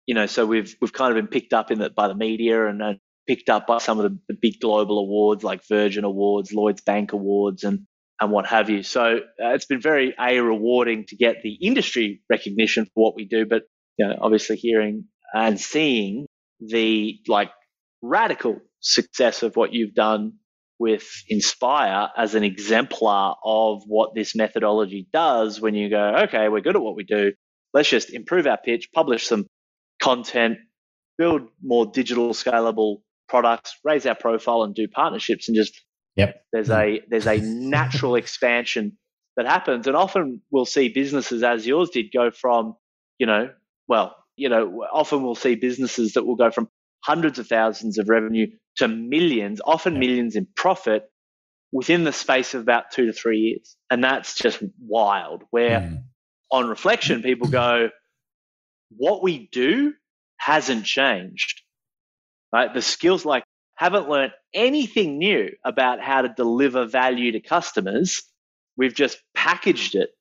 You 0.05 0.13
know, 0.15 0.25
so 0.25 0.45
we've 0.45 0.75
we've 0.81 0.93
kind 0.93 1.11
of 1.11 1.15
been 1.15 1.31
picked 1.31 1.53
up 1.53 1.71
in 1.71 1.79
the, 1.79 1.89
by 1.89 2.09
the 2.09 2.15
media 2.15 2.67
and 2.67 2.99
picked 3.25 3.49
up 3.49 3.65
by 3.65 3.77
some 3.77 3.99
of 3.99 4.03
the, 4.03 4.19
the, 4.27 4.37
big 4.39 4.59
global 4.59 4.99
awards 4.99 5.45
like 5.45 5.61
Virgin 5.69 6.03
Awards, 6.03 6.51
Lloyd's 6.53 6.81
Bank 6.81 7.13
Awards, 7.13 7.63
and 7.63 7.87
and 8.19 8.31
what 8.31 8.45
have 8.45 8.69
you. 8.69 8.83
So 8.83 9.19
uh, 9.43 9.49
it's 9.53 9.65
been 9.65 9.81
very 9.81 10.13
a 10.19 10.39
rewarding 10.39 11.05
to 11.07 11.15
get 11.15 11.37
the 11.41 11.53
industry 11.53 12.21
recognition 12.29 12.85
for 12.85 13.05
what 13.05 13.15
we 13.15 13.25
do, 13.25 13.45
but 13.45 13.63
you 13.97 14.07
know, 14.07 14.17
obviously 14.21 14.57
hearing 14.57 15.05
and 15.33 15.59
seeing 15.59 16.25
the 16.59 17.19
like 17.27 17.51
radical 18.01 18.59
success 18.83 19.41
of 19.43 19.55
what 19.55 19.73
you've 19.73 19.95
done 19.95 20.33
with 20.77 21.07
Inspire 21.29 22.09
as 22.17 22.35
an 22.35 22.43
exemplar 22.43 23.35
of 23.43 23.83
what 23.87 24.13
this 24.13 24.35
methodology 24.35 25.07
does 25.13 25.61
when 25.61 25.75
you 25.75 25.89
go, 25.89 26.23
okay, 26.25 26.49
we're 26.49 26.61
good 26.61 26.75
at 26.75 26.81
what 26.81 26.95
we 26.95 27.03
do. 27.03 27.31
Let's 27.73 27.89
just 27.89 28.09
improve 28.11 28.45
our 28.45 28.57
pitch, 28.57 28.89
publish 28.93 29.25
some 29.25 29.47
content, 30.01 30.57
build 31.17 31.43
more 31.63 31.85
digital 31.85 32.31
scalable 32.33 32.97
products, 33.29 33.75
raise 33.83 34.05
our 34.05 34.15
profile 34.15 34.63
and 34.63 34.75
do 34.75 34.87
partnerships 34.87 35.47
and 35.47 35.55
just 35.55 35.81
yep. 36.15 36.43
there's 36.51 36.69
a 36.69 37.01
there's 37.09 37.27
a 37.27 37.37
natural 37.37 38.15
expansion 38.15 38.97
that 39.37 39.45
happens. 39.45 39.87
And 39.87 39.95
often 39.95 40.41
we'll 40.51 40.65
see 40.65 40.89
businesses 40.89 41.43
as 41.43 41.65
yours 41.65 41.89
did 41.89 42.07
go 42.13 42.29
from, 42.29 42.75
you 43.17 43.25
know, 43.25 43.49
well, 43.87 44.15
you 44.35 44.49
know, 44.49 44.85
often 44.91 45.23
we'll 45.23 45.35
see 45.35 45.55
businesses 45.55 46.13
that 46.13 46.25
will 46.25 46.35
go 46.35 46.51
from 46.51 46.69
hundreds 47.03 47.39
of 47.39 47.47
thousands 47.47 47.97
of 47.97 48.09
revenue 48.09 48.47
to 48.77 48.87
millions, 48.87 49.61
often 49.63 49.99
millions 49.99 50.35
in 50.35 50.47
profit 50.55 51.03
within 51.71 52.03
the 52.03 52.13
space 52.13 52.53
of 52.53 52.61
about 52.61 52.91
two 52.91 53.07
to 53.07 53.13
three 53.13 53.39
years. 53.39 53.75
And 53.89 54.03
that's 54.03 54.35
just 54.35 54.61
wild. 54.79 55.43
Where 55.49 55.79
mm. 55.81 56.03
on 56.51 56.69
reflection, 56.69 57.21
people 57.21 57.49
go, 57.49 57.89
what 58.95 59.23
we 59.23 59.49
do 59.51 59.93
hasn't 60.37 60.85
changed. 60.85 61.61
Right? 62.53 62.73
The 62.73 62.81
skills 62.81 63.25
like 63.25 63.43
haven't 63.75 64.07
learned 64.07 64.33
anything 64.53 65.17
new 65.17 65.49
about 65.65 65.99
how 65.99 66.21
to 66.21 66.29
deliver 66.29 66.85
value 66.85 67.31
to 67.31 67.39
customers. 67.41 68.21
We've 68.77 68.93
just 68.93 69.17
packaged 69.35 69.95
it 69.95 70.11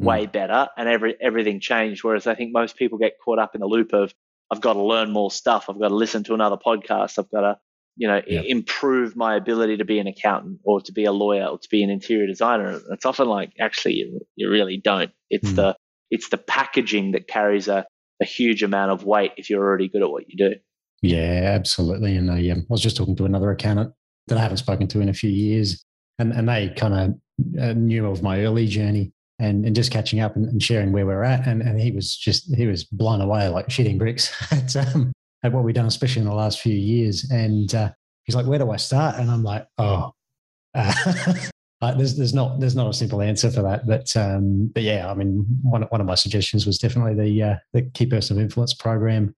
mm. 0.00 0.06
way 0.06 0.26
better 0.26 0.68
and 0.76 0.88
every 0.88 1.14
everything 1.20 1.60
changed. 1.60 2.02
Whereas 2.02 2.26
I 2.26 2.34
think 2.34 2.52
most 2.52 2.76
people 2.76 2.98
get 2.98 3.12
caught 3.22 3.38
up 3.38 3.54
in 3.54 3.60
the 3.60 3.66
loop 3.66 3.92
of 3.92 4.12
I've 4.50 4.60
got 4.60 4.74
to 4.74 4.82
learn 4.82 5.10
more 5.10 5.30
stuff. 5.30 5.66
I've 5.68 5.78
got 5.78 5.88
to 5.88 5.94
listen 5.94 6.24
to 6.24 6.34
another 6.34 6.56
podcast. 6.56 7.18
I've 7.18 7.30
got 7.30 7.40
to 7.40 7.58
you 7.96 8.08
know, 8.08 8.20
yep. 8.26 8.44
improve 8.46 9.16
my 9.16 9.36
ability 9.36 9.76
to 9.76 9.84
be 9.84 9.98
an 9.98 10.06
accountant 10.06 10.58
or 10.64 10.80
to 10.80 10.92
be 10.92 11.04
a 11.04 11.12
lawyer 11.12 11.46
or 11.46 11.58
to 11.58 11.68
be 11.70 11.82
an 11.82 11.90
interior 11.90 12.26
designer. 12.26 12.80
It's 12.90 13.06
often 13.06 13.28
like, 13.28 13.52
actually, 13.60 13.94
you, 13.94 14.20
you 14.36 14.50
really 14.50 14.80
don't. 14.82 15.12
It's 15.30 15.50
mm. 15.50 15.56
the 15.56 15.76
it's 16.10 16.28
the 16.28 16.38
packaging 16.38 17.12
that 17.12 17.28
carries 17.28 17.68
a, 17.68 17.86
a 18.20 18.24
huge 18.24 18.62
amount 18.62 18.90
of 18.90 19.04
weight 19.04 19.32
if 19.36 19.48
you're 19.48 19.62
already 19.62 19.88
good 19.88 20.02
at 20.02 20.10
what 20.10 20.24
you 20.28 20.36
do. 20.36 20.56
Yeah, 21.02 21.52
absolutely. 21.54 22.16
And 22.16 22.30
I, 22.30 22.48
um, 22.50 22.60
I 22.60 22.66
was 22.68 22.80
just 22.80 22.96
talking 22.96 23.16
to 23.16 23.24
another 23.24 23.50
accountant 23.50 23.92
that 24.28 24.38
I 24.38 24.40
haven't 24.40 24.58
spoken 24.58 24.86
to 24.88 25.00
in 25.00 25.08
a 25.08 25.14
few 25.14 25.30
years, 25.30 25.84
and 26.18 26.32
and 26.32 26.48
they 26.48 26.70
kind 26.70 26.94
of 26.94 27.60
uh, 27.60 27.72
knew 27.74 28.06
of 28.06 28.22
my 28.22 28.40
early 28.40 28.66
journey 28.66 29.12
and, 29.38 29.64
and 29.64 29.74
just 29.74 29.90
catching 29.90 30.20
up 30.20 30.36
and, 30.36 30.46
and, 30.46 30.62
sharing 30.62 30.92
where 30.92 31.06
we're 31.06 31.24
at. 31.24 31.46
And, 31.46 31.62
and 31.62 31.80
he 31.80 31.90
was 31.90 32.16
just 32.16 32.54
he 32.54 32.66
was 32.66 32.84
blown 32.84 33.20
away 33.20 33.48
like 33.48 33.68
shitting 33.68 33.98
bricks 33.98 34.32
at, 34.52 34.76
um, 34.76 35.12
at 35.42 35.52
what 35.52 35.64
we've 35.64 35.74
done, 35.74 35.86
especially 35.86 36.22
in 36.22 36.28
the 36.28 36.34
last 36.34 36.60
few 36.60 36.74
years. 36.74 37.28
And 37.30 37.74
uh, 37.74 37.90
he's 38.24 38.36
like, 38.36 38.46
"Where 38.46 38.58
do 38.58 38.70
I 38.70 38.76
start?" 38.76 39.16
And 39.16 39.30
I'm 39.30 39.42
like, 39.42 39.66
"Oh." 39.78 40.12
Uh, 41.82 41.92
there's 41.92 42.16
there's 42.16 42.32
not 42.32 42.60
there's 42.60 42.76
not 42.76 42.88
a 42.88 42.94
simple 42.94 43.20
answer 43.20 43.50
for 43.50 43.60
that, 43.60 43.86
but 43.86 44.16
um, 44.16 44.70
but 44.72 44.82
yeah, 44.82 45.10
I 45.10 45.12
mean, 45.12 45.44
one 45.60 45.82
one 45.82 46.00
of 46.00 46.06
my 46.06 46.14
suggestions 46.14 46.64
was 46.64 46.78
definitely 46.78 47.14
the 47.14 47.42
uh, 47.42 47.56
the 47.74 47.82
key 47.82 48.06
person 48.06 48.38
of 48.38 48.42
influence 48.42 48.72
program, 48.72 49.34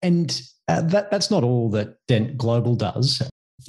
and 0.00 0.40
uh, 0.68 0.82
that 0.82 1.10
that's 1.10 1.32
not 1.32 1.42
all 1.42 1.68
that 1.70 1.96
Dent 2.06 2.36
Global 2.38 2.76
does 2.76 3.20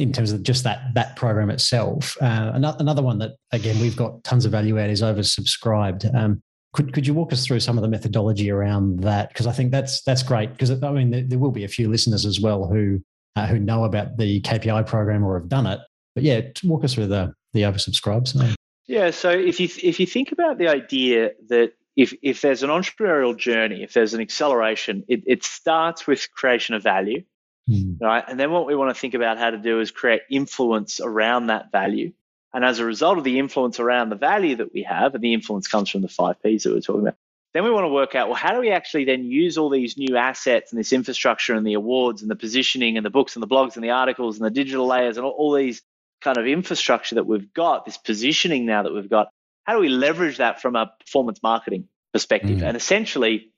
in 0.02 0.12
terms 0.12 0.32
of 0.32 0.44
just 0.44 0.64
that 0.64 0.94
that 0.96 1.16
program 1.16 1.50
itself. 1.50 2.18
Uh, 2.22 2.52
another 2.54 3.02
one 3.02 3.20
that 3.20 3.32
again 3.52 3.80
we've 3.80 3.96
got 3.96 4.24
tons 4.24 4.46
of 4.46 4.52
value 4.52 4.78
at 4.80 4.90
is 4.90 5.02
oversubscribed. 5.02 6.14
Um, 6.16 6.42
could 6.74 6.94
could 6.94 7.06
you 7.06 7.14
walk 7.14 7.34
us 7.34 7.46
through 7.46 7.60
some 7.60 7.78
of 7.78 7.82
the 7.82 7.88
methodology 7.88 8.50
around 8.50 9.02
that? 9.02 9.30
Because 9.30 9.48
I 9.48 9.52
think 9.52 9.72
that's 9.72 10.02
that's 10.04 10.24
great. 10.24 10.52
Because 10.52 10.72
I 10.72 10.92
mean 10.92 11.12
there, 11.12 11.24
there, 11.24 11.40
will 11.40 11.52
be 11.52 11.64
a 11.64 11.70
few 11.70 11.90
listeners 11.90 12.26
as 12.26 12.40
well 12.40 12.68
who 12.68 13.02
uh, 13.36 13.48
who 13.48 13.60
know 13.60 13.84
about 13.84 14.18
the 14.18 14.42
KPI 14.42 14.88
program 14.88 15.24
or 15.24 15.40
have 15.40 15.50
done 15.50 15.68
it. 15.68 15.80
But 16.16 16.24
yeah, 16.24 16.42
walk 16.64 16.84
us 16.84 16.94
through 16.94 17.08
the 17.08 17.34
the 17.54 17.62
oversubscribes. 17.62 18.56
Yeah. 18.88 19.12
So 19.12 19.30
if 19.30 19.60
you 19.60 19.70
if 19.84 20.00
you 20.00 20.06
think 20.06 20.32
about 20.32 20.58
the 20.58 20.68
idea 20.70 21.32
that 21.50 21.74
if 21.96 22.14
if 22.22 22.42
there's 22.42 22.64
an 22.64 22.70
entrepreneurial 22.70 23.38
journey, 23.38 23.84
if 23.84 23.94
there's 23.94 24.14
an 24.14 24.22
acceleration, 24.22 25.04
it, 25.08 25.24
it 25.28 25.44
starts 25.44 26.08
with 26.08 26.32
creation 26.32 26.74
of 26.74 26.84
value 26.84 27.24
Mm. 27.70 28.00
Right. 28.02 28.24
And 28.28 28.40
then 28.40 28.52
what 28.52 28.66
we 28.66 28.76
want 28.76 28.94
to 28.94 29.00
think 29.00 29.14
about 29.14 29.38
how 29.38 29.52
to 29.52 29.58
do 29.58 29.80
is 29.80 29.92
create 29.92 30.22
influence 30.30 31.00
around 31.00 31.48
that 31.48 31.72
value. 31.72 32.14
And 32.54 32.66
as 32.66 32.80
a 32.80 32.86
result 32.86 33.18
of 33.18 33.24
the 33.24 33.40
influence 33.40 33.80
around 33.80 34.10
the 34.10 34.16
value 34.16 34.58
that 34.58 34.74
we 34.74 34.84
have, 34.84 35.16
and 35.16 35.24
the 35.24 35.34
influence 35.34 35.68
comes 35.68 35.90
from 35.90 36.02
the 36.02 36.10
five 36.10 36.42
P's 36.42 36.64
that 36.64 36.74
we're 36.74 36.82
talking 36.82 37.02
about, 37.02 37.16
then 37.54 37.64
we 37.64 37.72
want 37.72 37.86
to 37.86 37.90
work 37.90 38.16
out 38.16 38.28
well, 38.28 38.36
how 38.36 38.54
do 38.54 38.60
we 38.60 38.72
actually 38.72 39.06
then 39.06 39.24
use 39.24 39.58
all 39.58 39.70
these 39.70 39.98
new 39.98 40.18
assets 40.18 40.72
and 40.72 40.80
this 40.80 40.94
infrastructure 40.94 41.54
and 41.54 41.66
the 41.66 41.74
awards 41.74 42.22
and 42.22 42.32
the 42.32 42.36
positioning 42.36 42.98
and 42.98 43.06
the 43.06 43.10
books 43.10 43.36
and 43.36 43.44
the 43.44 43.48
blogs 43.48 43.76
and 43.76 43.84
the 43.84 43.92
articles 43.92 44.38
and 44.38 44.46
the 44.46 44.52
digital 44.52 44.88
layers 44.88 45.18
and 45.18 45.26
all, 45.26 45.32
all 45.32 45.54
these 45.54 45.82
kind 46.22 46.38
of 46.38 46.46
infrastructure 46.46 47.16
that 47.16 47.26
we've 47.26 47.54
got, 47.54 47.86
this 47.86 47.98
positioning 47.98 48.66
now 48.66 48.84
that 48.84 48.94
we've 48.94 49.10
got, 49.10 49.30
how 49.64 49.74
do 49.74 49.80
we 49.80 49.90
leverage 49.90 50.38
that 50.38 50.62
from 50.62 50.76
a 50.76 50.92
performance 51.00 51.42
marketing 51.42 51.88
perspective? 52.14 52.60
Mm. 52.60 52.64
And 52.64 52.78
essentially, 52.78 53.52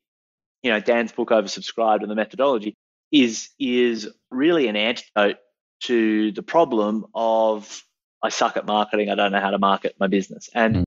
you 0.61 0.71
know, 0.71 0.79
Dan's 0.79 1.11
book 1.11 1.29
oversubscribed 1.29 2.01
and 2.01 2.09
the 2.09 2.15
methodology 2.15 2.75
is 3.13 3.49
is 3.59 4.09
really 4.31 4.67
an 4.67 4.75
antidote 4.75 5.37
to 5.83 6.31
the 6.31 6.43
problem 6.43 7.05
of 7.13 7.81
I 8.23 8.29
suck 8.29 8.57
at 8.57 8.65
marketing. 8.65 9.09
I 9.09 9.15
don't 9.15 9.31
know 9.31 9.39
how 9.39 9.51
to 9.51 9.59
market 9.59 9.95
my 9.99 10.07
business. 10.07 10.49
And 10.53 10.77
mm. 10.77 10.83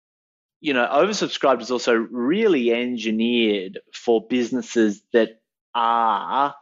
you 0.60 0.74
know, 0.74 0.86
oversubscribed 0.86 1.62
is 1.62 1.70
also 1.70 1.94
really 1.94 2.72
engineered 2.72 3.78
for 3.94 4.26
businesses 4.26 5.02
that 5.12 5.40
are 5.74 6.54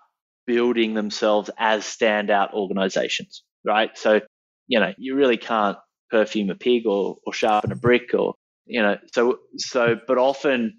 building 0.46 0.92
themselves 0.92 1.48
as 1.57 1.85
standout 1.85 2.53
organizations, 2.53 3.42
right? 3.64 3.96
So, 3.96 4.20
you 4.66 4.81
know, 4.81 4.92
you 4.98 5.14
really 5.14 5.38
can't 5.38 5.79
perfume 6.11 6.50
a 6.50 6.55
pig 6.55 6.87
or, 6.87 7.16
or 7.27 7.33
sharpen 7.33 7.72
a 7.72 7.77
brick 7.77 8.12
or, 8.12 8.35
you 8.66 8.83
know, 8.83 8.98
so, 9.14 9.38
so, 9.57 9.96
but 10.07 10.18
often 10.18 10.74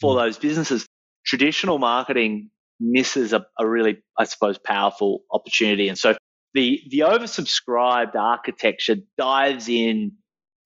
for 0.00 0.14
mm. 0.14 0.18
those 0.18 0.38
businesses, 0.38 0.86
traditional 1.26 1.78
marketing 1.78 2.50
misses 2.80 3.32
a, 3.32 3.46
a 3.58 3.68
really, 3.68 3.98
I 4.18 4.24
suppose, 4.24 4.58
powerful 4.58 5.22
opportunity. 5.32 5.88
And 5.88 5.98
so 5.98 6.16
the 6.54 6.80
the 6.90 7.00
oversubscribed 7.00 8.14
architecture 8.14 8.96
dives 9.16 9.68
in 9.68 10.12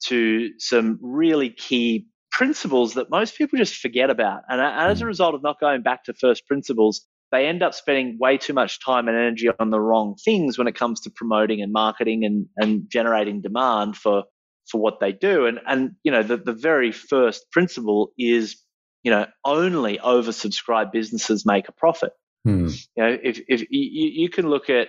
to 0.06 0.50
some 0.58 0.98
really 1.02 1.50
key 1.50 2.06
principles 2.30 2.94
that 2.94 3.10
most 3.10 3.36
people 3.36 3.58
just 3.58 3.76
forget 3.76 4.10
about. 4.10 4.42
And 4.48 4.60
as 4.60 5.00
a 5.00 5.04
mm. 5.04 5.08
result 5.08 5.34
of 5.34 5.42
not 5.42 5.60
going 5.60 5.82
back 5.82 6.04
to 6.04 6.14
first 6.14 6.46
principles, 6.46 7.06
they 7.30 7.46
end 7.46 7.62
up 7.62 7.74
spending 7.74 8.18
way 8.20 8.36
too 8.36 8.52
much 8.52 8.84
time 8.84 9.08
and 9.08 9.16
energy 9.16 9.48
on 9.58 9.70
the 9.70 9.80
wrong 9.80 10.16
things 10.24 10.58
when 10.58 10.66
it 10.66 10.74
comes 10.74 11.00
to 11.02 11.10
promoting 11.10 11.62
and 11.62 11.72
marketing 11.72 12.24
and, 12.24 12.46
and 12.56 12.84
generating 12.88 13.40
demand 13.40 13.96
for 13.96 14.24
for 14.70 14.80
what 14.80 15.00
they 15.00 15.12
do. 15.12 15.46
And 15.46 15.58
and 15.66 15.92
you 16.04 16.12
know 16.12 16.22
the, 16.22 16.36
the 16.36 16.52
very 16.52 16.92
first 16.92 17.50
principle 17.50 18.12
is 18.18 18.61
you 19.02 19.10
know, 19.10 19.26
only 19.44 19.98
oversubscribed 19.98 20.92
businesses 20.92 21.44
make 21.44 21.68
a 21.68 21.72
profit. 21.72 22.12
Hmm. 22.44 22.68
You 22.96 23.02
know, 23.02 23.18
if, 23.22 23.40
if 23.48 23.60
you, 23.62 23.66
you 23.70 24.28
can 24.28 24.48
look 24.48 24.70
at 24.70 24.88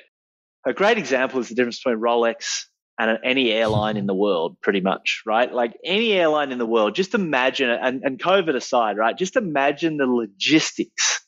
a 0.66 0.74
great 0.74 0.98
example 0.98 1.40
is 1.40 1.50
the 1.50 1.56
difference 1.56 1.80
between 1.80 2.00
Rolex 2.00 2.66
and 3.00 3.20
any 3.24 3.52
airline 3.52 3.98
in 3.98 4.06
the 4.06 4.14
world, 4.14 4.58
pretty 4.62 4.82
much, 4.82 5.24
right? 5.26 5.52
Like 5.52 5.78
any 5.84 6.14
airline 6.14 6.52
in 6.52 6.60
the 6.60 6.66
world, 6.66 6.96
just 6.96 7.16
imagine 7.16 7.70
and, 7.70 8.04
and 8.04 8.20
COVID 8.20 8.56
aside, 8.56 8.98
right? 8.98 9.18
Just 9.18 9.36
imagine 9.36 9.98
the 9.98 10.06
logistics. 10.06 11.26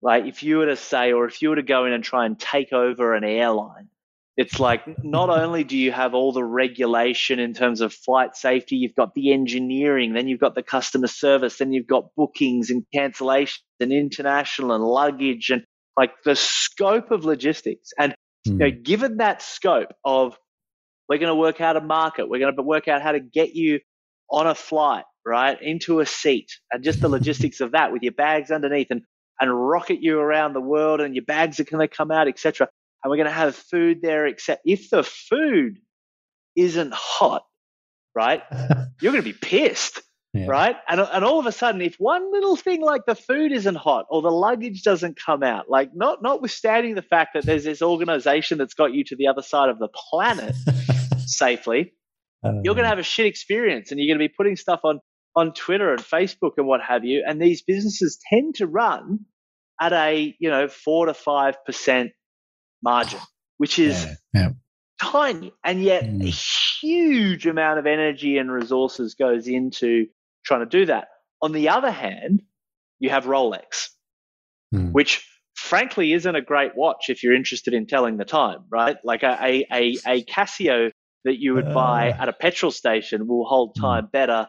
Like 0.00 0.26
if 0.26 0.42
you 0.42 0.58
were 0.58 0.66
to 0.66 0.76
say, 0.76 1.12
or 1.12 1.26
if 1.26 1.42
you 1.42 1.50
were 1.50 1.56
to 1.56 1.62
go 1.62 1.84
in 1.86 1.92
and 1.92 2.02
try 2.02 2.26
and 2.26 2.38
take 2.38 2.72
over 2.72 3.14
an 3.14 3.24
airline, 3.24 3.88
it's 4.36 4.58
like 4.58 4.82
not 5.04 5.28
only 5.28 5.62
do 5.62 5.76
you 5.76 5.92
have 5.92 6.14
all 6.14 6.32
the 6.32 6.44
regulation 6.44 7.38
in 7.38 7.52
terms 7.52 7.82
of 7.82 7.92
flight 7.92 8.34
safety, 8.34 8.76
you've 8.76 8.94
got 8.94 9.14
the 9.14 9.32
engineering, 9.32 10.14
then 10.14 10.26
you've 10.26 10.40
got 10.40 10.54
the 10.54 10.62
customer 10.62 11.06
service, 11.06 11.58
then 11.58 11.72
you've 11.72 11.86
got 11.86 12.14
bookings 12.16 12.70
and 12.70 12.84
cancellations 12.94 13.60
and 13.80 13.92
international 13.92 14.72
and 14.72 14.82
luggage 14.82 15.50
and 15.50 15.64
like 15.98 16.12
the 16.24 16.34
scope 16.34 17.10
of 17.10 17.26
logistics. 17.26 17.90
And 17.98 18.12
mm. 18.12 18.52
you 18.52 18.54
know, 18.54 18.70
hmm. 18.70 18.82
given 18.82 19.16
that 19.18 19.42
scope 19.42 19.92
of 20.02 20.38
we're 21.08 21.18
going 21.18 21.28
to 21.28 21.34
work 21.34 21.60
out 21.60 21.76
a 21.76 21.82
market, 21.82 22.28
we're 22.28 22.38
going 22.38 22.56
to 22.56 22.62
work 22.62 22.88
out 22.88 23.02
how 23.02 23.12
to 23.12 23.20
get 23.20 23.54
you 23.54 23.80
on 24.30 24.46
a 24.46 24.54
flight, 24.54 25.04
right, 25.26 25.60
into 25.60 26.00
a 26.00 26.06
seat, 26.06 26.50
and 26.70 26.82
just 26.82 27.02
the 27.02 27.08
logistics 27.10 27.60
of 27.60 27.72
that 27.72 27.92
with 27.92 28.02
your 28.02 28.12
bags 28.12 28.50
underneath 28.50 28.88
and 28.90 29.02
and 29.40 29.50
rocket 29.52 29.98
you 30.00 30.18
around 30.20 30.52
the 30.52 30.60
world 30.60 31.00
and 31.00 31.16
your 31.16 31.24
bags 31.24 31.58
are 31.58 31.64
going 31.64 31.86
to 31.86 31.94
come 31.94 32.10
out, 32.10 32.28
etc 32.28 32.68
and 33.02 33.10
we're 33.10 33.16
going 33.16 33.26
to 33.26 33.32
have 33.32 33.56
food 33.56 34.00
there, 34.02 34.26
except 34.26 34.62
if 34.64 34.90
the 34.90 35.02
food 35.02 35.78
isn't 36.56 36.92
hot, 36.92 37.44
right? 38.14 38.42
you're 39.00 39.12
going 39.12 39.24
to 39.24 39.32
be 39.32 39.38
pissed. 39.38 40.00
Yeah. 40.34 40.46
Right. 40.48 40.76
And, 40.88 40.98
and 40.98 41.24
all 41.26 41.38
of 41.38 41.44
a 41.44 41.52
sudden, 41.52 41.82
if 41.82 41.96
one 41.96 42.32
little 42.32 42.56
thing 42.56 42.80
like 42.80 43.04
the 43.04 43.14
food 43.14 43.52
isn't 43.52 43.74
hot 43.74 44.06
or 44.08 44.22
the 44.22 44.30
luggage 44.30 44.82
doesn't 44.82 45.20
come 45.22 45.42
out, 45.42 45.68
like 45.68 45.90
not 45.94 46.22
notwithstanding 46.22 46.94
the 46.94 47.02
fact 47.02 47.34
that 47.34 47.44
there's 47.44 47.64
this 47.64 47.82
organization 47.82 48.56
that's 48.56 48.72
got 48.72 48.94
you 48.94 49.04
to 49.04 49.16
the 49.16 49.26
other 49.26 49.42
side 49.42 49.68
of 49.68 49.78
the 49.78 49.88
planet 49.88 50.54
safely, 51.26 51.92
um, 52.42 52.62
you're 52.64 52.74
going 52.74 52.84
to 52.84 52.88
have 52.88 52.98
a 52.98 53.02
shit 53.02 53.26
experience 53.26 53.90
and 53.90 54.00
you're 54.00 54.08
going 54.08 54.26
to 54.26 54.26
be 54.26 54.34
putting 54.34 54.56
stuff 54.56 54.80
on, 54.84 55.00
on 55.36 55.52
Twitter 55.52 55.92
and 55.92 56.00
Facebook 56.00 56.52
and 56.56 56.66
what 56.66 56.80
have 56.80 57.04
you. 57.04 57.22
And 57.26 57.40
these 57.40 57.60
businesses 57.60 58.18
tend 58.32 58.54
to 58.54 58.66
run 58.66 59.26
at 59.82 59.92
a, 59.92 60.34
you 60.38 60.48
know, 60.48 60.66
four 60.66 61.06
to 61.06 61.12
5% 61.12 62.10
margin, 62.82 63.20
which 63.58 63.78
is 63.78 64.04
yeah, 64.04 64.14
yeah. 64.34 64.48
tiny. 65.00 65.52
And 65.64 65.82
yet 65.82 66.04
mm. 66.04 66.22
a 66.22 66.30
huge 66.30 67.46
amount 67.46 67.78
of 67.78 67.86
energy 67.86 68.38
and 68.38 68.50
resources 68.50 69.14
goes 69.14 69.46
into 69.46 70.06
trying 70.44 70.60
to 70.60 70.66
do 70.66 70.86
that. 70.86 71.08
On 71.40 71.52
the 71.52 71.68
other 71.68 71.90
hand, 71.90 72.42
you 72.98 73.10
have 73.10 73.24
Rolex, 73.24 73.88
mm. 74.74 74.92
which 74.92 75.26
frankly 75.54 76.12
isn't 76.12 76.34
a 76.34 76.42
great 76.42 76.76
watch 76.76 77.06
if 77.08 77.22
you're 77.22 77.34
interested 77.34 77.74
in 77.74 77.86
telling 77.86 78.16
the 78.16 78.24
time, 78.24 78.64
right? 78.70 78.96
Like 79.04 79.22
a, 79.22 79.38
a, 79.40 79.66
a, 79.72 79.96
a 80.06 80.24
Casio 80.24 80.90
that 81.24 81.38
you 81.38 81.54
would 81.54 81.68
uh, 81.68 81.74
buy 81.74 82.08
at 82.08 82.28
a 82.28 82.32
petrol 82.32 82.72
station 82.72 83.26
will 83.26 83.44
hold 83.44 83.72
hmm. 83.76 83.82
time 83.82 84.06
mm. 84.06 84.12
better 84.12 84.48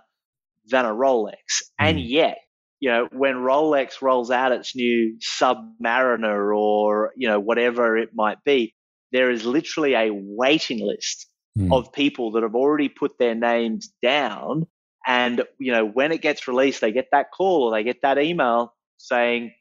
than 0.66 0.86
a 0.86 0.90
Rolex. 0.90 1.62
And 1.80 1.98
hmm. 1.98 2.06
yet 2.06 2.38
you 2.84 2.90
know, 2.90 3.08
when 3.14 3.36
Rolex 3.36 4.02
rolls 4.02 4.30
out 4.30 4.52
its 4.52 4.76
new 4.76 5.18
Submariner 5.40 6.54
or, 6.54 7.14
you 7.16 7.30
know, 7.30 7.40
whatever 7.40 7.98
it 7.98 8.10
might 8.14 8.44
be, 8.44 8.76
there 9.14 9.32
is 9.32 9.46
literally 9.46 9.94
a 9.94 10.10
waiting 10.12 10.86
list 10.86 11.30
mm. 11.58 11.72
of 11.72 11.94
people 11.94 12.32
that 12.32 12.44
have 12.44 12.56
already 12.56 12.90
put 12.90 13.18
their 13.18 13.36
names 13.36 13.90
down. 14.02 14.68
And, 15.08 15.44
you 15.60 15.72
know, 15.72 15.86
when 15.86 16.12
it 16.12 16.22
gets 16.22 16.46
released, 16.46 16.82
they 16.82 16.92
get 16.92 17.08
that 17.14 17.28
call 17.32 17.64
or 17.64 17.72
they 17.72 17.86
get 17.86 18.02
that 18.02 18.18
email 18.18 18.74
saying 18.98 19.54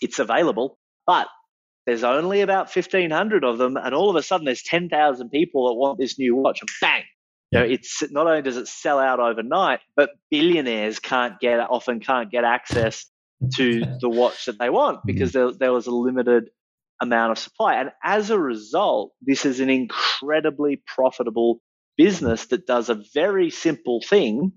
it's 0.00 0.18
available, 0.18 0.76
but 1.06 1.28
there's 1.86 2.02
only 2.02 2.40
about 2.40 2.74
1500 2.74 3.44
of 3.44 3.56
them. 3.56 3.76
And 3.76 3.94
all 3.94 4.10
of 4.10 4.16
a 4.16 4.22
sudden 4.24 4.46
there's 4.46 4.64
10,000 4.64 5.28
people 5.28 5.68
that 5.68 5.74
want 5.74 6.00
this 6.00 6.18
new 6.18 6.34
watch 6.34 6.60
and 6.60 6.68
bang, 6.80 7.04
you 7.54 7.60
know, 7.60 7.72
it's 7.72 8.02
not 8.10 8.26
only 8.26 8.42
does 8.42 8.56
it 8.56 8.68
sell 8.68 8.98
out 8.98 9.20
overnight, 9.20 9.80
but 9.96 10.10
billionaires 10.30 10.98
can't 10.98 11.38
get 11.40 11.60
often 11.60 12.00
can't 12.00 12.30
get 12.30 12.44
access 12.44 13.06
to 13.54 13.80
the 14.00 14.08
watch 14.08 14.46
that 14.46 14.58
they 14.58 14.70
want 14.70 15.00
because 15.04 15.32
there, 15.32 15.52
there 15.52 15.72
was 15.72 15.86
a 15.86 15.90
limited 15.90 16.50
amount 17.00 17.32
of 17.32 17.38
supply. 17.38 17.76
And 17.76 17.90
as 18.02 18.30
a 18.30 18.38
result, 18.38 19.12
this 19.20 19.44
is 19.44 19.60
an 19.60 19.70
incredibly 19.70 20.82
profitable 20.86 21.60
business 21.96 22.46
that 22.46 22.66
does 22.66 22.88
a 22.88 23.02
very 23.14 23.50
simple 23.50 24.00
thing, 24.00 24.52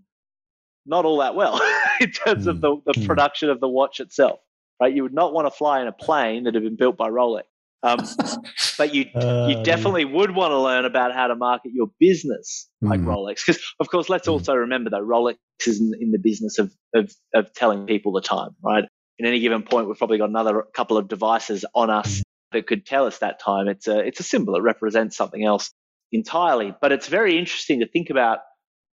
not 0.86 1.06
all 1.06 1.20
that 1.20 1.36
well 1.36 1.62
in 2.02 2.12
terms 2.12 2.45
mm. 2.45 2.50
of 2.50 2.62
the, 2.62 2.78
the 2.86 2.93
mm. 2.93 3.06
production 3.06 3.50
of 3.50 3.60
the 3.60 3.68
watch 3.68 4.00
itself. 4.00 4.39
Right? 4.80 4.93
You 4.93 5.04
would 5.04 5.14
not 5.14 5.34
want 5.34 5.48
to 5.48 5.52
fly 5.52 5.82
in 5.82 5.88
a 5.88 5.91
plane 5.91 6.43
that 6.43 6.54
had 6.54 6.64
been 6.64 6.76
built 6.76 6.98
by 6.98 7.10
Rolex. 7.10 7.43
Um, 7.84 7.99
but 8.78 8.93
you 8.93 9.05
uh, 9.15 9.47
you 9.49 9.63
definitely 9.63 10.03
yeah. 10.03 10.13
would 10.13 10.32
want 10.32 10.51
to 10.51 10.59
learn 10.59 10.86
about 10.86 11.13
how 11.13 11.28
to 11.28 11.36
market 11.36 11.71
your 11.73 11.88
business 11.99 12.69
like 12.82 12.99
mm. 12.99 13.05
Rolex. 13.05 13.45
Because 13.45 13.61
of 13.80 13.89
course, 13.89 14.09
let's 14.09 14.28
mm. 14.28 14.32
also 14.32 14.53
remember 14.55 14.89
that 14.91 15.01
Rolex 15.01 15.36
is 15.65 15.80
in, 15.80 15.91
in 15.99 16.11
the 16.11 16.19
business 16.19 16.59
of, 16.59 16.73
of 16.95 17.11
of 17.34 17.53
telling 17.53 17.86
people 17.86 18.11
the 18.11 18.21
time, 18.21 18.51
right? 18.63 18.86
In 19.19 19.25
any 19.25 19.39
given 19.39 19.63
point, 19.63 19.88
we've 19.88 19.97
probably 19.97 20.17
got 20.17 20.30
another 20.30 20.63
couple 20.73 20.97
of 20.97 21.07
devices 21.07 21.65
on 21.73 21.89
us 21.89 22.19
mm. 22.19 22.23
that 22.53 22.67
could 22.67 22.86
tell 22.86 23.05
us 23.05 23.19
that 23.19 23.39
time. 23.39 23.67
It's 23.67 23.88
a 23.88 23.99
it's 23.99 24.19
a 24.19 24.23
symbol. 24.23 24.55
It 24.55 24.61
represents 24.61 25.15
something 25.15 25.43
else 25.43 25.71
entirely. 26.11 26.73
But 26.80 26.91
it's 26.91 27.07
very 27.07 27.38
interesting 27.38 27.82
to 27.82 27.88
think 27.88 28.09
about. 28.09 28.39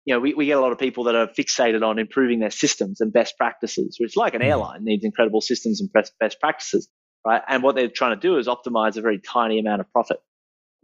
You 0.04 0.16
know, 0.16 0.20
we, 0.20 0.34
we 0.34 0.48
get 0.48 0.58
a 0.58 0.60
lot 0.60 0.72
of 0.72 0.80
people 0.80 1.04
that 1.04 1.14
are 1.14 1.28
fixated 1.28 1.88
on 1.88 2.00
improving 2.00 2.40
their 2.40 2.50
systems 2.50 3.02
and 3.02 3.14
best 3.14 3.38
practices, 3.38 3.98
which, 4.00 4.18
like 4.18 4.34
an 4.34 4.42
mm. 4.42 4.46
airline, 4.46 4.84
needs 4.84 5.06
incredible 5.06 5.42
systems 5.42 5.80
and 5.80 5.92
best 6.20 6.40
practices 6.40 6.90
right? 7.26 7.42
And 7.48 7.64
what 7.64 7.76
they're 7.76 7.90
trying 7.90 8.16
to 8.16 8.22
do 8.22 8.38
is 8.38 8.48
optimize 8.48 8.98
a 8.98 9.02
very 9.02 9.20
tiny 9.20 9.60
amount 9.60 9.82
of 9.82 9.92
profit. 9.92 10.18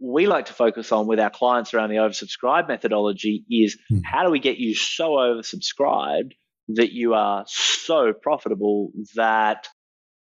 We 0.00 0.26
like 0.26 0.46
to 0.46 0.52
focus 0.52 0.92
on 0.92 1.06
with 1.06 1.18
our 1.18 1.30
clients 1.30 1.74
around 1.74 1.90
the 1.90 1.96
oversubscribed 1.96 2.68
methodology 2.68 3.44
is 3.50 3.76
hmm. 3.88 3.98
how 4.04 4.24
do 4.24 4.30
we 4.30 4.38
get 4.38 4.58
you 4.58 4.74
so 4.74 5.12
oversubscribed 5.12 6.32
that 6.68 6.92
you 6.92 7.14
are 7.14 7.44
so 7.48 8.12
profitable 8.12 8.92
that 9.16 9.66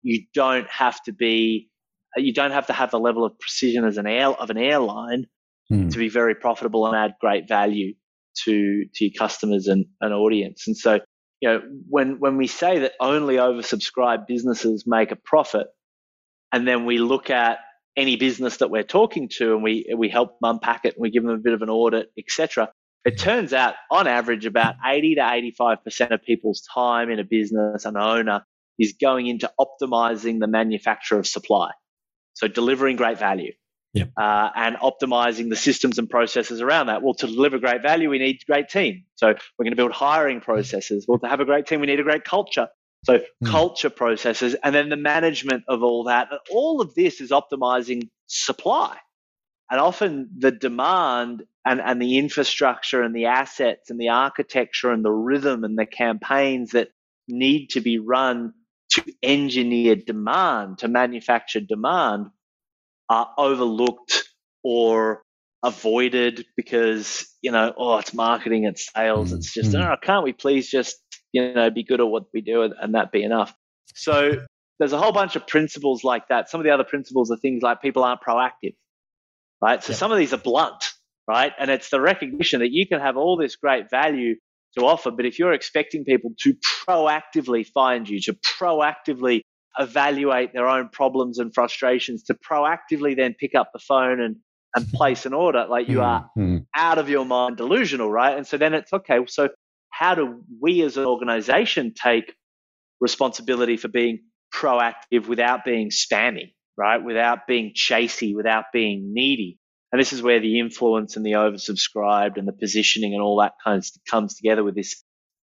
you 0.01 0.25
don't 0.33 0.67
have 0.67 1.01
to 1.03 1.13
be 1.13 1.69
you 2.17 2.33
don't 2.33 2.51
have 2.51 2.67
to 2.67 2.73
have 2.73 2.91
the 2.91 2.99
level 2.99 3.23
of 3.23 3.39
precision 3.39 3.85
as 3.85 3.97
an 3.97 4.07
air 4.07 4.27
of 4.27 4.49
an 4.49 4.57
airline 4.57 5.27
hmm. 5.69 5.87
to 5.89 5.97
be 5.97 6.09
very 6.09 6.35
profitable 6.35 6.85
and 6.87 6.95
add 6.95 7.13
great 7.21 7.47
value 7.47 7.93
to 8.43 8.85
to 8.93 9.05
your 9.05 9.13
customers 9.17 9.67
and 9.67 9.85
an 10.01 10.11
audience. 10.11 10.67
And 10.67 10.77
so, 10.77 10.99
you 11.39 11.49
know, 11.49 11.61
when 11.89 12.19
when 12.19 12.37
we 12.37 12.47
say 12.47 12.79
that 12.79 12.93
only 12.99 13.35
oversubscribed 13.35 14.27
businesses 14.27 14.85
make 14.85 15.11
a 15.11 15.15
profit, 15.15 15.67
and 16.51 16.67
then 16.67 16.85
we 16.85 16.97
look 16.97 17.29
at 17.29 17.59
any 17.97 18.15
business 18.15 18.57
that 18.57 18.69
we're 18.69 18.83
talking 18.83 19.29
to 19.37 19.53
and 19.53 19.63
we 19.63 19.93
we 19.95 20.09
help 20.09 20.39
them 20.39 20.51
unpack 20.51 20.85
it 20.85 20.95
and 20.95 21.01
we 21.01 21.11
give 21.11 21.23
them 21.23 21.33
a 21.33 21.37
bit 21.37 21.53
of 21.53 21.61
an 21.61 21.69
audit, 21.69 22.11
etc. 22.17 22.71
It 23.03 23.17
turns 23.17 23.51
out, 23.51 23.75
on 23.89 24.07
average, 24.07 24.45
about 24.45 24.75
80 24.85 25.15
to 25.15 25.21
85% 25.61 26.11
of 26.11 26.23
people's 26.23 26.61
time 26.73 27.09
in 27.09 27.19
a 27.19 27.23
business, 27.23 27.85
an 27.85 27.97
owner, 27.97 28.43
is 28.77 28.93
going 29.01 29.27
into 29.27 29.51
optimizing 29.59 30.39
the 30.39 30.47
manufacture 30.47 31.17
of 31.17 31.25
supply. 31.25 31.71
So 32.33 32.47
delivering 32.47 32.97
great 32.97 33.17
value. 33.17 33.53
Yep. 33.93 34.11
Uh, 34.15 34.49
and 34.55 34.77
optimizing 34.77 35.49
the 35.49 35.57
systems 35.57 35.99
and 35.99 36.09
processes 36.09 36.61
around 36.61 36.87
that. 36.87 37.01
Well, 37.01 37.13
to 37.15 37.27
deliver 37.27 37.59
great 37.59 37.81
value, 37.81 38.09
we 38.09 38.19
need 38.19 38.39
a 38.41 38.45
great 38.49 38.69
team. 38.69 39.03
So 39.15 39.27
we're 39.27 39.65
going 39.65 39.73
to 39.73 39.75
build 39.75 39.91
hiring 39.91 40.39
processes. 40.39 41.05
Well, 41.07 41.19
to 41.19 41.27
have 41.27 41.41
a 41.41 41.45
great 41.45 41.65
team, 41.65 41.81
we 41.81 41.87
need 41.87 41.99
a 41.99 42.03
great 42.03 42.23
culture. 42.23 42.69
So 43.03 43.17
mm. 43.17 43.47
culture 43.47 43.89
processes 43.89 44.55
and 44.63 44.75
then 44.75 44.89
the 44.89 44.97
management 44.97 45.63
of 45.67 45.83
all 45.83 46.05
that. 46.05 46.27
And 46.31 46.39
all 46.51 46.81
of 46.81 46.93
this 46.93 47.19
is 47.19 47.31
optimizing 47.31 48.09
supply. 48.27 48.97
And 49.69 49.79
often 49.79 50.29
the 50.37 50.51
demand 50.51 51.43
and, 51.65 51.81
and 51.81 52.01
the 52.01 52.17
infrastructure 52.17 53.01
and 53.01 53.15
the 53.15 53.25
assets 53.25 53.89
and 53.89 53.99
the 53.99 54.09
architecture 54.09 54.91
and 54.91 55.03
the 55.03 55.11
rhythm 55.11 55.63
and 55.63 55.77
the 55.77 55.85
campaigns 55.85 56.71
that 56.71 56.89
need 57.27 57.67
to 57.71 57.81
be 57.81 57.97
run 57.97 58.53
to 58.91 59.03
engineer 59.23 59.95
demand, 59.95 60.79
to 60.79 60.87
manufacture 60.87 61.61
demand, 61.61 62.27
are 63.09 63.29
overlooked 63.37 64.29
or 64.63 65.23
avoided 65.63 66.45
because, 66.57 67.27
you 67.41 67.51
know, 67.51 67.73
oh, 67.77 67.97
it's 67.99 68.13
marketing, 68.13 68.65
it's 68.65 68.91
sales, 68.93 69.31
mm. 69.31 69.37
it's 69.37 69.53
just, 69.53 69.71
mm. 69.71 69.85
oh, 69.85 69.95
can't 70.01 70.23
we 70.23 70.33
please 70.33 70.69
just 70.69 70.97
you 71.33 71.53
know, 71.53 71.69
be 71.69 71.83
good 71.83 71.99
at 71.99 72.07
what 72.07 72.25
we 72.33 72.41
do 72.41 72.63
and 72.63 72.95
that 72.95 73.11
be 73.11 73.23
enough. 73.23 73.53
So 73.95 74.33
there's 74.79 74.93
a 74.93 74.97
whole 74.97 75.11
bunch 75.11 75.35
of 75.35 75.47
principles 75.47 76.03
like 76.03 76.27
that. 76.29 76.49
Some 76.49 76.59
of 76.59 76.65
the 76.65 76.71
other 76.71 76.83
principles 76.83 77.31
are 77.31 77.37
things 77.37 77.61
like 77.61 77.81
people 77.81 78.03
aren't 78.03 78.21
proactive, 78.21 78.75
right? 79.61 79.83
So 79.83 79.93
some 79.93 80.11
of 80.11 80.17
these 80.17 80.33
are 80.33 80.37
blunt, 80.37 80.83
right? 81.27 81.53
And 81.59 81.69
it's 81.69 81.89
the 81.89 82.01
recognition 82.01 82.61
that 82.61 82.71
you 82.71 82.87
can 82.87 82.99
have 82.99 83.17
all 83.17 83.37
this 83.37 83.55
great 83.55 83.89
value 83.89 84.35
to 84.77 84.85
offer, 84.85 85.11
but 85.11 85.25
if 85.25 85.37
you're 85.37 85.53
expecting 85.53 86.05
people 86.05 86.31
to 86.39 86.55
proactively 86.87 87.65
find 87.67 88.07
you, 88.07 88.19
to 88.21 88.33
proactively 88.33 89.41
evaluate 89.77 90.53
their 90.53 90.67
own 90.67 90.89
problems 90.89 91.39
and 91.39 91.53
frustrations, 91.53 92.23
to 92.23 92.33
proactively 92.33 93.15
then 93.15 93.35
pick 93.39 93.53
up 93.55 93.69
the 93.73 93.79
phone 93.79 94.19
and 94.21 94.37
and 94.73 94.87
place 94.93 95.25
an 95.25 95.33
order, 95.33 95.65
like 95.69 95.89
you 95.89 96.01
are 96.01 96.29
mm-hmm. 96.37 96.59
out 96.75 96.97
of 96.97 97.09
your 97.09 97.25
mind 97.25 97.57
delusional, 97.57 98.09
right? 98.09 98.37
And 98.37 98.47
so 98.47 98.57
then 98.57 98.73
it's 98.73 98.93
okay. 98.93 99.19
So 99.27 99.49
how 100.01 100.15
do 100.15 100.41
we 100.59 100.81
as 100.81 100.97
an 100.97 101.05
organization 101.05 101.93
take 101.93 102.33
responsibility 102.99 103.77
for 103.77 103.87
being 103.87 104.21
proactive 104.51 105.27
without 105.27 105.63
being 105.63 105.91
spammy, 105.91 106.53
right? 106.75 107.03
Without 107.03 107.45
being 107.47 107.73
chasey, 107.75 108.35
without 108.35 108.65
being 108.73 109.13
needy. 109.13 109.59
And 109.91 110.01
this 110.01 110.11
is 110.11 110.23
where 110.23 110.39
the 110.39 110.59
influence 110.59 111.17
and 111.17 111.25
the 111.25 111.33
oversubscribed 111.33 112.37
and 112.37 112.47
the 112.47 112.53
positioning 112.53 113.13
and 113.13 113.21
all 113.21 113.41
that 113.41 113.53
kind 113.63 113.77
of 113.77 113.85
comes 114.09 114.33
together 114.35 114.63
with 114.63 114.73
this 114.73 115.03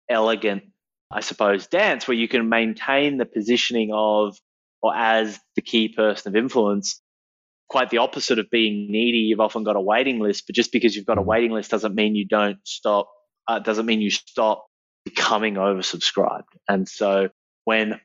elegant, 0.10 0.64
I 1.12 1.20
suppose, 1.20 1.68
dance 1.68 2.08
where 2.08 2.18
you 2.18 2.28
can 2.28 2.50
maintain 2.50 3.18
the 3.18 3.26
positioning 3.28 3.92
of 3.94 4.36
or 4.82 4.96
as 4.96 5.40
the 5.56 5.62
key 5.62 5.90
person 5.90 6.32
of 6.32 6.36
influence. 6.36 7.00
Quite 7.70 7.92
the 7.92 8.00
opposite 8.00 8.40
of 8.40 8.50
being 8.50 8.88
needy. 8.90 9.20
You've 9.20 9.40
often 9.40 9.64
got 9.64 9.76
a 9.76 9.82
waiting 9.82 10.20
list, 10.20 10.46
but 10.48 10.56
just 10.56 10.72
because 10.72 10.96
you've 10.96 11.06
got 11.06 11.20
a 11.20 11.22
mm. 11.22 11.28
waiting 11.28 11.52
list 11.52 11.70
doesn't 11.70 11.94
mean 11.94 12.16
you 12.16 12.26
don't 12.26 12.58
stop 12.64 13.08
uh, 13.48 13.60
doesn't 13.60 13.86
mean 13.86 14.02
you 14.02 14.12
stop 14.12 14.66
becoming 15.06 15.56
oversubscribed. 15.56 16.44
And 16.68 16.88
so 16.88 17.30
when 17.66 18.00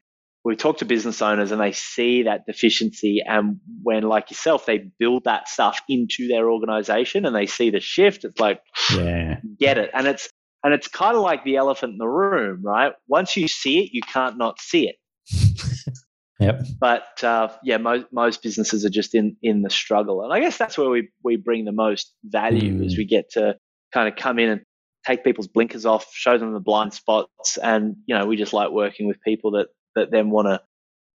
we 0.44 0.56
talk 0.56 0.78
to 0.78 0.84
business 0.84 1.22
owners 1.22 1.52
and 1.52 1.60
they 1.60 1.72
see 1.72 2.24
that 2.24 2.46
deficiency 2.46 3.22
and 3.24 3.60
when 3.82 4.02
like 4.02 4.30
yourself 4.30 4.66
they 4.66 4.90
build 4.98 5.24
that 5.24 5.48
stuff 5.48 5.80
into 5.88 6.28
their 6.28 6.50
organization 6.50 7.24
and 7.24 7.34
they 7.34 7.46
see 7.46 7.70
the 7.70 7.80
shift 7.80 8.24
it's 8.24 8.40
like 8.40 8.60
yeah. 8.94 9.38
get 9.58 9.78
it. 9.78 9.90
And 9.94 10.06
it's 10.06 10.28
and 10.64 10.74
it's 10.74 10.88
kind 10.88 11.16
of 11.16 11.22
like 11.22 11.44
the 11.44 11.56
elephant 11.56 11.92
in 11.92 11.98
the 11.98 12.08
room 12.08 12.62
right? 12.64 12.92
Once 13.06 13.36
you 13.36 13.48
see 13.48 13.80
it 13.84 13.90
you 13.92 14.00
can't 14.02 14.36
not 14.38 14.60
see 14.60 14.88
it. 14.88 14.96
Yep. 16.40 16.66
But 16.80 17.22
uh, 17.22 17.50
yeah 17.62 17.76
most, 17.76 18.06
most 18.10 18.42
businesses 18.42 18.84
are 18.84 18.90
just 18.90 19.14
in 19.14 19.36
in 19.44 19.62
the 19.62 19.70
struggle. 19.70 20.24
And 20.24 20.32
i 20.32 20.40
guess 20.40 20.56
that's 20.56 20.76
where 20.76 20.90
we 20.90 21.08
we 21.22 21.36
bring 21.36 21.64
the 21.64 21.72
most 21.72 22.12
value 22.24 22.80
mm. 22.80 22.86
as 22.86 22.96
we 22.96 23.04
get 23.04 23.30
to 23.32 23.54
kind 23.92 24.08
of 24.08 24.16
come 24.16 24.40
in 24.40 24.48
and 24.48 24.60
take 25.06 25.24
people's 25.24 25.48
blinkers 25.48 25.86
off, 25.86 26.12
show 26.12 26.38
them 26.38 26.52
the 26.52 26.60
blind 26.60 26.92
spots, 26.92 27.56
and 27.58 27.96
you 28.06 28.16
know 28.16 28.26
we 28.26 28.36
just 28.36 28.52
like 28.52 28.70
working 28.70 29.06
with 29.06 29.20
people 29.22 29.52
that 29.52 29.68
that 29.94 30.10
then 30.10 30.30
want 30.30 30.48
to 30.48 30.60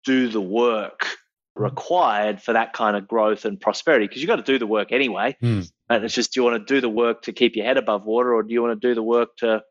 do 0.04 0.28
the 0.28 0.40
work 0.40 1.06
required 1.54 2.40
for 2.40 2.54
that 2.54 2.72
kind 2.72 2.96
of 2.96 3.06
growth 3.06 3.44
and 3.44 3.60
prosperity 3.60 4.06
because 4.06 4.22
you've 4.22 4.28
got 4.28 4.36
to 4.36 4.42
do 4.42 4.58
the 4.58 4.66
work 4.66 4.90
anyway 4.90 5.36
mm. 5.42 5.70
and 5.90 6.02
it's 6.02 6.14
just 6.14 6.32
do 6.32 6.40
you 6.40 6.44
want 6.44 6.56
to 6.56 6.74
do 6.74 6.80
the 6.80 6.88
work 6.88 7.20
to 7.20 7.30
keep 7.30 7.54
your 7.54 7.66
head 7.66 7.76
above 7.76 8.06
water 8.06 8.32
or 8.32 8.42
do 8.42 8.54
you 8.54 8.62
want 8.62 8.72
to 8.72 8.88
do 8.88 8.94
the 8.94 9.02
work 9.02 9.28
to 9.36 9.62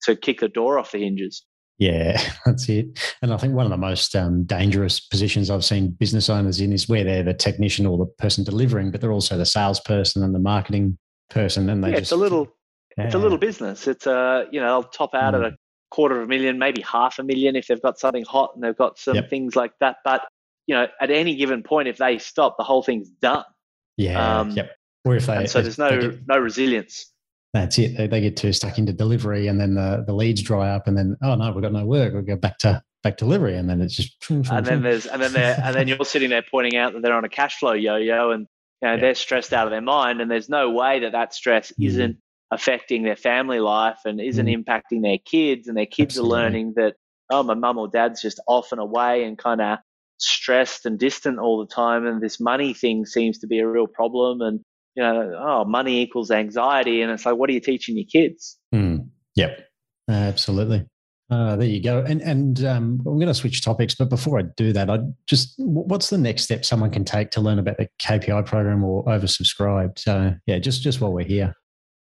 to 0.00 0.14
kick 0.14 0.38
the 0.38 0.48
door 0.48 0.78
off 0.78 0.92
the 0.92 0.98
hinges 0.98 1.44
yeah, 1.78 2.20
that's 2.46 2.68
it. 2.68 3.14
And 3.22 3.32
I 3.32 3.36
think 3.36 3.54
one 3.54 3.66
of 3.66 3.70
the 3.70 3.76
most 3.76 4.14
um, 4.14 4.44
dangerous 4.44 5.00
positions 5.00 5.50
I've 5.50 5.64
seen 5.64 5.90
business 5.90 6.30
owners 6.30 6.60
in 6.60 6.72
is 6.72 6.88
where 6.88 7.04
they're 7.04 7.22
the 7.22 7.34
technician 7.34 7.86
or 7.86 7.98
the 7.98 8.06
person 8.06 8.44
delivering, 8.44 8.90
but 8.90 9.00
they're 9.00 9.12
also 9.12 9.36
the 9.36 9.46
salesperson 9.46 10.22
and 10.22 10.34
the 10.34 10.38
marketing 10.38 10.98
person. 11.30 11.68
And 11.68 11.82
they 11.82 11.88
yeah, 11.90 11.94
just, 11.96 12.02
it's 12.02 12.12
a 12.12 12.16
little. 12.16 12.53
It's 12.96 13.14
a 13.14 13.18
little 13.18 13.38
business. 13.38 13.86
It's 13.88 14.06
a 14.06 14.46
you 14.50 14.60
know 14.60 14.66
they'll 14.66 14.90
top 14.90 15.14
out 15.14 15.34
mm. 15.34 15.44
at 15.44 15.52
a 15.52 15.56
quarter 15.90 16.16
of 16.16 16.24
a 16.24 16.26
million, 16.26 16.58
maybe 16.58 16.82
half 16.82 17.18
a 17.18 17.22
million 17.22 17.56
if 17.56 17.68
they've 17.68 17.80
got 17.80 17.98
something 17.98 18.24
hot 18.24 18.52
and 18.54 18.62
they've 18.62 18.76
got 18.76 18.98
some 18.98 19.14
yep. 19.14 19.30
things 19.30 19.56
like 19.56 19.72
that. 19.80 19.96
But 20.04 20.22
you 20.66 20.74
know, 20.74 20.86
at 21.00 21.10
any 21.10 21.36
given 21.36 21.62
point, 21.62 21.88
if 21.88 21.98
they 21.98 22.18
stop, 22.18 22.56
the 22.58 22.64
whole 22.64 22.82
thing's 22.82 23.08
done. 23.08 23.44
Yeah. 23.96 24.40
Um, 24.40 24.50
yep. 24.50 24.72
Or 25.04 25.16
if 25.16 25.26
they 25.26 25.46
so 25.46 25.60
there's 25.60 25.78
no 25.78 26.00
get, 26.00 26.26
no 26.26 26.38
resilience. 26.38 27.12
That's 27.52 27.78
it. 27.78 27.96
They, 27.96 28.06
they 28.06 28.20
get 28.20 28.36
too 28.36 28.52
stuck 28.52 28.78
into 28.78 28.92
delivery, 28.92 29.46
and 29.46 29.60
then 29.60 29.74
the, 29.74 30.02
the 30.06 30.12
leads 30.12 30.42
dry 30.42 30.70
up, 30.70 30.88
and 30.88 30.96
then 30.96 31.16
oh 31.22 31.34
no, 31.34 31.52
we've 31.52 31.62
got 31.62 31.72
no 31.72 31.84
work. 31.84 32.12
We'll 32.12 32.22
go 32.22 32.36
back 32.36 32.58
to 32.58 32.82
back 33.02 33.18
to 33.18 33.24
delivery, 33.24 33.56
and 33.56 33.68
then 33.68 33.80
it's 33.80 33.94
just. 33.94 34.16
and 34.30 34.66
then 34.66 34.82
there's 34.82 35.06
and 35.06 35.22
then 35.22 35.32
they 35.32 35.56
and 35.62 35.74
then 35.74 35.86
you're 35.86 36.04
sitting 36.04 36.30
there 36.30 36.44
pointing 36.50 36.76
out 36.76 36.94
that 36.94 37.02
they're 37.02 37.14
on 37.14 37.24
a 37.24 37.28
cash 37.28 37.58
flow 37.58 37.72
yo-yo, 37.72 38.30
and 38.30 38.48
you 38.82 38.88
know, 38.88 38.98
they're 38.98 39.14
stressed 39.14 39.52
out 39.52 39.66
of 39.66 39.70
their 39.70 39.82
mind, 39.82 40.20
and 40.20 40.30
there's 40.30 40.48
no 40.48 40.70
way 40.70 41.00
that 41.00 41.12
that 41.12 41.34
stress 41.34 41.70
mm. 41.72 41.86
isn't 41.86 42.16
affecting 42.50 43.02
their 43.02 43.16
family 43.16 43.60
life 43.60 43.98
and 44.04 44.20
isn't 44.20 44.46
mm. 44.46 44.64
impacting 44.64 45.02
their 45.02 45.18
kids 45.24 45.66
and 45.68 45.76
their 45.76 45.86
kids 45.86 46.14
Absolutely. 46.14 46.38
are 46.38 46.42
learning 46.42 46.72
that 46.76 46.94
oh 47.32 47.42
my 47.42 47.54
mum 47.54 47.78
or 47.78 47.88
dad's 47.88 48.20
just 48.20 48.40
off 48.46 48.70
and 48.70 48.80
away 48.80 49.24
and 49.24 49.38
kind 49.38 49.60
of 49.60 49.78
stressed 50.18 50.86
and 50.86 50.98
distant 50.98 51.38
all 51.38 51.58
the 51.58 51.74
time 51.74 52.06
and 52.06 52.22
this 52.22 52.38
money 52.38 52.72
thing 52.72 53.04
seems 53.04 53.38
to 53.38 53.46
be 53.46 53.58
a 53.58 53.66
real 53.66 53.86
problem 53.86 54.40
and 54.40 54.60
you 54.94 55.02
know 55.02 55.32
oh 55.38 55.64
money 55.64 56.00
equals 56.00 56.30
anxiety 56.30 57.02
and 57.02 57.10
it's 57.10 57.26
like 57.26 57.36
what 57.36 57.50
are 57.50 57.52
you 57.52 57.60
teaching 57.60 57.96
your 57.96 58.06
kids 58.10 58.58
mm. 58.74 59.04
yep 59.34 59.66
absolutely 60.08 60.86
Uh, 61.30 61.56
there 61.56 61.66
you 61.66 61.82
go. 61.82 62.04
And 62.06 62.20
and 62.20 62.64
um, 62.64 63.00
I'm 63.06 63.16
going 63.16 63.26
to 63.26 63.34
switch 63.34 63.64
topics, 63.64 63.94
but 63.94 64.10
before 64.10 64.38
I 64.38 64.42
do 64.56 64.72
that, 64.74 64.90
I 64.90 64.98
just 65.26 65.54
what's 65.58 66.10
the 66.10 66.18
next 66.18 66.42
step 66.42 66.64
someone 66.64 66.90
can 66.90 67.04
take 67.04 67.30
to 67.30 67.40
learn 67.40 67.58
about 67.58 67.78
the 67.78 67.88
KPI 68.00 68.44
program 68.44 68.84
or 68.84 69.04
oversubscribed? 69.06 69.98
So 69.98 70.34
yeah, 70.46 70.58
just 70.58 70.82
just 70.82 71.00
while 71.00 71.12
we're 71.12 71.24
here. 71.24 71.54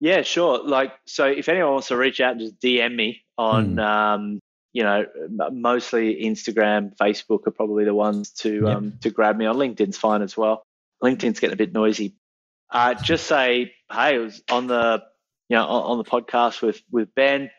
Yeah, 0.02 0.24
sure. 0.24 0.64
Like, 0.64 0.94
so 1.06 1.28
if 1.28 1.48
anyone 1.48 1.74
wants 1.74 1.90
to 1.90 1.98
reach 1.98 2.20
out, 2.20 2.40
just 2.40 2.60
DM 2.60 2.96
me 2.96 3.22
on, 3.38 3.76
mm. 3.76 3.86
um, 3.86 4.40
you 4.74 4.84
know, 4.84 5.06
mostly 5.52 6.24
Instagram, 6.24 6.96
Facebook 6.98 7.46
are 7.48 7.52
probably 7.52 7.86
the 7.86 7.94
ones 7.94 8.32
to 8.32 8.64
yep. 8.66 8.76
um, 8.76 8.94
to 9.02 9.12
grab 9.12 9.38
me 9.38 9.46
on. 9.46 9.58
LinkedIn's 9.58 9.98
fine 9.98 10.24
as 10.24 10.36
well. 10.36 10.64
LinkedIn's 11.04 11.40
getting 11.40 11.54
a 11.54 11.58
bit 11.58 11.72
noisy. 11.72 12.16
Uh, 12.70 12.96
just 12.96 13.28
say, 13.28 13.74
hey, 13.92 14.16
it 14.16 14.20
was 14.20 14.42
on 14.50 14.68
the, 14.68 15.04
you 15.50 15.58
know, 15.58 15.66
on, 15.68 15.84
on 15.92 15.98
the 15.98 16.04
podcast 16.04 16.62
with 16.62 16.82
with 16.92 17.14
Ben 17.14 17.52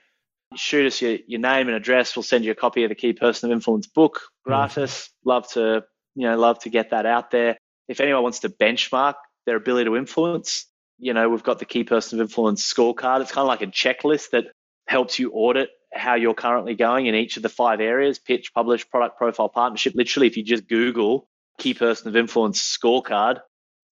shoot 0.56 0.86
us 0.86 1.00
your, 1.00 1.18
your 1.26 1.40
name 1.40 1.68
and 1.68 1.76
address. 1.76 2.16
We'll 2.16 2.22
send 2.22 2.44
you 2.44 2.52
a 2.52 2.56
copy 2.56 2.84
of 2.84 2.88
the 2.88 2.94
Key 2.94 3.12
Person 3.12 3.50
of 3.50 3.54
Influence 3.54 3.86
book 3.86 4.22
gratis. 4.44 5.08
Mm. 5.08 5.10
Love 5.24 5.48
to, 5.52 5.84
you 6.14 6.26
know, 6.26 6.38
love 6.38 6.58
to 6.60 6.70
get 6.70 6.90
that 6.90 7.06
out 7.06 7.30
there. 7.30 7.56
If 7.88 8.00
anyone 8.00 8.22
wants 8.22 8.40
to 8.40 8.48
benchmark 8.48 9.14
their 9.46 9.56
ability 9.56 9.86
to 9.86 9.96
influence, 9.96 10.66
you 11.02 11.12
know, 11.12 11.28
we've 11.28 11.42
got 11.42 11.58
the 11.58 11.64
Key 11.64 11.82
Person 11.82 12.20
of 12.20 12.28
Influence 12.28 12.62
scorecard. 12.62 13.20
It's 13.20 13.32
kind 13.32 13.42
of 13.42 13.48
like 13.48 13.60
a 13.60 13.66
checklist 13.66 14.30
that 14.30 14.46
helps 14.86 15.18
you 15.18 15.32
audit 15.32 15.68
how 15.92 16.14
you're 16.14 16.32
currently 16.32 16.74
going 16.74 17.06
in 17.06 17.14
each 17.16 17.36
of 17.36 17.42
the 17.42 17.48
five 17.48 17.80
areas 17.80 18.20
pitch, 18.20 18.54
publish, 18.54 18.88
product 18.88 19.18
profile, 19.18 19.48
partnership. 19.48 19.94
Literally, 19.96 20.28
if 20.28 20.36
you 20.36 20.44
just 20.44 20.68
Google 20.68 21.28
Key 21.58 21.74
Person 21.74 22.08
of 22.08 22.16
Influence 22.16 22.62
scorecard, 22.62 23.40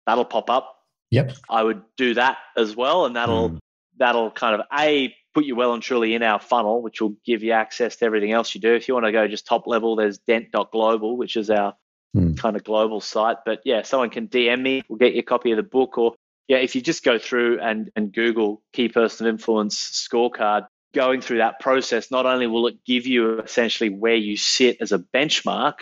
that'll 0.04 0.24
pop 0.24 0.50
up. 0.50 0.74
Yep. 1.12 1.32
I 1.48 1.62
would 1.62 1.82
do 1.96 2.14
that 2.14 2.38
as 2.56 2.74
well. 2.74 3.06
And 3.06 3.14
that'll, 3.14 3.50
mm. 3.50 3.58
that'll 3.98 4.32
kind 4.32 4.60
of 4.60 4.66
A, 4.76 5.14
put 5.32 5.44
you 5.44 5.54
well 5.54 5.74
and 5.74 5.82
truly 5.82 6.14
in 6.14 6.24
our 6.24 6.40
funnel, 6.40 6.82
which 6.82 7.00
will 7.00 7.14
give 7.24 7.44
you 7.44 7.52
access 7.52 7.94
to 7.96 8.04
everything 8.04 8.32
else 8.32 8.52
you 8.52 8.60
do. 8.60 8.74
If 8.74 8.88
you 8.88 8.94
want 8.94 9.06
to 9.06 9.12
go 9.12 9.28
just 9.28 9.46
top 9.46 9.68
level, 9.68 9.94
there's 9.94 10.18
dent.global, 10.18 11.16
which 11.16 11.36
is 11.36 11.50
our 11.50 11.76
mm. 12.16 12.36
kind 12.36 12.56
of 12.56 12.64
global 12.64 13.00
site. 13.00 13.38
But 13.46 13.60
yeah, 13.64 13.82
someone 13.82 14.10
can 14.10 14.26
DM 14.26 14.60
me, 14.60 14.82
we'll 14.88 14.98
get 14.98 15.14
you 15.14 15.20
a 15.20 15.22
copy 15.22 15.52
of 15.52 15.56
the 15.56 15.62
book. 15.62 15.98
Or 15.98 16.14
yeah, 16.48 16.58
if 16.58 16.74
you 16.74 16.80
just 16.80 17.04
go 17.04 17.18
through 17.18 17.60
and, 17.60 17.90
and 17.96 18.12
Google 18.12 18.62
key 18.72 18.88
person 18.88 19.26
of 19.26 19.34
influence 19.34 20.08
scorecard, 20.12 20.66
going 20.94 21.20
through 21.20 21.38
that 21.38 21.60
process, 21.60 22.10
not 22.10 22.26
only 22.26 22.46
will 22.46 22.68
it 22.68 22.84
give 22.84 23.06
you 23.06 23.40
essentially 23.40 23.90
where 23.90 24.14
you 24.14 24.36
sit 24.36 24.78
as 24.80 24.92
a 24.92 24.98
benchmark, 24.98 25.80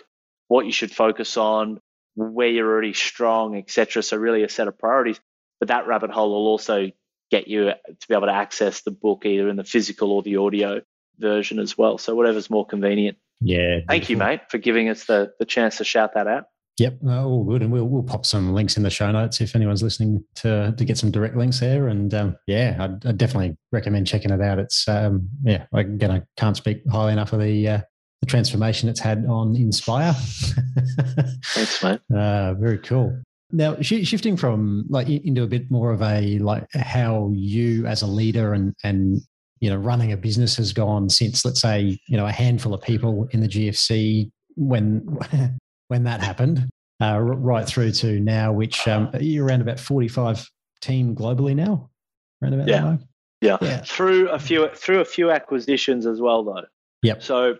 what 0.48 0.66
you 0.66 0.72
should 0.72 0.90
focus 0.90 1.36
on, 1.36 1.80
where 2.16 2.48
you're 2.48 2.68
already 2.68 2.94
strong, 2.94 3.56
etc. 3.56 4.02
So 4.02 4.16
really 4.16 4.42
a 4.42 4.48
set 4.48 4.68
of 4.68 4.78
priorities. 4.78 5.20
But 5.60 5.68
that 5.68 5.86
rabbit 5.86 6.10
hole 6.10 6.30
will 6.30 6.46
also 6.46 6.90
get 7.30 7.48
you 7.48 7.64
to 7.64 8.08
be 8.08 8.14
able 8.14 8.26
to 8.26 8.32
access 8.32 8.82
the 8.82 8.90
book 8.90 9.24
either 9.24 9.48
in 9.48 9.56
the 9.56 9.64
physical 9.64 10.12
or 10.12 10.22
the 10.22 10.36
audio 10.36 10.80
version 11.18 11.58
as 11.58 11.76
well. 11.76 11.98
So 11.98 12.14
whatever's 12.14 12.50
more 12.50 12.66
convenient. 12.66 13.18
Yeah. 13.40 13.80
Thank 13.88 14.08
you, 14.10 14.16
mate, 14.16 14.40
for 14.50 14.58
giving 14.58 14.88
us 14.88 15.04
the, 15.04 15.32
the 15.38 15.44
chance 15.44 15.78
to 15.78 15.84
shout 15.84 16.14
that 16.14 16.26
out. 16.26 16.44
Yep, 16.78 16.98
uh, 17.06 17.24
all 17.24 17.44
good, 17.44 17.62
and 17.62 17.70
we'll 17.70 17.84
we'll 17.84 18.02
pop 18.02 18.26
some 18.26 18.52
links 18.52 18.76
in 18.76 18.82
the 18.82 18.90
show 18.90 19.10
notes 19.12 19.40
if 19.40 19.54
anyone's 19.54 19.82
listening 19.82 20.24
to 20.36 20.74
to 20.76 20.84
get 20.84 20.98
some 20.98 21.12
direct 21.12 21.36
links 21.36 21.60
there. 21.60 21.86
And 21.86 22.12
um, 22.12 22.36
yeah, 22.48 22.76
I'd, 22.80 23.06
I'd, 23.06 23.18
definitely 23.18 23.56
recommend 23.70 24.08
checking 24.08 24.32
it 24.32 24.40
out. 24.40 24.58
It's 24.58 24.88
um, 24.88 25.28
yeah, 25.44 25.66
again, 25.72 26.10
I 26.10 26.22
can't 26.36 26.56
speak 26.56 26.82
highly 26.90 27.12
enough 27.12 27.32
of 27.32 27.40
the 27.40 27.68
uh, 27.68 27.80
the 28.22 28.26
transformation 28.26 28.88
it's 28.88 28.98
had 28.98 29.24
on 29.26 29.54
Inspire. 29.54 30.14
Thanks, 30.14 31.82
mate. 31.82 32.00
Uh, 32.14 32.54
very 32.54 32.78
cool. 32.78 33.22
Now, 33.52 33.76
sh- 33.80 34.04
shifting 34.04 34.36
from 34.36 34.86
like 34.88 35.08
into 35.08 35.44
a 35.44 35.46
bit 35.46 35.70
more 35.70 35.92
of 35.92 36.02
a 36.02 36.38
like 36.40 36.66
how 36.72 37.30
you 37.32 37.86
as 37.86 38.02
a 38.02 38.06
leader 38.06 38.52
and 38.52 38.74
and 38.82 39.20
you 39.60 39.70
know 39.70 39.76
running 39.76 40.10
a 40.10 40.16
business 40.16 40.56
has 40.56 40.72
gone 40.72 41.08
since 41.08 41.44
let's 41.44 41.60
say 41.60 41.98
you 42.08 42.16
know 42.16 42.26
a 42.26 42.32
handful 42.32 42.74
of 42.74 42.82
people 42.82 43.28
in 43.30 43.40
the 43.40 43.48
GFC 43.48 44.32
when 44.56 45.06
when 45.94 46.02
that 46.02 46.20
happened, 46.20 46.68
uh, 47.00 47.20
right 47.20 47.64
through 47.64 47.92
to 47.92 48.18
now, 48.18 48.52
which 48.52 48.88
um, 48.88 49.08
you're 49.20 49.46
around 49.46 49.60
about 49.60 49.78
45 49.78 50.44
team 50.80 51.14
globally 51.14 51.54
now. 51.54 51.88
Around 52.42 52.54
about 52.54 52.66
yeah. 52.66 52.96
yeah, 53.40 53.58
yeah, 53.62 53.80
through 53.82 54.28
a 54.30 54.38
few 54.40 54.68
through 54.74 55.00
a 55.00 55.04
few 55.04 55.30
acquisitions 55.30 56.04
as 56.04 56.20
well, 56.20 56.42
though. 56.42 56.64
Yep. 57.02 57.22
So 57.22 57.58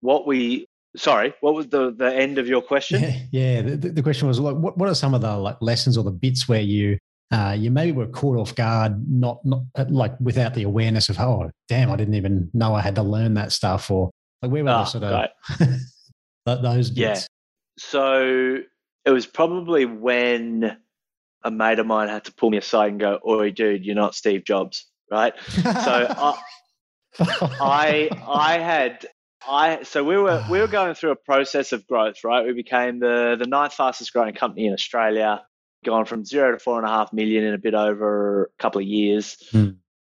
what 0.00 0.28
we 0.28 0.66
sorry, 0.96 1.34
what 1.40 1.54
was 1.54 1.66
the 1.66 1.90
the 1.90 2.14
end 2.14 2.38
of 2.38 2.46
your 2.46 2.62
question? 2.62 3.02
Yeah, 3.32 3.62
yeah 3.62 3.62
the, 3.62 3.90
the 3.90 4.02
question 4.02 4.28
was 4.28 4.38
like, 4.38 4.54
what 4.54 4.78
what 4.78 4.88
are 4.88 4.94
some 4.94 5.12
of 5.12 5.22
the 5.22 5.36
like 5.36 5.56
lessons 5.60 5.98
or 5.98 6.04
the 6.04 6.12
bits 6.12 6.48
where 6.48 6.60
you 6.60 6.98
uh, 7.32 7.56
you 7.58 7.72
maybe 7.72 7.90
were 7.90 8.06
caught 8.06 8.38
off 8.38 8.54
guard, 8.54 8.94
not 9.10 9.44
not 9.44 9.62
uh, 9.74 9.86
like 9.88 10.14
without 10.20 10.54
the 10.54 10.62
awareness 10.62 11.08
of 11.08 11.18
oh 11.18 11.50
damn, 11.68 11.90
I 11.90 11.96
didn't 11.96 12.14
even 12.14 12.48
know 12.54 12.76
I 12.76 12.80
had 12.80 12.94
to 12.94 13.02
learn 13.02 13.34
that 13.34 13.50
stuff, 13.50 13.90
or 13.90 14.12
like 14.40 14.52
where 14.52 14.62
were 14.62 14.70
oh, 14.70 14.78
the 14.78 14.84
sort 14.84 15.02
of 15.02 15.28
those 16.62 16.90
bits? 16.90 17.22
Yeah. 17.22 17.26
So 17.78 18.58
it 19.04 19.10
was 19.10 19.26
probably 19.26 19.84
when 19.84 20.76
a 21.44 21.50
mate 21.50 21.78
of 21.78 21.86
mine 21.86 22.08
had 22.08 22.24
to 22.24 22.32
pull 22.32 22.50
me 22.50 22.58
aside 22.58 22.90
and 22.90 23.00
go, 23.00 23.18
"Oi, 23.26 23.50
dude, 23.50 23.84
you're 23.84 23.94
not 23.94 24.14
Steve 24.14 24.44
Jobs, 24.44 24.86
right?" 25.10 25.34
so 25.48 25.62
I, 25.64 26.38
I 27.20 28.10
I 28.26 28.58
had 28.58 29.06
I 29.46 29.82
so 29.84 30.02
we 30.02 30.16
were 30.16 30.44
we 30.50 30.58
were 30.58 30.66
going 30.66 30.94
through 30.94 31.12
a 31.12 31.16
process 31.16 31.72
of 31.72 31.86
growth, 31.86 32.24
right? 32.24 32.44
We 32.44 32.52
became 32.52 32.98
the 32.98 33.36
the 33.38 33.46
ninth 33.46 33.74
fastest 33.74 34.12
growing 34.12 34.34
company 34.34 34.66
in 34.66 34.72
Australia, 34.72 35.44
gone 35.84 36.04
from 36.04 36.24
zero 36.24 36.52
to 36.52 36.58
four 36.58 36.78
and 36.78 36.86
a 36.86 36.90
half 36.90 37.12
million 37.12 37.44
in 37.44 37.54
a 37.54 37.58
bit 37.58 37.74
over 37.74 38.50
a 38.58 38.62
couple 38.62 38.80
of 38.80 38.86
years, 38.86 39.36
hmm. 39.50 39.70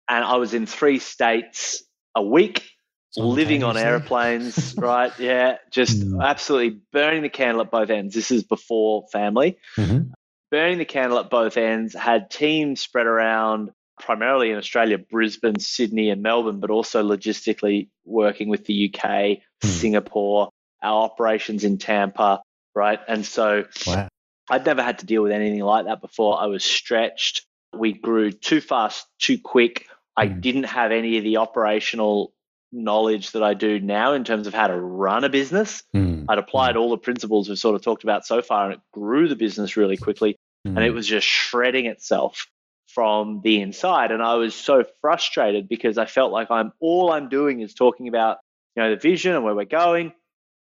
and 0.08 0.24
I 0.24 0.36
was 0.36 0.54
in 0.54 0.66
three 0.66 0.98
states 0.98 1.82
a 2.14 2.22
week, 2.22 2.71
living 3.16 3.62
on 3.62 3.76
airplanes, 3.76 4.74
right? 4.78 5.12
Yeah, 5.18 5.58
just 5.70 6.02
hmm. 6.02 6.20
absolutely 6.20 6.80
burning 6.92 7.22
the 7.22 7.28
candle 7.28 7.62
at 7.62 7.70
both 7.70 7.90
ends. 7.90 8.14
This 8.14 8.30
is 8.30 8.44
before 8.44 9.06
family. 9.12 9.58
Mm-hmm. 9.76 10.12
Burning 10.50 10.78
the 10.78 10.84
candle 10.84 11.18
at 11.18 11.30
both 11.30 11.56
ends, 11.56 11.94
had 11.94 12.30
teams 12.30 12.80
spread 12.80 13.06
around 13.06 13.70
primarily 14.00 14.50
in 14.50 14.58
Australia, 14.58 14.98
Brisbane, 14.98 15.58
Sydney, 15.60 16.10
and 16.10 16.22
Melbourne, 16.22 16.60
but 16.60 16.70
also 16.70 17.02
logistically 17.02 17.88
working 18.04 18.48
with 18.48 18.66
the 18.66 18.92
UK, 18.92 19.04
mm. 19.10 19.38
Singapore, 19.64 20.50
our 20.82 21.04
operations 21.04 21.64
in 21.64 21.78
Tampa, 21.78 22.42
right? 22.74 23.00
And 23.06 23.24
so 23.24 23.64
wow. 23.86 24.08
I'd 24.50 24.66
never 24.66 24.82
had 24.82 24.98
to 24.98 25.06
deal 25.06 25.22
with 25.22 25.32
anything 25.32 25.60
like 25.60 25.86
that 25.86 26.00
before. 26.00 26.40
I 26.40 26.46
was 26.46 26.64
stretched. 26.64 27.46
We 27.72 27.92
grew 27.92 28.32
too 28.32 28.60
fast, 28.60 29.06
too 29.18 29.38
quick. 29.38 29.86
I 30.16 30.26
mm. 30.26 30.40
didn't 30.40 30.64
have 30.64 30.92
any 30.92 31.18
of 31.18 31.24
the 31.24 31.38
operational 31.38 32.32
knowledge 32.72 33.32
that 33.32 33.42
I 33.42 33.54
do 33.54 33.78
now 33.78 34.14
in 34.14 34.24
terms 34.24 34.46
of 34.46 34.54
how 34.54 34.66
to 34.66 34.76
run 34.76 35.24
a 35.24 35.28
business. 35.28 35.82
Mm. 35.94 36.24
I'd 36.28 36.38
applied 36.38 36.74
mm. 36.74 36.80
all 36.80 36.90
the 36.90 36.98
principles 36.98 37.48
we've 37.48 37.58
sort 37.58 37.74
of 37.74 37.82
talked 37.82 38.02
about 38.02 38.26
so 38.26 38.42
far, 38.42 38.64
and 38.64 38.74
it 38.74 38.80
grew 38.92 39.28
the 39.28 39.36
business 39.36 39.76
really 39.76 39.96
quickly. 39.96 40.36
And 40.64 40.78
it 40.78 40.90
hmm. 40.90 40.94
was 40.94 41.08
just 41.08 41.26
shredding 41.26 41.86
itself 41.86 42.46
from 42.86 43.40
the 43.42 43.60
inside. 43.60 44.12
And 44.12 44.22
I 44.22 44.34
was 44.34 44.54
so 44.54 44.84
frustrated 45.00 45.68
because 45.68 45.98
I 45.98 46.06
felt 46.06 46.32
like 46.32 46.50
I'm 46.50 46.72
all 46.80 47.10
I'm 47.10 47.28
doing 47.28 47.60
is 47.60 47.74
talking 47.74 48.08
about, 48.08 48.38
you 48.76 48.82
know, 48.82 48.90
the 48.90 48.96
vision 48.96 49.34
and 49.34 49.44
where 49.44 49.54
we're 49.54 49.64
going. 49.64 50.12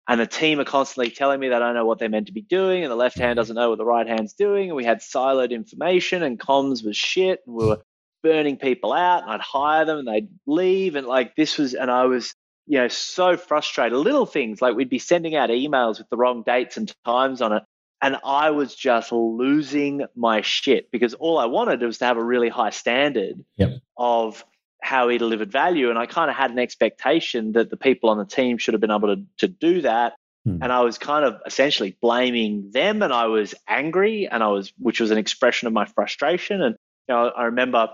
And 0.08 0.20
the 0.20 0.26
team 0.26 0.60
are 0.60 0.64
constantly 0.64 1.10
telling 1.10 1.40
me 1.40 1.48
that 1.48 1.62
I 1.62 1.66
don't 1.66 1.74
know 1.74 1.84
what 1.84 1.98
they're 1.98 2.08
meant 2.08 2.26
to 2.28 2.32
be 2.32 2.42
doing, 2.42 2.84
and 2.84 2.92
the 2.92 2.96
left 2.96 3.18
hand 3.18 3.36
doesn't 3.36 3.56
know 3.56 3.70
what 3.70 3.78
the 3.78 3.84
right 3.84 4.06
hand's 4.06 4.34
doing. 4.34 4.68
And 4.68 4.76
we 4.76 4.84
had 4.84 5.00
siloed 5.00 5.50
information, 5.50 6.22
and 6.22 6.38
comms 6.38 6.84
was 6.84 6.96
shit, 6.96 7.40
and 7.44 7.56
we 7.56 7.66
were 7.66 7.82
burning 8.22 8.56
people 8.56 8.92
out. 8.92 9.22
And 9.22 9.32
I'd 9.32 9.40
hire 9.40 9.84
them, 9.84 9.98
and 9.98 10.08
they'd 10.08 10.28
leave, 10.46 10.96
and 10.96 11.06
like 11.06 11.36
this 11.36 11.58
was, 11.58 11.74
and 11.74 11.90
I 11.90 12.04
was, 12.04 12.34
you 12.66 12.78
know, 12.78 12.88
so 12.88 13.36
frustrated. 13.36 13.98
Little 13.98 14.26
things 14.26 14.60
like 14.60 14.76
we'd 14.76 14.90
be 14.90 14.98
sending 14.98 15.34
out 15.34 15.50
emails 15.50 15.98
with 15.98 16.08
the 16.10 16.16
wrong 16.16 16.42
dates 16.44 16.76
and 16.76 16.92
times 17.04 17.40
on 17.40 17.52
it, 17.52 17.62
and 18.02 18.16
I 18.24 18.50
was 18.50 18.74
just 18.74 19.10
losing 19.12 20.04
my 20.14 20.42
shit 20.42 20.90
because 20.90 21.14
all 21.14 21.38
I 21.38 21.46
wanted 21.46 21.80
was 21.82 21.98
to 21.98 22.04
have 22.04 22.18
a 22.18 22.24
really 22.24 22.48
high 22.48 22.70
standard 22.70 23.44
yep. 23.56 23.78
of 23.96 24.44
how 24.82 25.08
he 25.08 25.18
delivered 25.18 25.50
value. 25.50 25.90
And 25.90 25.98
I 25.98 26.06
kind 26.06 26.30
of 26.30 26.36
had 26.36 26.50
an 26.50 26.58
expectation 26.58 27.52
that 27.52 27.70
the 27.70 27.76
people 27.76 28.10
on 28.10 28.18
the 28.18 28.26
team 28.26 28.58
should 28.58 28.74
have 28.74 28.80
been 28.80 28.90
able 28.90 29.16
to, 29.16 29.22
to 29.38 29.48
do 29.48 29.82
that. 29.82 30.14
Hmm. 30.44 30.62
And 30.62 30.70
I 30.72 30.82
was 30.82 30.98
kind 30.98 31.24
of 31.24 31.40
essentially 31.46 31.96
blaming 32.00 32.70
them 32.70 33.02
and 33.02 33.12
I 33.12 33.26
was 33.26 33.54
angry 33.66 34.28
and 34.30 34.42
I 34.42 34.48
was, 34.48 34.72
which 34.78 35.00
was 35.00 35.10
an 35.10 35.18
expression 35.18 35.66
of 35.66 35.72
my 35.72 35.86
frustration. 35.86 36.60
And, 36.62 36.76
you 37.08 37.14
know, 37.14 37.28
I 37.28 37.44
remember 37.44 37.88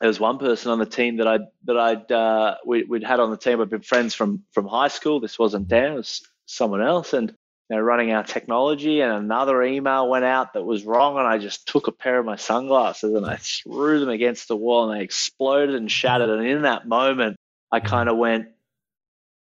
there 0.00 0.08
was 0.08 0.18
one 0.18 0.38
person 0.38 0.72
on 0.72 0.78
the 0.78 0.86
team 0.86 1.18
that 1.18 1.28
I 1.28 1.38
that 1.64 1.76
I'd 1.76 2.10
uh, 2.10 2.56
we, 2.66 2.84
would 2.84 3.04
had 3.04 3.20
on 3.20 3.30
the 3.30 3.36
team. 3.36 3.60
I'd 3.60 3.70
been 3.70 3.82
friends 3.82 4.14
from 4.14 4.42
from 4.52 4.66
high 4.66 4.88
school. 4.88 5.20
This 5.20 5.38
wasn't 5.38 5.68
Dan, 5.68 5.92
it 5.92 5.96
was 5.96 6.22
someone 6.46 6.80
else, 6.80 7.12
and 7.12 7.28
you 7.68 7.76
know, 7.76 7.82
running 7.82 8.10
our 8.10 8.24
technology, 8.24 9.02
and 9.02 9.12
another 9.12 9.62
email 9.62 10.08
went 10.08 10.24
out 10.24 10.54
that 10.54 10.64
was 10.64 10.84
wrong, 10.84 11.18
and 11.18 11.26
I 11.26 11.36
just 11.36 11.68
took 11.68 11.86
a 11.86 11.92
pair 11.92 12.18
of 12.18 12.24
my 12.24 12.36
sunglasses 12.36 13.14
and 13.14 13.26
I 13.26 13.36
threw 13.36 14.00
them 14.00 14.08
against 14.08 14.48
the 14.48 14.56
wall, 14.56 14.90
and 14.90 14.98
they 14.98 15.04
exploded 15.04 15.74
and 15.74 15.90
shattered. 15.90 16.30
And 16.30 16.46
in 16.46 16.62
that 16.62 16.88
moment, 16.88 17.36
I 17.70 17.80
mm. 17.80 17.84
kind 17.84 18.08
of 18.08 18.16
went, 18.16 18.48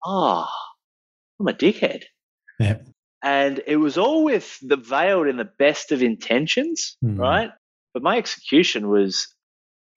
"Ah, 0.04 0.52
oh, 0.52 1.40
I'm 1.40 1.48
a 1.48 1.54
dickhead." 1.54 2.04
Yep. 2.60 2.86
And 3.22 3.62
it 3.66 3.78
was 3.78 3.98
all 3.98 4.26
with 4.26 4.60
the 4.62 4.78
veiled 4.78 5.28
in 5.28 5.38
the 5.38 5.50
best 5.58 5.94
of 5.94 6.04
intentions, 6.04 6.98
mm. 7.04 7.18
right? 7.18 7.52
But 7.94 8.04
my 8.04 8.18
execution 8.18 8.90
was 8.90 9.34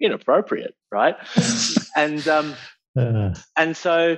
inappropriate, 0.03 0.75
right? 0.91 1.17
and 1.97 2.27
um, 2.29 2.55
uh. 2.97 3.35
and 3.57 3.77
so 3.77 4.17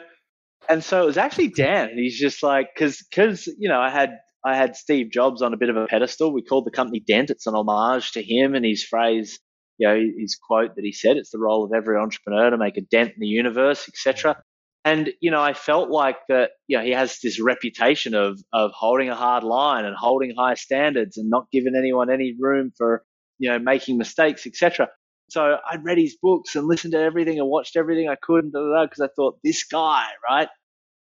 and 0.68 0.82
so 0.82 1.03
it 1.03 1.07
was 1.07 1.16
actually 1.16 1.49
Dan, 1.49 1.91
he's 1.95 2.18
just 2.18 2.43
like, 2.43 2.68
because 2.74 3.05
because 3.11 3.47
you 3.59 3.68
know 3.68 3.80
I 3.80 3.91
had 3.91 4.18
I 4.45 4.57
had 4.57 4.76
Steve 4.76 5.11
Jobs 5.11 5.43
on 5.43 5.55
a 5.55 5.57
bit 5.57 5.70
of 5.70 5.76
a 5.76 5.87
pedestal. 5.87 6.32
We 6.32 6.43
called 6.43 6.66
the 6.66 6.70
company 6.70 7.01
Dent. 7.01 7.30
It's 7.30 7.47
an 7.47 7.55
homage 7.55 8.12
to 8.12 8.22
him 8.22 8.55
and 8.55 8.64
his 8.64 8.85
phrase, 8.85 9.41
you 9.78 9.89
know, 9.89 9.99
his 10.18 10.37
quote 10.37 10.76
that 10.76 10.85
he 10.85 10.93
said. 10.93 11.16
It's 11.16 11.30
the 11.30 11.39
role 11.39 11.64
of 11.64 11.72
every 11.72 11.97
entrepreneur 11.97 12.51
to 12.51 12.59
make 12.59 12.76
a 12.76 12.82
dent 12.82 13.14
in 13.14 13.20
the 13.20 13.26
universe, 13.26 13.89
etc. 13.89 14.43
And 14.85 15.11
you 15.20 15.30
know, 15.30 15.41
I 15.41 15.55
felt 15.55 15.91
like 15.91 16.18
that. 16.28 16.51
You 16.66 16.78
know, 16.78 16.85
he 16.85 16.91
has 16.91 17.18
this 17.22 17.41
reputation 17.41 18.14
of 18.14 18.41
of 18.53 18.72
holding 18.72 19.09
a 19.09 19.16
hard 19.16 19.45
line 19.45 19.85
and 19.85 19.97
holding 19.97 20.35
high 20.37 20.55
standards 20.55 21.16
and 21.16 21.30
not 21.30 21.51
giving 21.51 21.74
anyone 21.76 22.11
any 22.11 22.35
room 22.39 22.72
for 22.76 23.03
you 23.39 23.51
know 23.51 23.59
making 23.59 23.99
mistakes, 23.99 24.47
etc. 24.47 24.89
So 25.29 25.59
I'd 25.70 25.85
read 25.85 25.99
his 25.99 26.16
books 26.16 26.55
and 26.55 26.66
listened 26.66 26.93
to 26.93 27.01
everything 27.01 27.39
and 27.39 27.49
watched 27.49 27.77
everything 27.77 28.09
I 28.09 28.16
could 28.16 28.53
because 28.53 29.01
I 29.01 29.09
thought 29.16 29.39
this 29.43 29.64
guy, 29.64 30.07
right? 30.29 30.49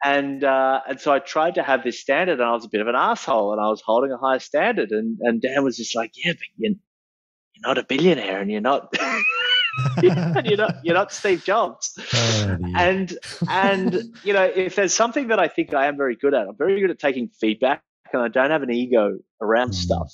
And 0.03 0.43
uh, 0.43 0.82
and 0.88 0.99
so 0.99 1.13
I 1.13 1.19
tried 1.19 1.55
to 1.55 1.63
have 1.63 1.84
this 1.84 1.99
standard, 1.99 2.39
and 2.39 2.43
I 2.43 2.51
was 2.51 2.65
a 2.65 2.69
bit 2.69 2.82
of 2.82 2.88
an 2.88 2.95
asshole, 2.95 3.53
and 3.53 3.61
I 3.61 3.69
was 3.69 3.82
holding 3.82 4.11
a 4.11 4.17
high 4.17 4.39
standard, 4.39 4.91
and 4.91 5.17
and 5.21 5.41
Dan 5.41 5.63
was 5.63 5.78
just 5.78 5.95
like, 5.95 6.11
yeah, 6.15 6.34
but 6.34 6.41
you're, 6.57 6.71
you're 6.71 7.61
not 7.61 7.78
a 7.78 7.84
billionaire, 7.84 8.41
and 8.41 8.51
you're 8.51 8.61
not. 8.61 8.93
you're 10.01 10.57
not 10.57 10.84
you're 10.84 10.93
not 10.93 11.13
Steve 11.13 11.45
Jobs. 11.45 11.97
Oh, 12.13 12.57
and 12.76 13.17
and 13.49 14.17
you 14.26 14.34
know, 14.34 14.43
if 14.43 14.76
there's 14.76 14.93
something 14.93 15.30
that 15.30 15.39
I 15.39 15.47
think 15.47 15.74
I 15.74 15.86
am 15.86 15.95
very 15.95 16.17
good 16.17 16.34
at, 16.34 16.47
I'm 16.47 16.57
very 16.57 16.82
good 16.82 16.91
at 16.91 16.99
taking 16.99 17.30
feedback 17.30 17.82
and 18.11 18.21
I 18.21 18.28
don't 18.28 18.51
have 18.51 18.61
an 18.61 18.71
ego 18.71 19.19
around 19.41 19.71
mm. 19.71 19.76
stuff. 19.76 20.13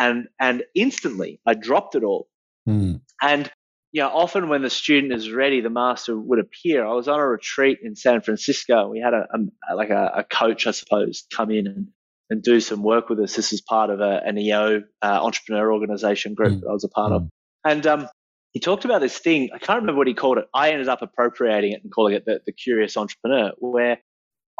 And 0.00 0.26
and 0.40 0.64
instantly 0.74 1.40
I 1.46 1.54
dropped 1.54 1.94
it 1.94 2.02
all 2.02 2.28
Mm. 2.68 3.00
And 3.22 3.50
you 3.92 4.02
know, 4.02 4.08
often 4.08 4.48
when 4.48 4.62
the 4.62 4.70
student 4.70 5.12
is 5.12 5.32
ready, 5.32 5.60
the 5.60 5.70
master 5.70 6.18
would 6.18 6.38
appear. 6.38 6.86
I 6.86 6.92
was 6.92 7.08
on 7.08 7.18
a 7.18 7.26
retreat 7.26 7.78
in 7.82 7.96
San 7.96 8.20
Francisco. 8.20 8.88
We 8.88 9.00
had 9.00 9.14
a, 9.14 9.26
a 9.32 9.74
like 9.74 9.90
a, 9.90 10.12
a, 10.16 10.24
coach, 10.24 10.66
I 10.66 10.72
suppose, 10.72 11.24
come 11.34 11.50
in 11.50 11.66
and, 11.66 11.88
and 12.28 12.42
do 12.42 12.60
some 12.60 12.82
work 12.82 13.08
with 13.08 13.18
us. 13.20 13.34
This 13.34 13.52
is 13.54 13.62
part 13.62 13.88
of 13.88 14.00
a, 14.00 14.20
an 14.24 14.36
EO 14.36 14.82
uh, 15.00 15.24
entrepreneur 15.24 15.72
organization 15.72 16.34
group 16.34 16.52
mm. 16.52 16.60
that 16.60 16.68
I 16.68 16.72
was 16.72 16.84
a 16.84 16.88
part 16.88 17.12
mm. 17.12 17.16
of. 17.16 17.28
And 17.64 17.86
um, 17.86 18.08
he 18.52 18.60
talked 18.60 18.84
about 18.84 19.00
this 19.00 19.18
thing. 19.18 19.50
I 19.54 19.58
can't 19.58 19.80
remember 19.80 19.98
what 19.98 20.06
he 20.06 20.14
called 20.14 20.36
it. 20.36 20.44
I 20.52 20.70
ended 20.70 20.88
up 20.88 21.00
appropriating 21.00 21.72
it 21.72 21.82
and 21.82 21.90
calling 21.90 22.14
it 22.14 22.26
the, 22.26 22.40
the 22.44 22.52
curious 22.52 22.96
entrepreneur, 22.96 23.52
where 23.58 23.98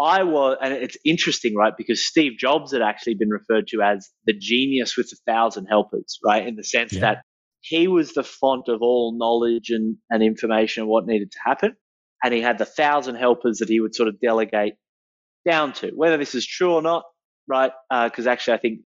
I 0.00 0.22
was, 0.22 0.56
and 0.62 0.72
it's 0.72 0.96
interesting, 1.04 1.54
right? 1.54 1.74
Because 1.76 2.06
Steve 2.06 2.38
Jobs 2.38 2.72
had 2.72 2.80
actually 2.80 3.14
been 3.14 3.30
referred 3.30 3.68
to 3.68 3.82
as 3.82 4.08
the 4.24 4.32
genius 4.32 4.96
with 4.96 5.10
a 5.12 5.16
thousand 5.30 5.66
helpers, 5.66 6.18
right? 6.24 6.46
In 6.46 6.56
the 6.56 6.64
sense 6.64 6.94
yeah. 6.94 7.00
that 7.00 7.22
he 7.60 7.88
was 7.88 8.14
the 8.14 8.22
font 8.22 8.68
of 8.68 8.82
all 8.82 9.16
knowledge 9.16 9.70
and, 9.70 9.96
and 10.10 10.22
information 10.22 10.84
of 10.84 10.88
what 10.88 11.06
needed 11.06 11.32
to 11.32 11.38
happen. 11.44 11.74
And 12.22 12.34
he 12.34 12.40
had 12.40 12.58
the 12.58 12.64
thousand 12.64 13.16
helpers 13.16 13.58
that 13.58 13.68
he 13.68 13.80
would 13.80 13.94
sort 13.94 14.08
of 14.08 14.20
delegate 14.20 14.74
down 15.46 15.72
to. 15.74 15.90
Whether 15.90 16.16
this 16.16 16.34
is 16.34 16.46
true 16.46 16.74
or 16.74 16.82
not, 16.82 17.04
right? 17.46 17.72
Because 17.90 18.26
uh, 18.26 18.30
actually, 18.30 18.54
I 18.54 18.58
think 18.58 18.80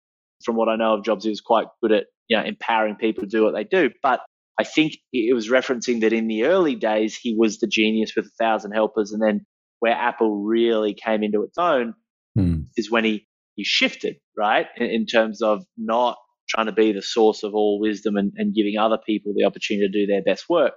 from 0.44 0.56
what 0.56 0.68
I 0.68 0.76
know 0.76 0.94
of 0.94 1.04
Jobs, 1.04 1.24
he 1.24 1.30
was 1.30 1.40
quite 1.40 1.66
good 1.82 1.92
at 1.92 2.04
you 2.28 2.36
know, 2.36 2.44
empowering 2.44 2.96
people 2.96 3.22
to 3.24 3.28
do 3.28 3.44
what 3.44 3.54
they 3.54 3.64
do. 3.64 3.90
But 4.02 4.20
I 4.58 4.64
think 4.64 4.94
it 5.12 5.34
was 5.34 5.48
referencing 5.48 6.00
that 6.00 6.12
in 6.12 6.28
the 6.28 6.44
early 6.44 6.74
days, 6.74 7.16
he 7.16 7.34
was 7.36 7.58
the 7.58 7.66
genius 7.66 8.14
with 8.16 8.26
a 8.26 8.42
thousand 8.42 8.72
helpers. 8.72 9.12
And 9.12 9.22
then 9.22 9.44
where 9.80 9.92
Apple 9.92 10.42
really 10.42 10.94
came 10.94 11.22
into 11.22 11.42
its 11.42 11.58
own 11.58 11.94
hmm. 12.34 12.62
is 12.76 12.90
when 12.90 13.04
he, 13.04 13.26
he 13.54 13.64
shifted, 13.64 14.16
right? 14.36 14.66
In, 14.76 14.86
in 14.86 15.06
terms 15.06 15.42
of 15.42 15.64
not 15.76 16.16
trying 16.48 16.66
to 16.66 16.72
be 16.72 16.92
the 16.92 17.02
source 17.02 17.42
of 17.42 17.54
all 17.54 17.80
wisdom 17.80 18.16
and, 18.16 18.32
and 18.36 18.54
giving 18.54 18.76
other 18.78 18.98
people 18.98 19.32
the 19.34 19.44
opportunity 19.44 19.86
to 19.86 19.92
do 19.92 20.06
their 20.06 20.22
best 20.22 20.48
work. 20.48 20.74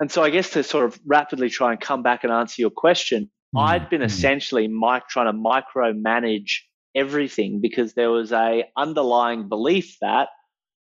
And 0.00 0.10
so 0.10 0.22
I 0.22 0.30
guess 0.30 0.50
to 0.50 0.62
sort 0.62 0.86
of 0.86 0.98
rapidly 1.06 1.48
try 1.48 1.72
and 1.72 1.80
come 1.80 2.02
back 2.02 2.24
and 2.24 2.32
answer 2.32 2.60
your 2.60 2.70
question, 2.70 3.30
mm. 3.54 3.62
I'd 3.62 3.88
been 3.88 4.02
essentially 4.02 4.68
mic- 4.68 5.08
trying 5.08 5.32
to 5.32 5.38
micromanage 5.38 6.60
everything 6.94 7.60
because 7.60 7.94
there 7.94 8.10
was 8.10 8.32
a 8.32 8.64
underlying 8.76 9.48
belief 9.48 9.96
that 10.00 10.28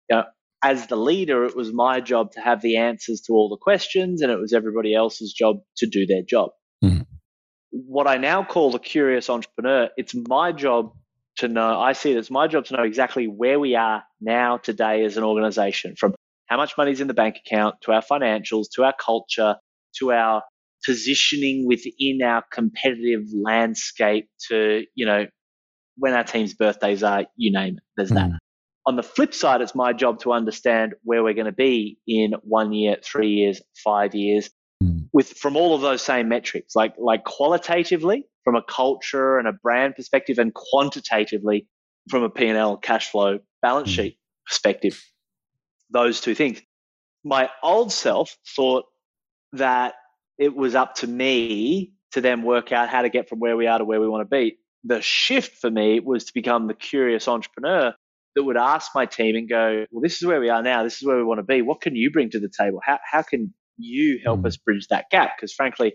you 0.08 0.16
know, 0.16 0.24
as 0.62 0.86
the 0.86 0.96
leader, 0.96 1.44
it 1.44 1.56
was 1.56 1.72
my 1.72 2.00
job 2.00 2.32
to 2.32 2.40
have 2.40 2.60
the 2.62 2.76
answers 2.76 3.20
to 3.22 3.32
all 3.32 3.48
the 3.48 3.56
questions 3.56 4.22
and 4.22 4.32
it 4.32 4.38
was 4.38 4.52
everybody 4.52 4.94
else's 4.94 5.32
job 5.32 5.58
to 5.76 5.86
do 5.86 6.06
their 6.06 6.22
job. 6.22 6.50
Mm. 6.84 7.06
What 7.70 8.06
I 8.06 8.16
now 8.16 8.44
call 8.44 8.70
the 8.70 8.78
curious 8.78 9.30
entrepreneur, 9.30 9.88
it's 9.96 10.14
my 10.14 10.52
job 10.52 10.92
to 11.38 11.48
know, 11.48 11.80
I 11.80 11.92
see 11.92 12.12
it 12.12 12.16
as 12.16 12.30
my 12.30 12.46
job 12.46 12.66
to 12.66 12.76
know 12.76 12.82
exactly 12.82 13.26
where 13.26 13.58
we 13.58 13.74
are 13.74 14.04
now 14.20 14.58
today 14.58 15.04
as 15.04 15.16
an 15.16 15.24
organization 15.24 15.94
from 15.96 16.14
how 16.46 16.56
much 16.56 16.76
money 16.76 16.92
is 16.92 17.00
in 17.00 17.08
the 17.08 17.14
bank 17.14 17.36
account 17.44 17.76
to 17.82 17.92
our 17.92 18.02
financials 18.02 18.66
to 18.74 18.84
our 18.84 18.94
culture 18.98 19.56
to 19.98 20.12
our 20.12 20.42
positioning 20.84 21.66
within 21.66 22.20
our 22.22 22.44
competitive 22.52 23.22
landscape 23.32 24.28
to, 24.48 24.84
you 24.94 25.06
know, 25.06 25.26
when 25.96 26.14
our 26.14 26.24
team's 26.24 26.54
birthdays 26.54 27.02
are, 27.02 27.26
you 27.36 27.52
name 27.52 27.76
it, 27.76 27.82
there's 27.96 28.10
mm. 28.10 28.16
that. 28.16 28.30
Hmm. 28.30 28.36
On 28.86 28.96
the 28.96 29.02
flip 29.02 29.34
side, 29.34 29.60
it's 29.60 29.74
my 29.74 29.92
job 29.92 30.20
to 30.20 30.32
understand 30.32 30.94
where 31.02 31.22
we're 31.22 31.34
going 31.34 31.46
to 31.46 31.52
be 31.52 31.98
in 32.06 32.32
one 32.42 32.72
year, 32.72 32.96
three 33.02 33.30
years, 33.30 33.60
five 33.84 34.14
years. 34.14 34.48
With 35.12 35.30
from 35.30 35.56
all 35.56 35.74
of 35.74 35.80
those 35.80 36.02
same 36.02 36.28
metrics, 36.28 36.76
like 36.76 36.94
like 36.98 37.24
qualitatively, 37.24 38.24
from 38.44 38.56
a 38.56 38.62
culture 38.62 39.38
and 39.38 39.48
a 39.48 39.52
brand 39.52 39.96
perspective 39.96 40.38
and 40.38 40.54
quantitatively 40.54 41.66
from 42.08 42.22
a 42.22 42.30
P&L 42.30 42.76
cash 42.78 43.10
flow 43.10 43.38
balance 43.60 43.90
hmm. 43.90 43.94
sheet 43.94 44.18
perspective. 44.46 45.02
Those 45.90 46.20
two 46.20 46.34
things. 46.34 46.62
My 47.24 47.50
old 47.62 47.92
self 47.92 48.36
thought 48.56 48.84
that 49.52 49.94
it 50.38 50.54
was 50.54 50.74
up 50.74 50.94
to 50.96 51.06
me 51.06 51.92
to 52.12 52.20
then 52.20 52.42
work 52.42 52.72
out 52.72 52.88
how 52.88 53.02
to 53.02 53.08
get 53.08 53.28
from 53.28 53.40
where 53.40 53.56
we 53.56 53.66
are 53.66 53.78
to 53.78 53.84
where 53.84 54.00
we 54.00 54.08
want 54.08 54.22
to 54.22 54.36
be. 54.36 54.56
The 54.84 55.02
shift 55.02 55.58
for 55.58 55.70
me 55.70 56.00
was 56.00 56.24
to 56.26 56.32
become 56.32 56.68
the 56.68 56.74
curious 56.74 57.26
entrepreneur 57.28 57.92
that 58.34 58.44
would 58.44 58.56
ask 58.56 58.92
my 58.94 59.04
team 59.04 59.34
and 59.36 59.48
go, 59.48 59.84
Well, 59.90 60.00
this 60.00 60.16
is 60.16 60.26
where 60.26 60.40
we 60.40 60.48
are 60.48 60.62
now. 60.62 60.84
This 60.84 60.96
is 60.96 61.06
where 61.06 61.16
we 61.16 61.24
want 61.24 61.38
to 61.38 61.42
be. 61.42 61.60
What 61.62 61.80
can 61.80 61.96
you 61.96 62.10
bring 62.10 62.30
to 62.30 62.40
the 62.40 62.48
table? 62.48 62.80
How, 62.84 62.98
how 63.04 63.22
can 63.22 63.52
you 63.78 64.20
help 64.22 64.40
mm. 64.40 64.46
us 64.46 64.56
bridge 64.56 64.88
that 64.90 65.06
gap? 65.10 65.32
Because 65.36 65.52
frankly, 65.52 65.94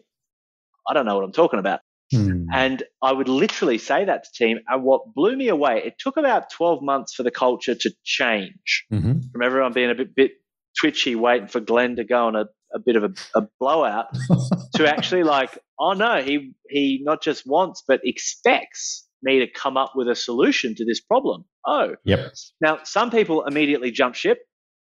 I 0.88 0.94
don't 0.94 1.06
know 1.06 1.16
what 1.16 1.24
I'm 1.24 1.32
talking 1.32 1.60
about. 1.60 1.82
Mm. 2.14 2.46
And 2.54 2.84
I 3.02 3.12
would 3.12 3.28
literally 3.28 3.78
say 3.78 4.06
that 4.06 4.26
to 4.26 4.30
team. 4.34 4.60
And 4.68 4.84
what 4.84 5.14
blew 5.14 5.36
me 5.36 5.48
away, 5.48 5.82
it 5.86 5.96
took 6.00 6.18
about 6.18 6.52
12 6.52 6.82
months 6.82 7.14
for 7.14 7.24
the 7.24 7.32
culture 7.32 7.76
to 7.76 7.92
change 8.04 8.86
mm-hmm. 8.92 9.20
from 9.32 9.42
everyone 9.42 9.74
being 9.74 9.90
a 9.90 9.96
bit, 9.96 10.16
bit 10.16 10.32
twitchy, 10.80 11.16
waiting 11.16 11.48
for 11.48 11.60
Glen 11.60 11.96
to 11.96 12.04
go 12.04 12.28
on 12.28 12.36
a, 12.36 12.46
a 12.74 12.80
bit 12.80 12.96
of 12.96 13.04
a, 13.04 13.14
a 13.36 13.48
blowout 13.60 14.08
to 14.76 14.88
actually 14.88 15.24
like, 15.24 15.58
oh 15.80 15.94
no, 15.94 16.22
he, 16.22 16.54
he 16.70 17.02
not 17.04 17.22
just 17.22 17.48
wants, 17.48 17.84
but 17.88 18.02
expects 18.04 19.08
me 19.24 19.40
to 19.40 19.48
come 19.48 19.78
up 19.78 19.94
with 19.96 20.08
a 20.08 20.16
solution 20.16 20.76
to 20.76 20.86
this 20.86 21.00
problem. 21.00 21.46
Oh, 21.66 21.96
yep. 22.04 22.34
Now, 22.62 22.80
some 22.84 23.10
people 23.10 23.46
immediately 23.46 23.92
jump 23.92 24.16
ship. 24.16 24.40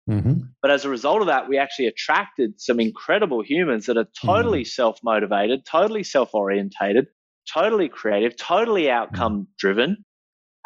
Mm-hmm. 0.09 0.43
But 0.61 0.71
as 0.71 0.85
a 0.85 0.89
result 0.89 1.21
of 1.21 1.27
that, 1.27 1.49
we 1.49 1.57
actually 1.57 1.87
attracted 1.87 2.61
some 2.61 2.79
incredible 2.79 3.41
humans 3.41 3.87
that 3.87 3.97
are 3.97 4.07
totally 4.23 4.61
mm. 4.61 4.67
self 4.67 4.99
motivated, 5.03 5.65
totally 5.65 6.03
self 6.03 6.33
orientated, 6.33 7.07
totally 7.51 7.89
creative, 7.89 8.35
totally 8.37 8.89
outcome 8.89 9.47
driven, 9.57 10.05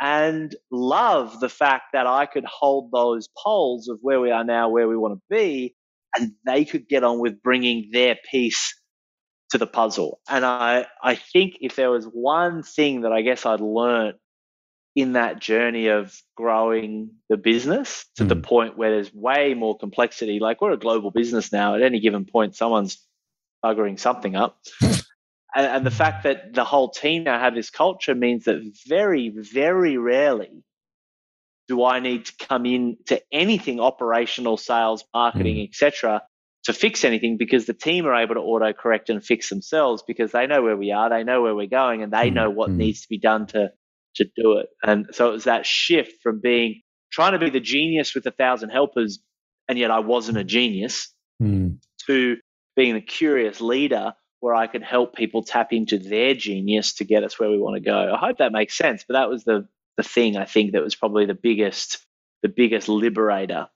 and 0.01 0.55
love 0.71 1.39
the 1.39 1.49
fact 1.49 1.85
that 1.93 2.07
I 2.07 2.25
could 2.25 2.45
hold 2.45 2.91
those 2.91 3.29
poles 3.41 3.87
of 3.87 3.99
where 4.01 4.19
we 4.19 4.31
are 4.31 4.43
now, 4.43 4.69
where 4.69 4.87
we 4.87 4.97
want 4.97 5.17
to 5.17 5.35
be, 5.35 5.75
and 6.17 6.33
they 6.45 6.65
could 6.65 6.87
get 6.87 7.03
on 7.03 7.19
with 7.19 7.41
bringing 7.41 7.89
their 7.91 8.17
piece 8.29 8.73
to 9.51 9.57
the 9.57 9.67
puzzle. 9.67 10.19
And 10.29 10.43
I, 10.43 10.87
I 11.01 11.15
think 11.15 11.55
if 11.61 11.75
there 11.75 11.91
was 11.91 12.05
one 12.05 12.63
thing 12.63 13.01
that 13.01 13.13
I 13.13 13.21
guess 13.21 13.45
I'd 13.45 13.61
learned 13.61 14.15
in 14.95 15.13
that 15.13 15.41
journey 15.41 15.87
of 15.87 16.17
growing 16.35 17.11
the 17.29 17.35
business 17.35 18.05
to 18.15 18.23
mm. 18.23 18.29
the 18.29 18.35
hmm. 18.35 18.41
point 18.41 18.77
where 18.77 18.91
there's 18.91 19.13
way 19.13 19.53
more 19.53 19.77
complexity. 19.77 20.39
Like 20.39 20.61
we're 20.61 20.71
a 20.71 20.77
global 20.77 21.11
business 21.11 21.51
now. 21.51 21.75
At 21.75 21.81
any 21.81 21.99
given 21.99 22.25
point, 22.25 22.55
someone's 22.55 22.97
buggering 23.63 23.99
something 23.99 24.35
up. 24.35 24.57
and, 24.81 24.95
and 25.55 25.85
the 25.85 25.91
fact 25.91 26.23
that 26.23 26.53
the 26.53 26.63
whole 26.63 26.89
team 26.89 27.25
now 27.25 27.37
have 27.37 27.53
this 27.53 27.69
culture 27.69 28.15
means 28.15 28.45
that 28.45 28.61
very, 28.87 29.29
very 29.29 29.97
rarely 29.97 30.63
do 31.67 31.83
I 31.83 31.99
need 31.99 32.25
to 32.25 32.33
come 32.47 32.65
in 32.65 32.97
to 33.07 33.21
anything 33.31 33.79
operational, 33.79 34.55
sales, 34.55 35.03
marketing, 35.13 35.57
mm. 35.57 35.69
etc., 35.69 36.21
to 36.65 36.73
fix 36.73 37.03
anything 37.03 37.37
because 37.37 37.65
the 37.65 37.73
team 37.73 38.05
are 38.05 38.15
able 38.15 38.35
to 38.35 38.41
auto 38.41 38.73
correct 38.73 39.09
and 39.09 39.23
fix 39.23 39.49
themselves 39.49 40.03
because 40.07 40.31
they 40.31 40.47
know 40.47 40.63
where 40.63 40.77
we 40.77 40.91
are, 40.91 41.09
they 41.09 41.23
know 41.23 41.41
where 41.41 41.55
we're 41.55 41.67
going, 41.67 42.01
and 42.01 42.13
they 42.13 42.29
mm. 42.29 42.33
know 42.33 42.49
what 42.49 42.69
mm. 42.69 42.77
needs 42.77 43.01
to 43.01 43.09
be 43.09 43.17
done 43.17 43.47
to 43.47 43.71
to 44.15 44.25
do 44.35 44.57
it. 44.57 44.67
And 44.83 45.07
so 45.11 45.29
it 45.29 45.33
was 45.33 45.43
that 45.45 45.65
shift 45.65 46.21
from 46.21 46.39
being 46.41 46.81
trying 47.11 47.33
to 47.33 47.39
be 47.39 47.49
the 47.49 47.59
genius 47.59 48.13
with 48.13 48.25
a 48.25 48.31
thousand 48.31 48.69
helpers, 48.69 49.19
and 49.67 49.77
yet 49.77 49.91
I 49.91 49.99
wasn't 49.99 50.37
a 50.37 50.43
genius, 50.43 51.13
mm. 51.41 51.77
to 52.07 52.37
being 52.75 52.93
the 52.93 53.01
curious 53.01 53.61
leader 53.61 54.13
where 54.41 54.53
I 54.53 54.67
could 54.67 54.83
help 54.83 55.15
people 55.15 55.43
tap 55.43 55.71
into 55.71 55.97
their 55.97 56.33
genius 56.33 56.95
to 56.95 57.05
get 57.05 57.23
us 57.23 57.39
where 57.39 57.49
we 57.49 57.57
want 57.57 57.75
to 57.75 57.81
go. 57.81 58.13
I 58.13 58.17
hope 58.17 58.37
that 58.39 58.51
makes 58.51 58.77
sense. 58.77 59.05
But 59.07 59.15
that 59.15 59.29
was 59.29 59.43
the 59.43 59.67
the 59.97 60.03
thing 60.03 60.35
I 60.35 60.45
think 60.45 60.73
that 60.73 60.83
was 60.83 60.95
probably 60.95 61.25
the 61.25 61.33
biggest 61.33 62.05
the 62.43 62.49
biggest 62.49 62.89
liberator 62.89 63.67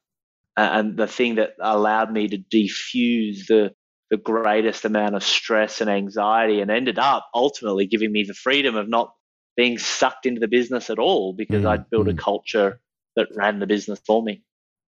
uh, 0.57 0.69
and 0.73 0.97
the 0.97 1.07
thing 1.07 1.35
that 1.35 1.51
allowed 1.61 2.11
me 2.11 2.27
to 2.27 2.37
defuse 2.37 3.47
the 3.47 3.73
the 4.11 4.17
greatest 4.17 4.85
amount 4.85 5.15
of 5.15 5.23
stress 5.23 5.81
and 5.81 5.89
anxiety 5.89 6.61
and 6.61 6.71
ended 6.71 6.97
up 6.97 7.27
ultimately 7.33 7.85
giving 7.85 8.11
me 8.11 8.23
the 8.23 8.33
freedom 8.33 8.75
of 8.75 8.89
not 8.89 9.13
being 9.59 9.77
sucked 9.77 10.25
into 10.25 10.39
the 10.39 10.47
business 10.47 10.89
at 10.89 10.97
all 10.97 11.33
because 11.33 11.63
mm, 11.63 11.69
I'd 11.69 11.89
built 11.89 12.07
mm. 12.07 12.13
a 12.13 12.13
culture 12.13 12.79
that 13.17 13.27
ran 13.35 13.59
the 13.59 13.67
business 13.67 13.99
for 14.07 14.23
me. 14.23 14.41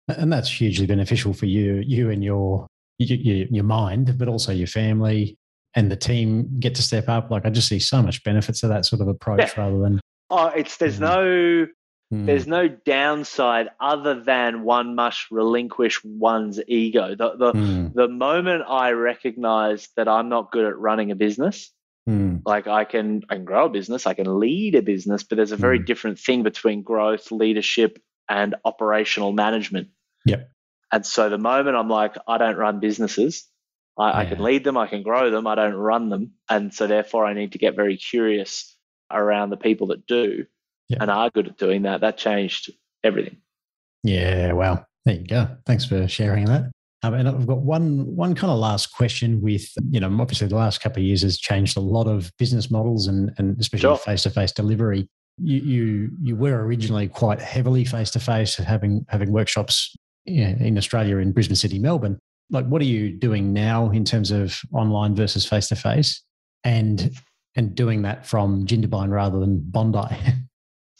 And 0.06 0.32
that's 0.32 0.48
hugely 0.48 0.86
beneficial 0.86 1.32
for 1.32 1.46
you, 1.46 1.82
you 1.84 2.08
and 2.08 2.22
your, 2.22 2.68
your 2.98 3.46
your 3.50 3.64
mind, 3.64 4.16
but 4.16 4.28
also 4.28 4.52
your 4.52 4.68
family 4.68 5.36
and 5.74 5.90
the 5.90 5.96
team 5.96 6.48
get 6.60 6.76
to 6.76 6.82
step 6.82 7.08
up. 7.08 7.32
Like 7.32 7.46
I 7.46 7.50
just 7.50 7.66
see 7.66 7.80
so 7.80 8.00
much 8.00 8.22
benefits 8.22 8.62
of 8.62 8.68
that 8.68 8.86
sort 8.86 9.02
of 9.02 9.08
approach 9.08 9.40
yeah. 9.40 9.60
rather 9.60 9.80
than. 9.80 10.00
Oh, 10.30 10.46
it's 10.46 10.76
there's 10.76 11.00
mm. 11.00 11.00
no 11.00 11.66
Mm. 12.12 12.26
There's 12.26 12.48
no 12.48 12.66
downside 12.66 13.68
other 13.78 14.20
than 14.20 14.64
one 14.64 14.96
must 14.96 15.30
relinquish 15.30 16.02
one's 16.04 16.58
ego. 16.66 17.14
The 17.14 17.36
the, 17.36 17.52
mm. 17.52 17.94
the 17.94 18.08
moment 18.08 18.64
I 18.68 18.90
recognize 18.90 19.88
that 19.94 20.08
I'm 20.08 20.28
not 20.28 20.50
good 20.50 20.64
at 20.64 20.76
running 20.76 21.12
a 21.12 21.14
business, 21.14 21.72
mm. 22.10 22.42
like 22.44 22.66
I 22.66 22.84
can 22.84 23.22
I 23.28 23.36
can 23.36 23.44
grow 23.44 23.66
a 23.66 23.68
business, 23.70 24.06
I 24.06 24.14
can 24.14 24.40
lead 24.40 24.74
a 24.74 24.82
business, 24.82 25.22
but 25.22 25.36
there's 25.36 25.52
a 25.52 25.56
very 25.56 25.78
hmm. 25.78 25.84
different 25.84 26.18
thing 26.18 26.42
between 26.42 26.82
growth, 26.82 27.30
leadership, 27.30 28.02
and 28.28 28.54
operational 28.64 29.32
management. 29.32 29.88
Yep. 30.26 30.50
And 30.92 31.06
so 31.06 31.28
the 31.28 31.38
moment 31.38 31.76
I'm 31.76 31.88
like, 31.88 32.16
I 32.26 32.38
don't 32.38 32.56
run 32.56 32.80
businesses, 32.80 33.46
I, 33.96 34.10
yeah. 34.10 34.18
I 34.18 34.24
can 34.26 34.42
lead 34.42 34.64
them, 34.64 34.76
I 34.76 34.86
can 34.86 35.02
grow 35.02 35.30
them, 35.30 35.46
I 35.46 35.54
don't 35.54 35.74
run 35.74 36.08
them. 36.08 36.32
And 36.48 36.74
so 36.74 36.86
therefore 36.86 37.24
I 37.26 37.34
need 37.34 37.52
to 37.52 37.58
get 37.58 37.76
very 37.76 37.96
curious 37.96 38.76
around 39.10 39.50
the 39.50 39.56
people 39.56 39.88
that 39.88 40.06
do 40.06 40.46
yeah. 40.88 40.98
and 41.00 41.10
are 41.10 41.30
good 41.30 41.48
at 41.48 41.58
doing 41.58 41.82
that, 41.82 42.00
that 42.00 42.18
changed 42.18 42.72
everything. 43.04 43.38
Yeah, 44.02 44.52
well, 44.52 44.86
there 45.04 45.16
you 45.16 45.26
go. 45.26 45.56
Thanks 45.66 45.84
for 45.84 46.08
sharing 46.08 46.46
that. 46.46 46.70
Um, 47.02 47.14
and 47.14 47.28
I've 47.28 47.46
got 47.46 47.62
one 47.62 48.14
one 48.14 48.34
kind 48.34 48.50
of 48.50 48.58
last 48.58 48.88
question. 48.88 49.40
With 49.40 49.68
you 49.90 50.00
know, 50.00 50.14
obviously 50.20 50.48
the 50.48 50.56
last 50.56 50.82
couple 50.82 51.00
of 51.00 51.06
years 51.06 51.22
has 51.22 51.38
changed 51.38 51.76
a 51.76 51.80
lot 51.80 52.06
of 52.06 52.30
business 52.38 52.70
models 52.70 53.06
and 53.06 53.32
and 53.38 53.58
especially 53.58 53.96
face 53.98 54.24
to 54.24 54.30
face 54.30 54.52
delivery. 54.52 55.08
You, 55.38 55.58
you 55.60 56.10
you 56.20 56.36
were 56.36 56.62
originally 56.64 57.08
quite 57.08 57.40
heavily 57.40 57.84
face 57.84 58.10
to 58.12 58.20
face, 58.20 58.56
having 58.56 59.06
having 59.08 59.32
workshops 59.32 59.96
in 60.26 60.76
Australia 60.76 61.16
in 61.18 61.32
Brisbane 61.32 61.56
City, 61.56 61.78
Melbourne. 61.78 62.18
Like, 62.50 62.66
what 62.66 62.82
are 62.82 62.86
you 62.86 63.16
doing 63.16 63.52
now 63.52 63.90
in 63.90 64.04
terms 64.04 64.30
of 64.30 64.60
online 64.72 65.14
versus 65.14 65.46
face 65.46 65.68
to 65.68 65.76
face, 65.76 66.22
and 66.64 67.16
and 67.56 67.74
doing 67.74 68.02
that 68.02 68.26
from 68.26 68.66
Jindabyne 68.66 69.10
rather 69.10 69.38
than 69.40 69.60
Bondi? 69.60 70.16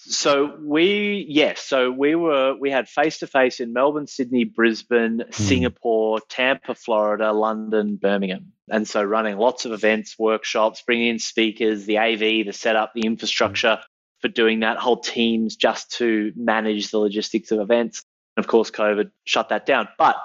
So 0.03 0.57
we 0.63 1.27
yes, 1.29 1.61
so 1.61 1.91
we 1.91 2.15
were 2.15 2.55
we 2.59 2.71
had 2.71 2.89
face 2.89 3.19
to 3.19 3.27
face 3.27 3.61
in 3.61 3.75
Melbourne, 3.75 4.07
Sydney, 4.07 4.45
Brisbane, 4.45 5.19
mm. 5.19 5.35
Singapore, 5.35 6.21
Tampa, 6.29 6.75
Florida, 6.75 7.33
London, 7.33 7.97
Birmingham, 7.97 8.53
and 8.71 8.89
so 8.89 9.03
running 9.03 9.37
lots 9.37 9.67
of 9.67 9.73
events, 9.73 10.19
workshops, 10.19 10.83
bringing 10.87 11.09
in 11.09 11.19
speakers, 11.19 11.85
the 11.85 11.99
AV, 11.99 12.47
the 12.47 12.53
setup, 12.53 12.93
the 12.95 13.03
infrastructure 13.03 13.79
for 14.21 14.29
doing 14.29 14.61
that, 14.61 14.79
whole 14.79 15.01
teams 15.01 15.57
just 15.57 15.93
to 15.93 16.33
manage 16.35 16.91
the 16.91 16.99
logistics 16.99 17.53
of 17.53 17.61
events. 17.61 18.03
And 18.37 18.45
of 18.45 18.49
course, 18.49 18.71
COVID 18.71 19.11
shut 19.25 19.51
that 19.51 19.67
down, 19.67 19.89
but 19.99 20.17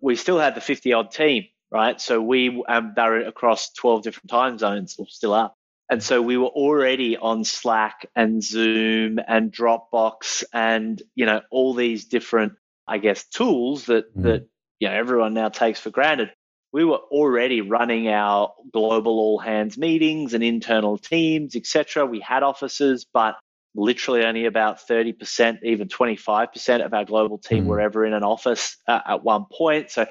we 0.00 0.16
still 0.16 0.38
had 0.38 0.56
the 0.56 0.60
fifty 0.60 0.92
odd 0.92 1.12
team, 1.12 1.44
right? 1.70 2.00
So 2.00 2.20
we 2.20 2.62
um, 2.68 2.92
they're 2.96 3.26
across 3.28 3.72
twelve 3.72 4.02
different 4.02 4.30
time 4.30 4.58
zones, 4.58 4.96
or 4.98 5.06
still 5.06 5.32
are. 5.32 5.52
And 5.88 6.02
so 6.02 6.20
we 6.20 6.36
were 6.36 6.46
already 6.46 7.16
on 7.16 7.44
Slack 7.44 8.06
and 8.16 8.42
Zoom 8.42 9.20
and 9.26 9.52
Dropbox 9.52 10.44
and, 10.52 11.00
you 11.14 11.26
know, 11.26 11.42
all 11.50 11.74
these 11.74 12.06
different, 12.06 12.54
I 12.88 12.98
guess, 12.98 13.24
tools 13.28 13.86
that, 13.86 14.14
mm. 14.16 14.24
that, 14.24 14.48
you 14.80 14.88
know, 14.88 14.94
everyone 14.94 15.34
now 15.34 15.48
takes 15.48 15.78
for 15.78 15.90
granted. 15.90 16.32
We 16.72 16.84
were 16.84 16.98
already 16.98 17.60
running 17.60 18.08
our 18.08 18.52
global 18.72 19.18
all 19.20 19.38
hands 19.38 19.78
meetings 19.78 20.34
and 20.34 20.42
internal 20.42 20.98
teams, 20.98 21.54
etc. 21.54 22.04
We 22.04 22.20
had 22.20 22.42
offices, 22.42 23.06
but 23.12 23.36
literally 23.76 24.24
only 24.24 24.46
about 24.46 24.86
30%, 24.88 25.58
even 25.62 25.86
25% 25.86 26.84
of 26.84 26.92
our 26.92 27.04
global 27.04 27.38
team 27.38 27.64
mm. 27.64 27.68
were 27.68 27.80
ever 27.80 28.04
in 28.04 28.12
an 28.12 28.24
office 28.24 28.76
uh, 28.88 29.00
at 29.06 29.22
one 29.22 29.46
point. 29.52 29.90
So 29.90 30.06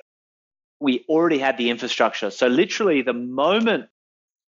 we 0.80 1.04
already 1.10 1.40
had 1.40 1.58
the 1.58 1.70
infrastructure. 1.70 2.30
So 2.30 2.48
literally 2.48 3.02
the 3.02 3.14
moment 3.14 3.88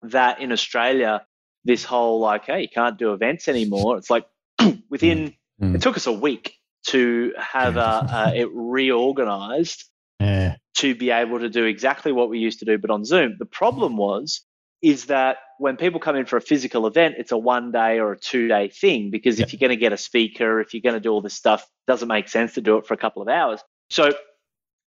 that 0.04 0.41
in 0.41 0.52
Australia, 0.52 1.26
this 1.64 1.84
whole 1.84 2.20
like, 2.20 2.45
hey, 2.45 2.62
you 2.62 2.70
can't 2.70 2.98
do 2.98 3.14
events 3.14 3.48
anymore. 3.48 3.98
It's 3.98 4.10
like 4.10 4.26
within, 4.89 5.34
mm. 5.62 5.76
it 5.76 5.82
took 5.82 5.98
us 5.98 6.08
a 6.08 6.14
week 6.14 6.56
to 6.88 7.34
have 7.38 7.76
yeah. 7.76 7.84
uh, 7.84 8.08
uh, 8.10 8.32
it 8.36 8.50
reorganized 8.54 9.84
yeah. 10.20 10.56
to 10.76 10.95
be 10.95 11.12
able 11.12 11.39
to 11.39 11.50
do 11.50 11.66
exactly 11.66 12.12
what 12.12 12.30
we 12.30 12.39
used 12.39 12.60
to 12.60 12.66
do, 12.66 12.78
but 12.78 12.89
on 12.89 13.04
Zoom. 13.06 13.36
The 13.38 13.45
problem 13.45 13.98
was, 13.98 14.41
is 14.82 15.06
that 15.06 15.38
when 15.58 15.76
people 15.76 16.00
come 16.00 16.16
in 16.16 16.26
for 16.26 16.38
a 16.38 16.41
physical 16.41 16.86
event, 16.86 17.16
it's 17.18 17.32
a 17.32 17.38
one 17.38 17.72
day 17.72 18.00
or 18.00 18.12
a 18.12 18.20
two 18.20 18.48
day 18.48 18.70
thing 18.70 19.10
because 19.10 19.39
if 19.39 19.52
you're 19.52 19.60
going 19.60 19.72
to 19.72 19.76
get 19.76 19.91
a 19.91 19.98
speaker, 19.98 20.62
if 20.62 20.74
you're 20.74 20.82
going 20.82 20.93
to 20.93 21.00
do 21.00 21.10
all 21.10 21.22
this 21.22 21.34
stuff, 21.34 21.62
it 21.62 21.91
doesn't 21.91 22.08
make 22.08 22.30
sense 22.30 22.54
to 22.54 22.62
do 22.62 22.78
it 22.78 22.86
for 22.86 22.93
a 22.93 22.98
couple 22.98 23.22
of 23.22 23.28
hours. 23.28 23.60
So 23.89 24.12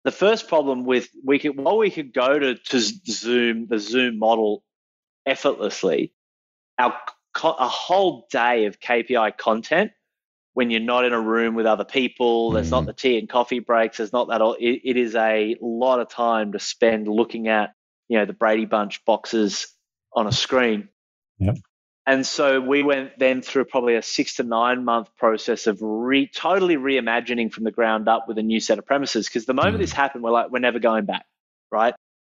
the 0.04 0.12
first 0.12 0.48
problem 0.48 0.84
with 0.84 1.08
we 1.24 1.38
could 1.38 1.56
while 1.56 1.76
we 1.76 1.90
could 1.90 2.12
go 2.14 2.38
to, 2.38 2.54
to 2.54 2.80
Zoom, 2.80 3.66
the 3.66 3.78
Zoom 3.78 4.18
model 4.18 4.62
effortlessly. 5.26 6.12
Our 6.78 6.94
a 7.44 7.68
whole 7.68 8.26
day 8.30 8.66
of 8.66 8.80
KPI 8.80 9.36
content 9.36 9.92
when 10.52 10.70
you're 10.70 10.80
not 10.80 11.04
in 11.04 11.12
a 11.12 11.20
room 11.20 11.54
with 11.54 11.66
other 11.66 11.84
people. 11.84 12.50
There's 12.50 12.68
mm. 12.68 12.72
not 12.72 12.86
the 12.86 12.92
tea 12.92 13.18
and 13.18 13.28
coffee 13.28 13.60
breaks. 13.60 13.98
There's 13.98 14.12
not 14.12 14.28
that 14.28 14.40
all. 14.40 14.54
It, 14.54 14.80
it 14.84 14.96
is 14.96 15.14
a 15.14 15.56
lot 15.60 16.00
of 16.00 16.08
time 16.08 16.52
to 16.52 16.58
spend 16.58 17.08
looking 17.08 17.48
at 17.48 17.74
you 18.08 18.18
know 18.18 18.26
the 18.26 18.32
Brady 18.32 18.66
Bunch 18.66 19.04
boxes 19.04 19.68
on 20.12 20.26
a 20.26 20.32
screen. 20.32 20.88
Yep. 21.38 21.58
And 22.06 22.26
so 22.26 22.60
we 22.60 22.82
went 22.82 23.18
then 23.18 23.40
through 23.42 23.66
probably 23.66 23.94
a 23.94 24.02
six 24.02 24.36
to 24.36 24.42
nine 24.42 24.84
month 24.84 25.08
process 25.16 25.66
of 25.66 25.78
re, 25.80 26.26
totally 26.26 26.76
reimagining 26.76 27.52
from 27.52 27.64
the 27.64 27.70
ground 27.70 28.08
up 28.08 28.24
with 28.26 28.38
a 28.38 28.42
new 28.42 28.58
set 28.58 28.78
of 28.78 28.86
premises. 28.86 29.28
Because 29.28 29.44
the 29.44 29.54
moment 29.54 29.76
mm. 29.76 29.80
this 29.80 29.92
happened, 29.92 30.24
we're 30.24 30.32
like, 30.32 30.50
we're 30.50 30.58
never 30.58 30.80
going 30.80 31.04
back? 31.04 31.24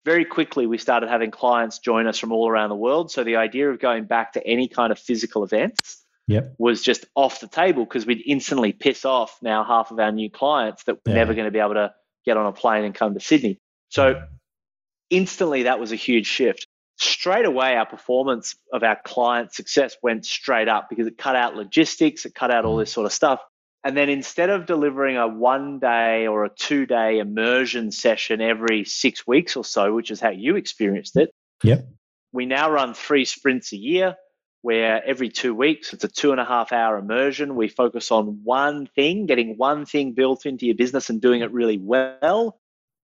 Very 0.06 0.24
quickly 0.24 0.66
we 0.66 0.78
started 0.78 1.08
having 1.08 1.32
clients 1.32 1.80
join 1.80 2.06
us 2.06 2.16
from 2.16 2.30
all 2.30 2.48
around 2.48 2.70
the 2.70 2.76
world. 2.76 3.10
So 3.10 3.24
the 3.24 3.36
idea 3.36 3.68
of 3.68 3.80
going 3.80 4.04
back 4.04 4.34
to 4.34 4.46
any 4.46 4.68
kind 4.68 4.92
of 4.92 5.00
physical 5.00 5.42
events 5.42 6.00
yep. 6.28 6.54
was 6.58 6.80
just 6.80 7.04
off 7.16 7.40
the 7.40 7.48
table 7.48 7.84
because 7.84 8.06
we'd 8.06 8.22
instantly 8.24 8.72
piss 8.72 9.04
off 9.04 9.36
now 9.42 9.64
half 9.64 9.90
of 9.90 9.98
our 9.98 10.12
new 10.12 10.30
clients 10.30 10.84
that 10.84 10.94
were 10.94 11.10
yeah. 11.10 11.14
never 11.14 11.34
going 11.34 11.46
to 11.46 11.50
be 11.50 11.58
able 11.58 11.74
to 11.74 11.92
get 12.24 12.36
on 12.36 12.46
a 12.46 12.52
plane 12.52 12.84
and 12.84 12.94
come 12.94 13.14
to 13.14 13.20
Sydney. 13.20 13.58
So 13.88 14.22
instantly 15.10 15.64
that 15.64 15.80
was 15.80 15.90
a 15.90 15.96
huge 15.96 16.28
shift. 16.28 16.68
Straight 16.98 17.44
away, 17.44 17.76
our 17.76 17.84
performance 17.84 18.54
of 18.72 18.84
our 18.84 18.96
client 19.04 19.52
success 19.52 19.96
went 20.02 20.24
straight 20.24 20.68
up 20.68 20.88
because 20.88 21.08
it 21.08 21.18
cut 21.18 21.34
out 21.34 21.56
logistics, 21.56 22.24
it 22.24 22.34
cut 22.34 22.52
out 22.52 22.64
all 22.64 22.76
mm. 22.76 22.82
this 22.82 22.92
sort 22.92 23.06
of 23.06 23.12
stuff. 23.12 23.40
And 23.86 23.96
then 23.96 24.08
instead 24.08 24.50
of 24.50 24.66
delivering 24.66 25.16
a 25.16 25.28
one 25.28 25.78
day 25.78 26.26
or 26.26 26.44
a 26.44 26.50
two 26.50 26.86
day 26.86 27.20
immersion 27.20 27.92
session 27.92 28.40
every 28.40 28.84
six 28.84 29.24
weeks 29.28 29.54
or 29.54 29.64
so, 29.64 29.94
which 29.94 30.10
is 30.10 30.18
how 30.18 30.30
you 30.30 30.56
experienced 30.56 31.16
it, 31.16 31.30
yep. 31.62 31.86
we 32.32 32.46
now 32.46 32.68
run 32.68 32.94
three 32.94 33.24
sprints 33.24 33.72
a 33.72 33.76
year 33.76 34.16
where 34.62 35.04
every 35.06 35.28
two 35.28 35.54
weeks 35.54 35.92
it's 35.92 36.02
a 36.02 36.08
two 36.08 36.32
and 36.32 36.40
a 36.40 36.44
half 36.44 36.72
hour 36.72 36.98
immersion. 36.98 37.54
We 37.54 37.68
focus 37.68 38.10
on 38.10 38.40
one 38.42 38.88
thing, 38.96 39.26
getting 39.26 39.56
one 39.56 39.86
thing 39.86 40.14
built 40.14 40.46
into 40.46 40.66
your 40.66 40.74
business 40.74 41.08
and 41.08 41.20
doing 41.20 41.42
it 41.42 41.52
really 41.52 41.78
well. 41.78 42.58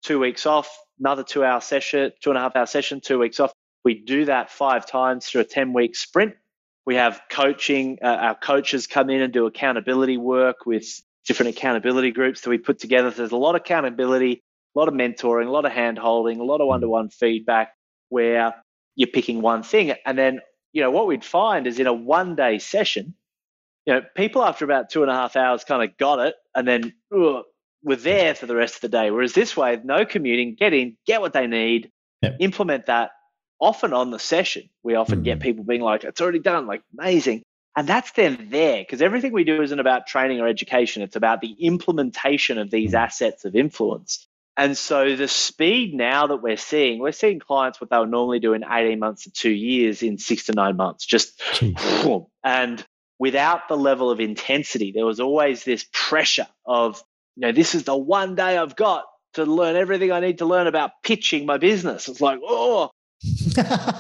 Two 0.06 0.18
weeks 0.18 0.46
off, 0.46 0.74
another 0.98 1.24
two 1.24 1.44
hour 1.44 1.60
session, 1.60 2.14
two 2.24 2.30
and 2.30 2.38
a 2.38 2.42
half 2.42 2.56
hour 2.56 2.66
session, 2.66 3.02
two 3.02 3.20
weeks 3.20 3.42
off. 3.42 3.52
We 3.84 3.96
do 3.96 4.24
that 4.26 4.50
five 4.50 4.86
times 4.86 5.26
through 5.26 5.42
a 5.42 5.44
10 5.44 5.74
week 5.74 5.98
sprint 5.98 6.36
we 6.86 6.96
have 6.96 7.22
coaching. 7.30 8.00
Uh, 8.02 8.08
our 8.08 8.36
coaches 8.36 8.88
come 8.88 9.10
in 9.10 9.22
and 9.22 9.34
do 9.34 9.46
accountability 9.46 10.18
work 10.18 10.66
with 10.66 11.02
different 11.26 11.56
accountability 11.56 12.12
groups 12.12 12.42
that 12.42 12.50
we 12.50 12.58
put 12.58 12.80
together. 12.80 13.12
There's 13.12 13.32
a 13.32 13.38
lot 13.38 13.56
of 13.56 13.62
accountability, 13.62 14.44
a 14.76 14.80
lot 14.80 14.88
of 14.88 14.94
mentoring, 14.94 15.48
a 15.48 15.52
lot 15.52 15.66
of 15.66 15.72
hand 15.72 15.98
holding, 15.98 16.40
a 16.40 16.44
lot 16.44 16.62
of 16.62 16.68
one 16.68 16.82
to 16.82 16.90
one 16.90 17.10
feedback 17.10 17.74
where 18.10 18.56
you're 18.96 19.10
picking 19.10 19.42
one 19.42 19.64
thing. 19.64 19.94
And 20.06 20.18
then, 20.18 20.40
you 20.74 20.82
know, 20.82 20.92
what 20.92 21.08
we'd 21.08 21.24
find 21.24 21.68
is 21.68 21.80
in 21.80 21.88
a 21.88 21.94
one 21.94 22.36
day 22.36 22.60
session, 22.60 23.14
you 23.86 23.94
know, 23.94 24.02
people 24.16 24.44
after 24.44 24.66
about 24.66 24.90
two 24.90 25.04
and 25.04 25.12
a 25.12 25.14
half 25.14 25.36
hours 25.36 25.64
kind 25.64 25.88
of 25.88 25.98
got 25.98 26.20
it 26.20 26.36
and 26.56 26.68
then 26.68 26.94
ugh, 27.16 27.44
were 27.84 27.96
there 27.96 28.36
for 28.36 28.46
the 28.46 28.56
rest 28.56 28.76
of 28.76 28.82
the 28.82 28.90
day. 28.90 29.12
Whereas 29.12 29.34
this 29.34 29.56
way, 29.56 29.80
no 29.84 30.06
commuting, 30.06 30.56
get 30.56 30.74
in, 30.74 30.98
get 31.06 31.22
what 31.22 31.34
they 31.34 31.48
need, 31.48 31.92
yep. 32.22 32.38
implement 32.40 32.88
that, 32.88 33.12
often 33.60 33.94
on 33.94 34.12
the 34.12 34.20
session, 34.20 34.70
we 34.84 34.96
often 34.96 35.24
get 35.24 35.40
people 35.40 35.64
being 35.64 35.82
like, 35.82 36.04
it's 36.04 36.22
already 36.22 36.40
done, 36.40 36.68
like 36.68 36.82
amazing. 36.98 37.44
And 37.76 37.88
that's 37.88 38.12
then 38.12 38.48
there 38.50 38.82
because 38.82 39.02
everything 39.02 39.32
we 39.32 39.44
do 39.44 39.62
isn't 39.62 39.80
about 39.80 40.08
training 40.08 40.40
or 40.40 40.48
education. 40.48 41.02
It's 41.02 41.16
about 41.16 41.42
the 41.42 41.52
implementation 41.60 42.58
of 42.58 42.72
these 42.72 42.92
mm. 42.92 43.00
assets 43.00 43.46
of 43.46 43.56
influence. 43.56 44.28
And 44.58 44.78
so 44.78 45.16
the 45.16 45.30
speed 45.30 45.94
now 45.94 46.28
that 46.28 46.42
we're 46.42 46.58
seeing, 46.58 47.00
we're 47.00 47.14
seeing 47.14 47.40
clients 47.40 47.80
what 47.80 47.90
they 47.90 47.98
would 47.98 48.12
normally 48.12 48.40
do 48.40 48.54
in 48.54 48.66
18 48.70 49.00
months 49.00 49.24
to 49.24 49.32
two 49.32 49.52
years 49.52 50.04
in 50.04 50.18
six 50.18 50.48
to 50.48 50.52
nine 50.52 50.76
months, 50.76 51.06
just 51.06 51.42
and 52.44 52.86
without 53.20 53.70
the 53.70 53.78
level 53.78 54.12
of 54.12 54.20
intensity, 54.20 54.92
there 54.92 55.06
was 55.06 55.22
always 55.22 55.64
this 55.64 55.86
pressure 55.94 56.48
of, 56.66 57.02
you 57.38 57.42
know, 57.42 57.52
this 57.54 57.74
is 57.74 57.84
the 57.84 57.96
one 57.96 58.36
day 58.36 58.58
I've 58.58 58.76
got 58.76 59.06
to 59.36 59.46
learn 59.46 59.78
everything 59.78 60.12
I 60.12 60.20
need 60.20 60.40
to 60.40 60.46
learn 60.46 60.68
about 60.68 60.92
pitching 61.04 61.46
my 61.46 61.58
business. 61.58 62.10
It's 62.10 62.20
like, 62.20 62.40
oh. 62.44 62.90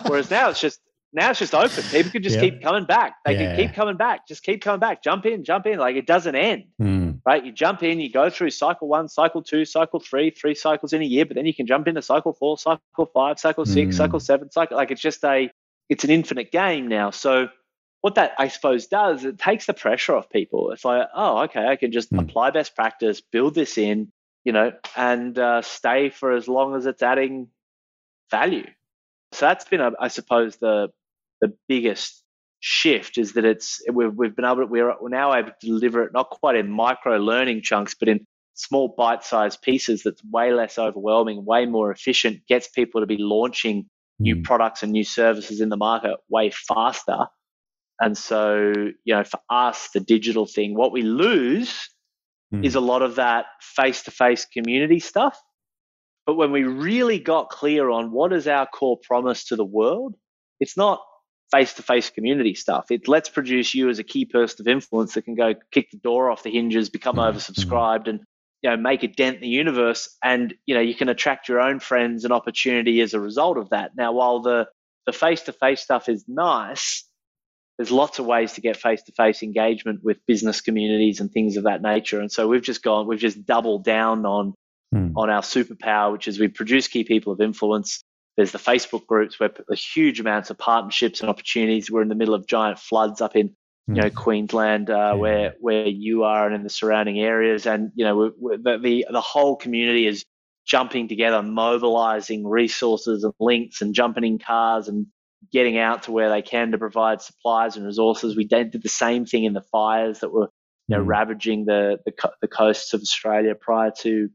Whereas 0.07 0.29
now 0.31 0.49
it's 0.49 0.61
just 0.61 0.79
now 1.11 1.31
it's 1.31 1.39
just 1.39 1.55
open. 1.55 1.83
People 1.85 2.11
can 2.11 2.23
just 2.23 2.35
yeah. 2.35 2.41
keep 2.41 2.61
coming 2.61 2.85
back. 2.85 3.15
They 3.25 3.33
yeah. 3.33 3.55
can 3.55 3.67
keep 3.67 3.75
coming 3.75 3.97
back. 3.97 4.27
Just 4.27 4.43
keep 4.43 4.61
coming 4.61 4.79
back. 4.79 5.03
Jump 5.03 5.25
in, 5.25 5.43
jump 5.43 5.65
in. 5.65 5.79
Like 5.79 5.95
it 5.95 6.05
doesn't 6.05 6.35
end. 6.35 6.65
Mm. 6.81 7.19
Right? 7.25 7.43
You 7.43 7.51
jump 7.51 7.83
in, 7.83 7.99
you 7.99 8.11
go 8.11 8.29
through 8.29 8.51
cycle 8.51 8.87
one, 8.87 9.07
cycle 9.07 9.41
two, 9.41 9.65
cycle 9.65 9.99
three, 9.99 10.29
three 10.29 10.55
cycles 10.55 10.93
in 10.93 11.01
a 11.01 11.05
year, 11.05 11.25
but 11.25 11.35
then 11.35 11.45
you 11.45 11.53
can 11.53 11.65
jump 11.65 11.87
into 11.87 12.01
cycle 12.01 12.33
four, 12.33 12.57
cycle 12.57 13.09
five, 13.13 13.39
cycle 13.39 13.65
six, 13.65 13.95
mm. 13.95 13.97
cycle 13.97 14.19
seven, 14.19 14.51
cycle 14.51 14.77
like 14.77 14.91
it's 14.91 15.01
just 15.01 15.23
a 15.23 15.49
it's 15.89 16.03
an 16.03 16.11
infinite 16.11 16.51
game 16.51 16.87
now. 16.87 17.09
So 17.09 17.49
what 18.01 18.15
that 18.15 18.33
I 18.37 18.47
suppose 18.47 18.87
does, 18.87 19.25
it 19.25 19.39
takes 19.39 19.65
the 19.65 19.73
pressure 19.73 20.15
off 20.15 20.29
people. 20.29 20.71
It's 20.71 20.85
like, 20.85 21.07
oh, 21.13 21.39
okay, 21.43 21.67
I 21.67 21.75
can 21.75 21.91
just 21.91 22.11
mm. 22.13 22.21
apply 22.21 22.51
best 22.51 22.75
practice, 22.75 23.19
build 23.19 23.55
this 23.55 23.77
in, 23.77 24.11
you 24.43 24.53
know, 24.53 24.71
and 24.95 25.37
uh, 25.37 25.61
stay 25.61 26.09
for 26.09 26.31
as 26.31 26.47
long 26.47 26.75
as 26.75 26.85
it's 26.85 27.01
adding 27.01 27.49
value. 28.31 28.67
So 29.31 29.45
that's 29.45 29.65
been, 29.65 29.81
I 29.99 30.07
suppose, 30.07 30.57
the 30.57 30.89
the 31.41 31.53
biggest 31.67 32.23
shift 32.59 33.17
is 33.17 33.33
that 33.33 33.45
it's 33.45 33.81
we've 33.91 34.13
we've 34.13 34.35
been 34.35 34.45
able 34.45 34.57
to, 34.57 34.65
we're 34.65 34.95
now 35.09 35.33
able 35.33 35.49
to 35.49 35.67
deliver 35.67 36.03
it 36.03 36.11
not 36.13 36.29
quite 36.29 36.55
in 36.55 36.69
micro 36.69 37.17
learning 37.17 37.61
chunks, 37.61 37.95
but 37.97 38.09
in 38.09 38.25
small 38.55 38.93
bite-sized 38.97 39.61
pieces 39.61 40.03
that's 40.03 40.21
way 40.29 40.51
less 40.51 40.77
overwhelming, 40.77 41.45
way 41.45 41.65
more 41.65 41.91
efficient, 41.91 42.45
gets 42.47 42.67
people 42.67 42.99
to 42.99 43.07
be 43.07 43.17
launching 43.17 43.85
new 44.19 44.35
mm. 44.35 44.43
products 44.43 44.83
and 44.83 44.91
new 44.91 45.05
services 45.05 45.61
in 45.61 45.69
the 45.69 45.77
market 45.77 46.17
way 46.29 46.51
faster. 46.51 47.27
And 48.01 48.17
so, 48.17 48.73
you 49.05 49.15
know, 49.15 49.23
for 49.23 49.39
us, 49.49 49.89
the 49.93 50.01
digital 50.01 50.45
thing, 50.45 50.75
what 50.75 50.91
we 50.91 51.03
lose 51.03 51.89
mm. 52.53 52.65
is 52.65 52.75
a 52.75 52.81
lot 52.81 53.01
of 53.01 53.15
that 53.15 53.45
face-to-face 53.61 54.47
community 54.51 54.99
stuff. 54.99 55.39
But 56.29 56.35
when 56.35 56.51
we 56.51 56.61
really 56.61 57.17
got 57.17 57.49
clear 57.49 57.89
on 57.89 58.11
what 58.11 58.33
is 58.33 58.47
our 58.47 58.67
core 58.67 58.99
promise 59.01 59.45
to 59.45 59.55
the 59.55 59.65
world, 59.65 60.13
it's 60.59 60.77
not 60.77 61.01
face 61.51 61.73
to 61.73 61.81
face 61.81 62.11
community 62.11 62.53
stuff. 62.53 62.91
It 62.91 63.07
lets 63.07 63.29
produce 63.29 63.73
you 63.73 63.89
as 63.89 63.97
a 63.97 64.03
key 64.03 64.25
person 64.25 64.61
of 64.61 64.67
influence 64.71 65.15
that 65.15 65.23
can 65.23 65.33
go 65.33 65.55
kick 65.71 65.89
the 65.89 65.97
door 65.97 66.29
off 66.29 66.43
the 66.43 66.51
hinges, 66.51 66.91
become 66.91 67.15
mm-hmm. 67.15 67.35
oversubscribed, 67.35 68.07
and 68.07 68.19
you 68.61 68.69
know 68.69 68.77
make 68.77 69.01
a 69.01 69.07
dent 69.07 69.37
in 69.37 69.41
the 69.41 69.47
universe. 69.47 70.15
And 70.23 70.53
you 70.67 70.75
know 70.75 70.81
you 70.81 70.93
can 70.93 71.09
attract 71.09 71.49
your 71.49 71.61
own 71.61 71.79
friends 71.79 72.25
and 72.25 72.31
opportunity 72.31 73.01
as 73.01 73.15
a 73.15 73.19
result 73.19 73.57
of 73.57 73.71
that. 73.71 73.93
Now, 73.97 74.11
while 74.11 74.43
the 74.43 74.67
the 75.07 75.13
face 75.13 75.41
to 75.45 75.51
face 75.51 75.81
stuff 75.81 76.09
is 76.09 76.25
nice, 76.27 77.09
there's 77.79 77.91
lots 77.91 78.19
of 78.19 78.27
ways 78.27 78.53
to 78.53 78.61
get 78.61 78.77
face 78.77 79.01
to 79.01 79.13
face 79.13 79.41
engagement 79.41 80.01
with 80.03 80.23
business 80.27 80.61
communities 80.61 81.21
and 81.21 81.31
things 81.31 81.57
of 81.57 81.63
that 81.63 81.81
nature. 81.81 82.19
And 82.19 82.31
so 82.31 82.47
we've 82.47 82.61
just 82.61 82.83
gone, 82.83 83.07
we've 83.07 83.17
just 83.17 83.47
doubled 83.47 83.83
down 83.83 84.27
on 84.27 84.53
mm. 84.93 85.13
on 85.15 85.29
our 85.29 85.41
superpower, 85.41 86.11
which 86.11 86.27
is 86.27 86.39
we 86.39 86.47
produce 86.47 86.87
key 86.87 87.03
people 87.03 87.33
of 87.33 87.41
influence 87.41 88.03
there's 88.39 88.53
the 88.53 88.57
Facebook 88.57 89.05
groups 89.05 89.37
where 89.37 89.51
huge 89.73 90.21
amounts 90.21 90.49
of 90.49 90.57
partnerships 90.57 91.19
and 91.19 91.29
opportunities. 91.29 91.91
We're 91.91 92.03
in 92.03 92.07
the 92.07 92.15
middle 92.15 92.33
of 92.33 92.47
giant 92.47 92.79
floods 92.79 93.19
up 93.19 93.35
in 93.35 93.53
you 93.85 93.95
know 93.95 94.07
hmm. 94.07 94.15
Queensland, 94.15 94.89
uh, 94.89 94.93
yeah. 94.93 95.13
where 95.13 95.53
where 95.59 95.87
you 95.87 96.23
are 96.23 96.45
and 96.45 96.55
in 96.55 96.63
the 96.63 96.69
surrounding 96.69 97.19
areas, 97.19 97.65
and 97.65 97.91
you 97.95 98.05
know 98.05 98.15
we're, 98.15 98.31
we're, 98.37 98.57
the, 98.57 98.77
the 98.81 99.05
the 99.11 99.19
whole 99.19 99.57
community 99.57 100.07
is 100.07 100.23
jumping 100.65 101.09
together, 101.09 101.43
mobilizing 101.43 102.47
resources 102.47 103.25
and 103.25 103.33
links, 103.41 103.81
and 103.81 103.93
jumping 103.93 104.23
in 104.23 104.39
cars 104.39 104.87
and 104.87 105.07
getting 105.51 105.77
out 105.77 106.03
to 106.03 106.13
where 106.13 106.29
they 106.29 106.41
can 106.41 106.71
to 106.71 106.77
provide 106.77 107.21
supplies 107.21 107.75
and 107.75 107.85
resources. 107.85 108.37
We 108.37 108.45
did 108.45 108.71
the 108.71 108.87
same 108.87 109.25
thing 109.25 109.43
in 109.43 109.51
the 109.51 109.65
fires 109.69 110.21
that 110.21 110.31
were 110.31 110.47
you 110.87 110.95
know 110.95 111.03
mm. 111.03 111.07
ravaging 111.07 111.65
the, 111.65 111.97
the 112.05 112.13
the 112.39 112.47
coasts 112.47 112.93
of 112.93 113.01
Australia 113.01 113.53
prior 113.53 113.91
to 114.03 114.29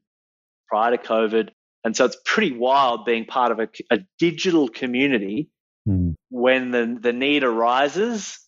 prior 0.69 0.97
to 0.97 1.03
COVID. 1.03 1.51
And 1.85 1.97
so 1.97 2.05
it's 2.05 2.17
pretty 2.25 2.53
wild 2.57 3.05
being 3.05 3.27
part 3.27 3.53
of 3.53 3.61
a, 3.61 3.69
a 3.91 4.01
digital 4.19 4.69
community 4.69 5.51
mm. 5.89 6.15
when 6.31 6.71
the, 6.71 6.99
the 7.01 7.13
need 7.13 7.45
arises, 7.45 8.39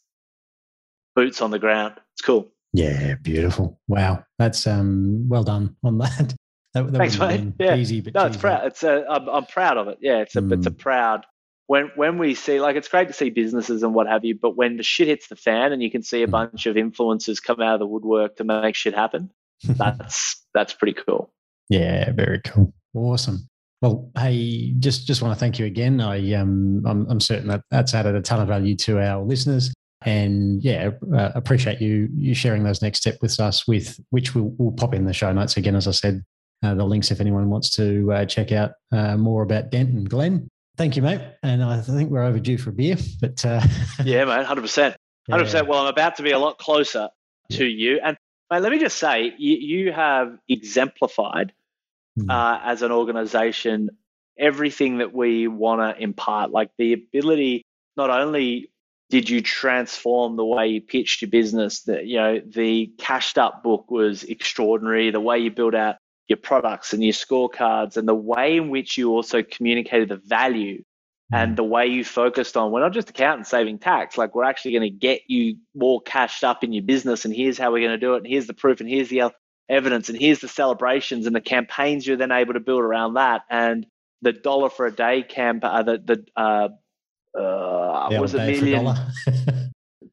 boots 1.14 1.42
on 1.42 1.50
the 1.50 1.58
ground. 1.58 1.94
It's 2.14 2.22
cool. 2.22 2.50
Yeah, 2.72 3.14
beautiful. 3.22 3.78
Wow. 3.88 4.24
That's 4.38 4.66
um 4.66 5.28
well 5.28 5.44
done 5.44 5.76
on 5.84 5.98
that. 5.98 6.34
that, 6.74 6.92
that 6.92 6.98
Thanks, 6.98 7.18
mate. 7.18 7.52
Yeah. 7.58 7.76
Easy, 7.76 8.00
but 8.00 8.14
no, 8.14 8.26
it's 8.26 8.36
proud. 8.36 8.66
It's 8.66 8.82
a, 8.82 9.04
I'm, 9.08 9.28
I'm 9.28 9.46
proud 9.46 9.76
of 9.76 9.88
it. 9.88 9.98
Yeah, 10.00 10.18
it's 10.18 10.36
a, 10.36 10.40
mm. 10.40 10.52
it's 10.52 10.66
a 10.66 10.70
hmm. 10.70 10.76
proud 10.76 11.26
when 11.66 11.90
when 11.96 12.18
we 12.18 12.34
see 12.34 12.60
like 12.60 12.76
it's 12.76 12.88
great 12.88 13.08
to 13.08 13.14
see 13.14 13.30
businesses 13.30 13.82
and 13.82 13.94
what 13.94 14.06
have 14.06 14.24
you, 14.24 14.34
but 14.34 14.56
when 14.56 14.76
the 14.76 14.82
shit 14.82 15.08
hits 15.08 15.28
the 15.28 15.36
fan 15.36 15.72
and 15.72 15.82
you 15.82 15.90
can 15.90 16.02
see 16.02 16.22
a 16.22 16.26
mm. 16.26 16.30
bunch 16.30 16.66
of 16.66 16.76
influencers 16.76 17.42
come 17.42 17.60
out 17.60 17.74
of 17.74 17.80
the 17.80 17.86
woodwork 17.86 18.36
to 18.36 18.44
make 18.44 18.74
shit 18.74 18.94
happen, 18.94 19.30
that's 19.64 20.44
that's 20.54 20.72
pretty 20.72 20.98
cool. 21.06 21.32
Yeah, 21.68 22.12
very 22.12 22.40
cool. 22.42 22.72
Awesome. 22.94 23.48
Well, 23.82 24.10
hey, 24.16 24.72
just 24.78 25.06
just 25.06 25.20
want 25.20 25.34
to 25.34 25.38
thank 25.38 25.58
you 25.58 25.66
again. 25.66 26.00
I 26.00 26.32
um, 26.34 26.82
I'm, 26.86 27.06
I'm 27.10 27.20
certain 27.20 27.48
that 27.48 27.62
that's 27.70 27.94
added 27.94 28.14
a 28.14 28.22
ton 28.22 28.40
of 28.40 28.48
value 28.48 28.74
to 28.76 29.00
our 29.00 29.22
listeners, 29.22 29.72
and 30.04 30.62
yeah, 30.62 30.90
uh, 31.14 31.32
appreciate 31.34 31.80
you 31.80 32.08
you 32.14 32.34
sharing 32.34 32.64
those 32.64 32.80
next 32.80 33.00
step 33.00 33.16
with 33.20 33.38
us. 33.38 33.68
With 33.68 34.00
which 34.10 34.34
we'll, 34.34 34.54
we'll 34.56 34.72
pop 34.72 34.94
in 34.94 35.04
the 35.04 35.12
show 35.12 35.30
notes 35.32 35.58
again, 35.58 35.76
as 35.76 35.86
I 35.86 35.90
said, 35.90 36.24
uh, 36.64 36.74
the 36.74 36.84
links 36.84 37.10
if 37.10 37.20
anyone 37.20 37.50
wants 37.50 37.70
to 37.76 38.12
uh, 38.12 38.24
check 38.24 38.50
out 38.50 38.72
uh, 38.92 39.16
more 39.16 39.42
about 39.42 39.70
Dent 39.70 39.90
and 39.90 40.08
Glen. 40.08 40.48
Thank 40.78 40.96
you, 40.96 41.02
mate. 41.02 41.20
And 41.42 41.62
I 41.62 41.80
think 41.80 42.10
we're 42.10 42.24
overdue 42.24 42.58
for 42.58 42.70
a 42.70 42.72
beer, 42.72 42.96
but 43.20 43.44
uh, 43.44 43.60
yeah, 44.04 44.24
mate, 44.24 44.46
hundred 44.46 44.62
percent, 44.62 44.96
hundred 45.30 45.44
percent. 45.44 45.68
Well, 45.68 45.80
I'm 45.80 45.88
about 45.88 46.16
to 46.16 46.22
be 46.22 46.30
a 46.30 46.38
lot 46.38 46.58
closer 46.58 47.08
to 47.52 47.66
you, 47.66 48.00
and 48.02 48.16
mate, 48.50 48.60
let 48.60 48.72
me 48.72 48.78
just 48.78 48.98
say, 48.98 49.32
you, 49.38 49.56
you 49.56 49.92
have 49.92 50.38
exemplified 50.48 51.52
mm. 52.18 52.30
uh, 52.30 52.60
as 52.64 52.82
an 52.82 52.92
organization 52.92 53.90
everything 54.38 54.98
that 54.98 55.14
we 55.14 55.48
want 55.48 55.80
to 55.80 56.02
impart, 56.02 56.50
like 56.50 56.70
the 56.78 56.92
ability 56.92 57.64
not 57.96 58.10
only 58.10 58.70
did 59.08 59.30
you 59.30 59.40
transform 59.40 60.36
the 60.36 60.44
way 60.44 60.68
you 60.68 60.80
pitched 60.80 61.22
your 61.22 61.30
business 61.30 61.82
that 61.82 62.06
you 62.06 62.16
know 62.16 62.40
the 62.44 62.92
cashed 62.98 63.38
up 63.38 63.62
book 63.62 63.90
was 63.90 64.24
extraordinary 64.24 65.10
the 65.10 65.20
way 65.20 65.38
you 65.38 65.50
built 65.50 65.74
out 65.74 65.96
your 66.28 66.36
products 66.36 66.92
and 66.92 67.04
your 67.04 67.12
scorecards 67.12 67.96
and 67.96 68.08
the 68.08 68.14
way 68.14 68.56
in 68.56 68.68
which 68.68 68.98
you 68.98 69.10
also 69.10 69.42
communicated 69.42 70.08
the 70.08 70.16
value 70.16 70.82
and 71.32 71.52
mm. 71.52 71.56
the 71.56 71.64
way 71.64 71.86
you 71.86 72.04
focused 72.04 72.56
on 72.56 72.70
we're 72.70 72.80
not 72.80 72.92
just 72.92 73.10
accountants 73.10 73.50
saving 73.50 73.78
tax 73.78 74.16
like 74.16 74.34
we're 74.34 74.44
actually 74.44 74.72
going 74.72 74.82
to 74.82 74.90
get 74.90 75.22
you 75.26 75.56
more 75.74 76.00
cashed 76.02 76.44
up 76.44 76.62
in 76.62 76.72
your 76.72 76.82
business 76.82 77.24
and 77.24 77.34
here's 77.34 77.58
how 77.58 77.72
we're 77.72 77.86
going 77.86 77.98
to 77.98 77.98
do 77.98 78.14
it 78.14 78.18
and 78.18 78.26
here's 78.26 78.46
the 78.46 78.54
proof 78.54 78.80
and 78.80 78.88
here's 78.88 79.08
the 79.08 79.22
evidence 79.68 80.08
and 80.08 80.18
here's 80.18 80.40
the 80.40 80.48
celebrations 80.48 81.26
and 81.26 81.34
the 81.34 81.40
campaigns 81.40 82.06
you're 82.06 82.16
then 82.16 82.32
able 82.32 82.54
to 82.54 82.60
build 82.60 82.80
around 82.80 83.14
that 83.14 83.42
and 83.50 83.86
the 84.22 84.32
dollar 84.32 84.70
for 84.70 84.86
a 84.86 84.92
day 84.92 85.22
camp 85.22 85.64
uh, 85.64 85.82
the 85.82 85.98
the 85.98 86.24
uh, 86.40 86.68
uh, 87.38 88.08
was 88.20 88.34
a 88.34 88.38
million 88.38 88.84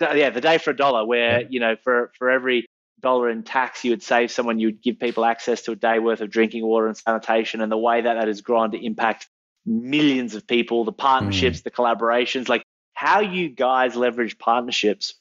yeah 0.01 0.29
the 0.29 0.41
day 0.41 0.57
for 0.57 0.71
a 0.71 0.75
dollar 0.75 1.05
where 1.05 1.41
yeah. 1.41 1.47
you 1.49 1.59
know 1.59 1.75
for 1.83 2.11
for 2.17 2.29
every 2.29 2.65
dollar 2.99 3.29
in 3.29 3.43
tax 3.43 3.83
you 3.83 3.91
would 3.91 4.01
save 4.01 4.31
someone 4.31 4.59
you 4.59 4.67
would 4.67 4.81
give 4.81 4.97
people 4.97 5.25
access 5.25 5.61
to 5.61 5.71
a 5.71 5.75
day 5.75 5.99
worth 5.99 6.21
of 6.21 6.29
drinking 6.29 6.65
water 6.65 6.87
and 6.87 6.97
sanitation 6.97 7.61
and 7.61 7.71
the 7.71 7.77
way 7.77 8.01
that 8.01 8.15
that 8.15 8.27
has 8.27 8.41
grown 8.41 8.71
to 8.71 8.83
impact 8.83 9.27
millions 9.65 10.35
of 10.35 10.45
people 10.45 10.83
the 10.83 10.91
partnerships 10.91 11.59
mm. 11.59 11.63
the 11.63 11.71
collaborations 11.71 12.49
like 12.49 12.63
how 12.93 13.21
you 13.21 13.49
guys 13.49 13.95
leverage 13.95 14.37
partnerships 14.37 15.15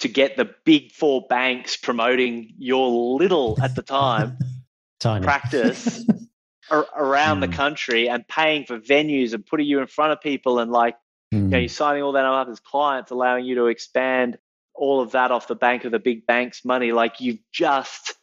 to 0.00 0.08
get 0.08 0.36
the 0.36 0.50
big 0.64 0.90
four 0.92 1.26
banks 1.28 1.76
promoting 1.76 2.52
your 2.58 3.16
little 3.18 3.58
at 3.62 3.74
the 3.74 3.82
time 3.82 4.36
practice 5.22 6.04
ar- 6.70 6.86
around 6.96 7.38
mm. 7.38 7.50
the 7.50 7.56
country 7.56 8.08
and 8.08 8.26
paying 8.26 8.64
for 8.64 8.78
venues 8.78 9.34
and 9.34 9.44
putting 9.44 9.66
you 9.66 9.80
in 9.80 9.86
front 9.86 10.12
of 10.12 10.20
people 10.20 10.58
and 10.58 10.70
like 10.70 10.96
mm. 11.32 11.38
you 11.38 11.40
know 11.40 11.56
hmm. 11.56 11.60
you're 11.60 11.68
signing 11.68 12.02
all 12.02 12.12
that 12.12 12.24
up 12.24 12.48
as 12.48 12.60
clients 12.60 13.10
allowing 13.10 13.44
you 13.44 13.54
to 13.56 13.66
expand 13.66 14.38
all 14.74 15.00
of 15.00 15.12
that 15.12 15.30
off 15.30 15.46
the 15.46 15.54
bank 15.54 15.84
of 15.84 15.92
the 15.92 15.98
big 15.98 16.26
banks 16.26 16.64
money 16.64 16.92
like 16.92 17.20
you've 17.20 17.38
just 17.52 18.14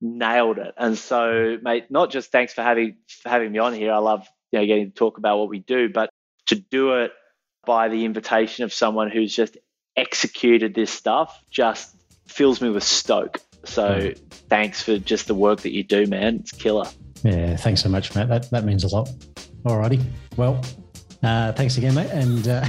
nailed 0.00 0.58
it 0.58 0.74
and 0.76 0.96
so 0.96 1.56
mate 1.62 1.90
not 1.90 2.10
just 2.10 2.30
thanks 2.30 2.52
for 2.52 2.62
having 2.62 2.96
for 3.08 3.28
having 3.28 3.50
me 3.50 3.58
on 3.58 3.72
here 3.72 3.92
i 3.92 3.98
love 3.98 4.28
you 4.52 4.58
know 4.58 4.66
getting 4.66 4.90
to 4.90 4.94
talk 4.94 5.18
about 5.18 5.38
what 5.38 5.48
we 5.48 5.58
do 5.60 5.88
but 5.88 6.10
to 6.46 6.56
do 6.56 6.94
it 6.94 7.12
by 7.66 7.88
the 7.88 8.04
invitation 8.04 8.64
of 8.64 8.72
someone 8.72 9.10
who's 9.10 9.34
just 9.34 9.56
executed 9.96 10.74
this 10.74 10.90
stuff 10.90 11.42
just 11.50 11.94
fills 12.26 12.60
me 12.60 12.70
with 12.70 12.84
stoke. 12.84 13.40
So 13.64 14.12
thanks 14.48 14.82
for 14.82 14.98
just 14.98 15.26
the 15.26 15.34
work 15.34 15.60
that 15.62 15.72
you 15.72 15.82
do, 15.82 16.06
man. 16.06 16.36
It's 16.36 16.52
killer. 16.52 16.86
Yeah, 17.22 17.56
thanks 17.56 17.82
so 17.82 17.88
much, 17.88 18.14
mate. 18.14 18.28
That 18.28 18.48
that 18.50 18.64
means 18.64 18.84
a 18.84 18.88
lot. 18.88 19.10
Alrighty. 19.64 20.02
Well, 20.36 20.62
uh, 21.22 21.52
thanks 21.52 21.76
again, 21.76 21.94
mate. 21.94 22.10
And 22.10 22.46
uh, 22.46 22.64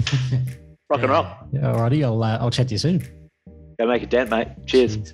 rock 0.89 1.01
and 1.01 1.09
roll. 1.09 1.25
Alrighty. 1.53 2.03
I'll 2.03 2.21
uh, 2.21 2.39
I'll 2.39 2.51
chat 2.51 2.67
to 2.69 2.73
you 2.73 2.79
soon. 2.79 3.03
Go 3.77 3.87
make 3.87 4.03
a 4.03 4.07
dent, 4.07 4.29
mate. 4.29 4.47
Cheers. 4.65 4.95
Cheers. 4.95 5.13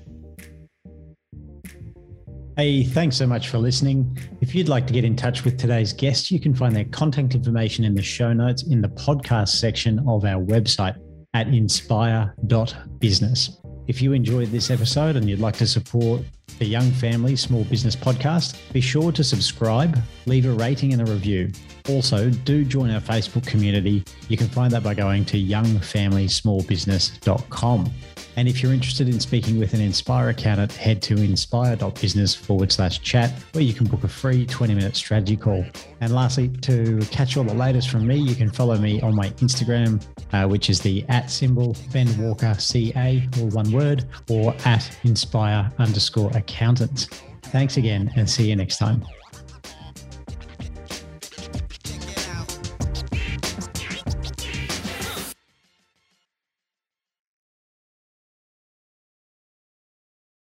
Hey, 2.57 2.85
thanks 2.85 3.17
so 3.17 3.27
much 3.27 3.49
for 3.49 3.57
listening. 3.57 4.17
If 4.39 4.55
you'd 4.55 4.69
like 4.69 4.87
to 4.87 4.93
get 4.93 5.03
in 5.03 5.17
touch 5.17 5.43
with 5.43 5.57
today's 5.57 5.91
guest, 5.91 6.31
you 6.31 6.39
can 6.39 6.55
find 6.55 6.73
their 6.73 6.85
contact 6.85 7.35
information 7.35 7.83
in 7.83 7.93
the 7.93 8.01
show 8.01 8.31
notes 8.31 8.63
in 8.63 8.81
the 8.81 8.87
podcast 8.87 9.49
section 9.49 9.99
of 10.07 10.23
our 10.23 10.41
website 10.41 10.95
at 11.33 11.49
inspire.business. 11.49 13.57
If 13.87 14.01
you 14.01 14.13
enjoyed 14.13 14.51
this 14.51 14.71
episode 14.71 15.17
and 15.17 15.29
you'd 15.29 15.41
like 15.41 15.57
to 15.57 15.67
support 15.67 16.21
the 16.57 16.65
Young 16.65 16.89
Family 16.91 17.35
Small 17.35 17.65
Business 17.65 17.93
Podcast, 17.93 18.55
be 18.71 18.79
sure 18.79 19.11
to 19.11 19.21
subscribe, 19.21 20.01
leave 20.25 20.45
a 20.45 20.51
rating 20.51 20.93
and 20.93 21.01
a 21.01 21.05
review. 21.11 21.51
Also, 21.89 22.29
do 22.29 22.63
join 22.63 22.89
our 22.89 23.01
Facebook 23.01 23.45
community. 23.45 24.01
You 24.29 24.37
can 24.37 24.47
find 24.47 24.71
that 24.71 24.81
by 24.81 24.93
going 24.93 25.25
to 25.25 25.37
youngfamilysmallbusiness.com. 25.37 27.91
And 28.35 28.47
if 28.47 28.61
you're 28.61 28.73
interested 28.73 29.07
in 29.07 29.19
speaking 29.19 29.59
with 29.59 29.73
an 29.73 29.81
Inspire 29.81 30.29
accountant, 30.29 30.73
head 30.73 31.01
to 31.03 31.15
inspire.business 31.15 32.35
forward 32.35 32.71
slash 32.71 33.01
chat, 33.01 33.31
where 33.53 33.63
you 33.63 33.73
can 33.73 33.87
book 33.87 34.03
a 34.03 34.07
free 34.07 34.45
20 34.45 34.75
minute 34.75 34.95
strategy 34.95 35.37
call. 35.37 35.65
And 36.01 36.13
lastly, 36.13 36.49
to 36.49 36.99
catch 37.11 37.37
all 37.37 37.43
the 37.43 37.53
latest 37.53 37.89
from 37.89 38.05
me, 38.05 38.17
you 38.17 38.35
can 38.35 38.51
follow 38.51 38.77
me 38.77 39.01
on 39.01 39.15
my 39.15 39.29
Instagram, 39.31 40.05
uh, 40.33 40.47
which 40.47 40.69
is 40.69 40.81
the 40.81 41.05
at 41.07 41.31
symbol 41.31 41.75
Ben 41.93 42.07
Walker 42.21 42.55
CA, 42.57 43.27
all 43.39 43.47
one 43.49 43.71
word, 43.71 44.05
or 44.29 44.53
at 44.65 44.97
inspire 45.03 45.71
underscore 45.77 46.31
accountant. 46.35 47.07
Thanks 47.43 47.77
again 47.77 48.11
and 48.15 48.29
see 48.29 48.49
you 48.49 48.55
next 48.55 48.77
time. 48.77 49.05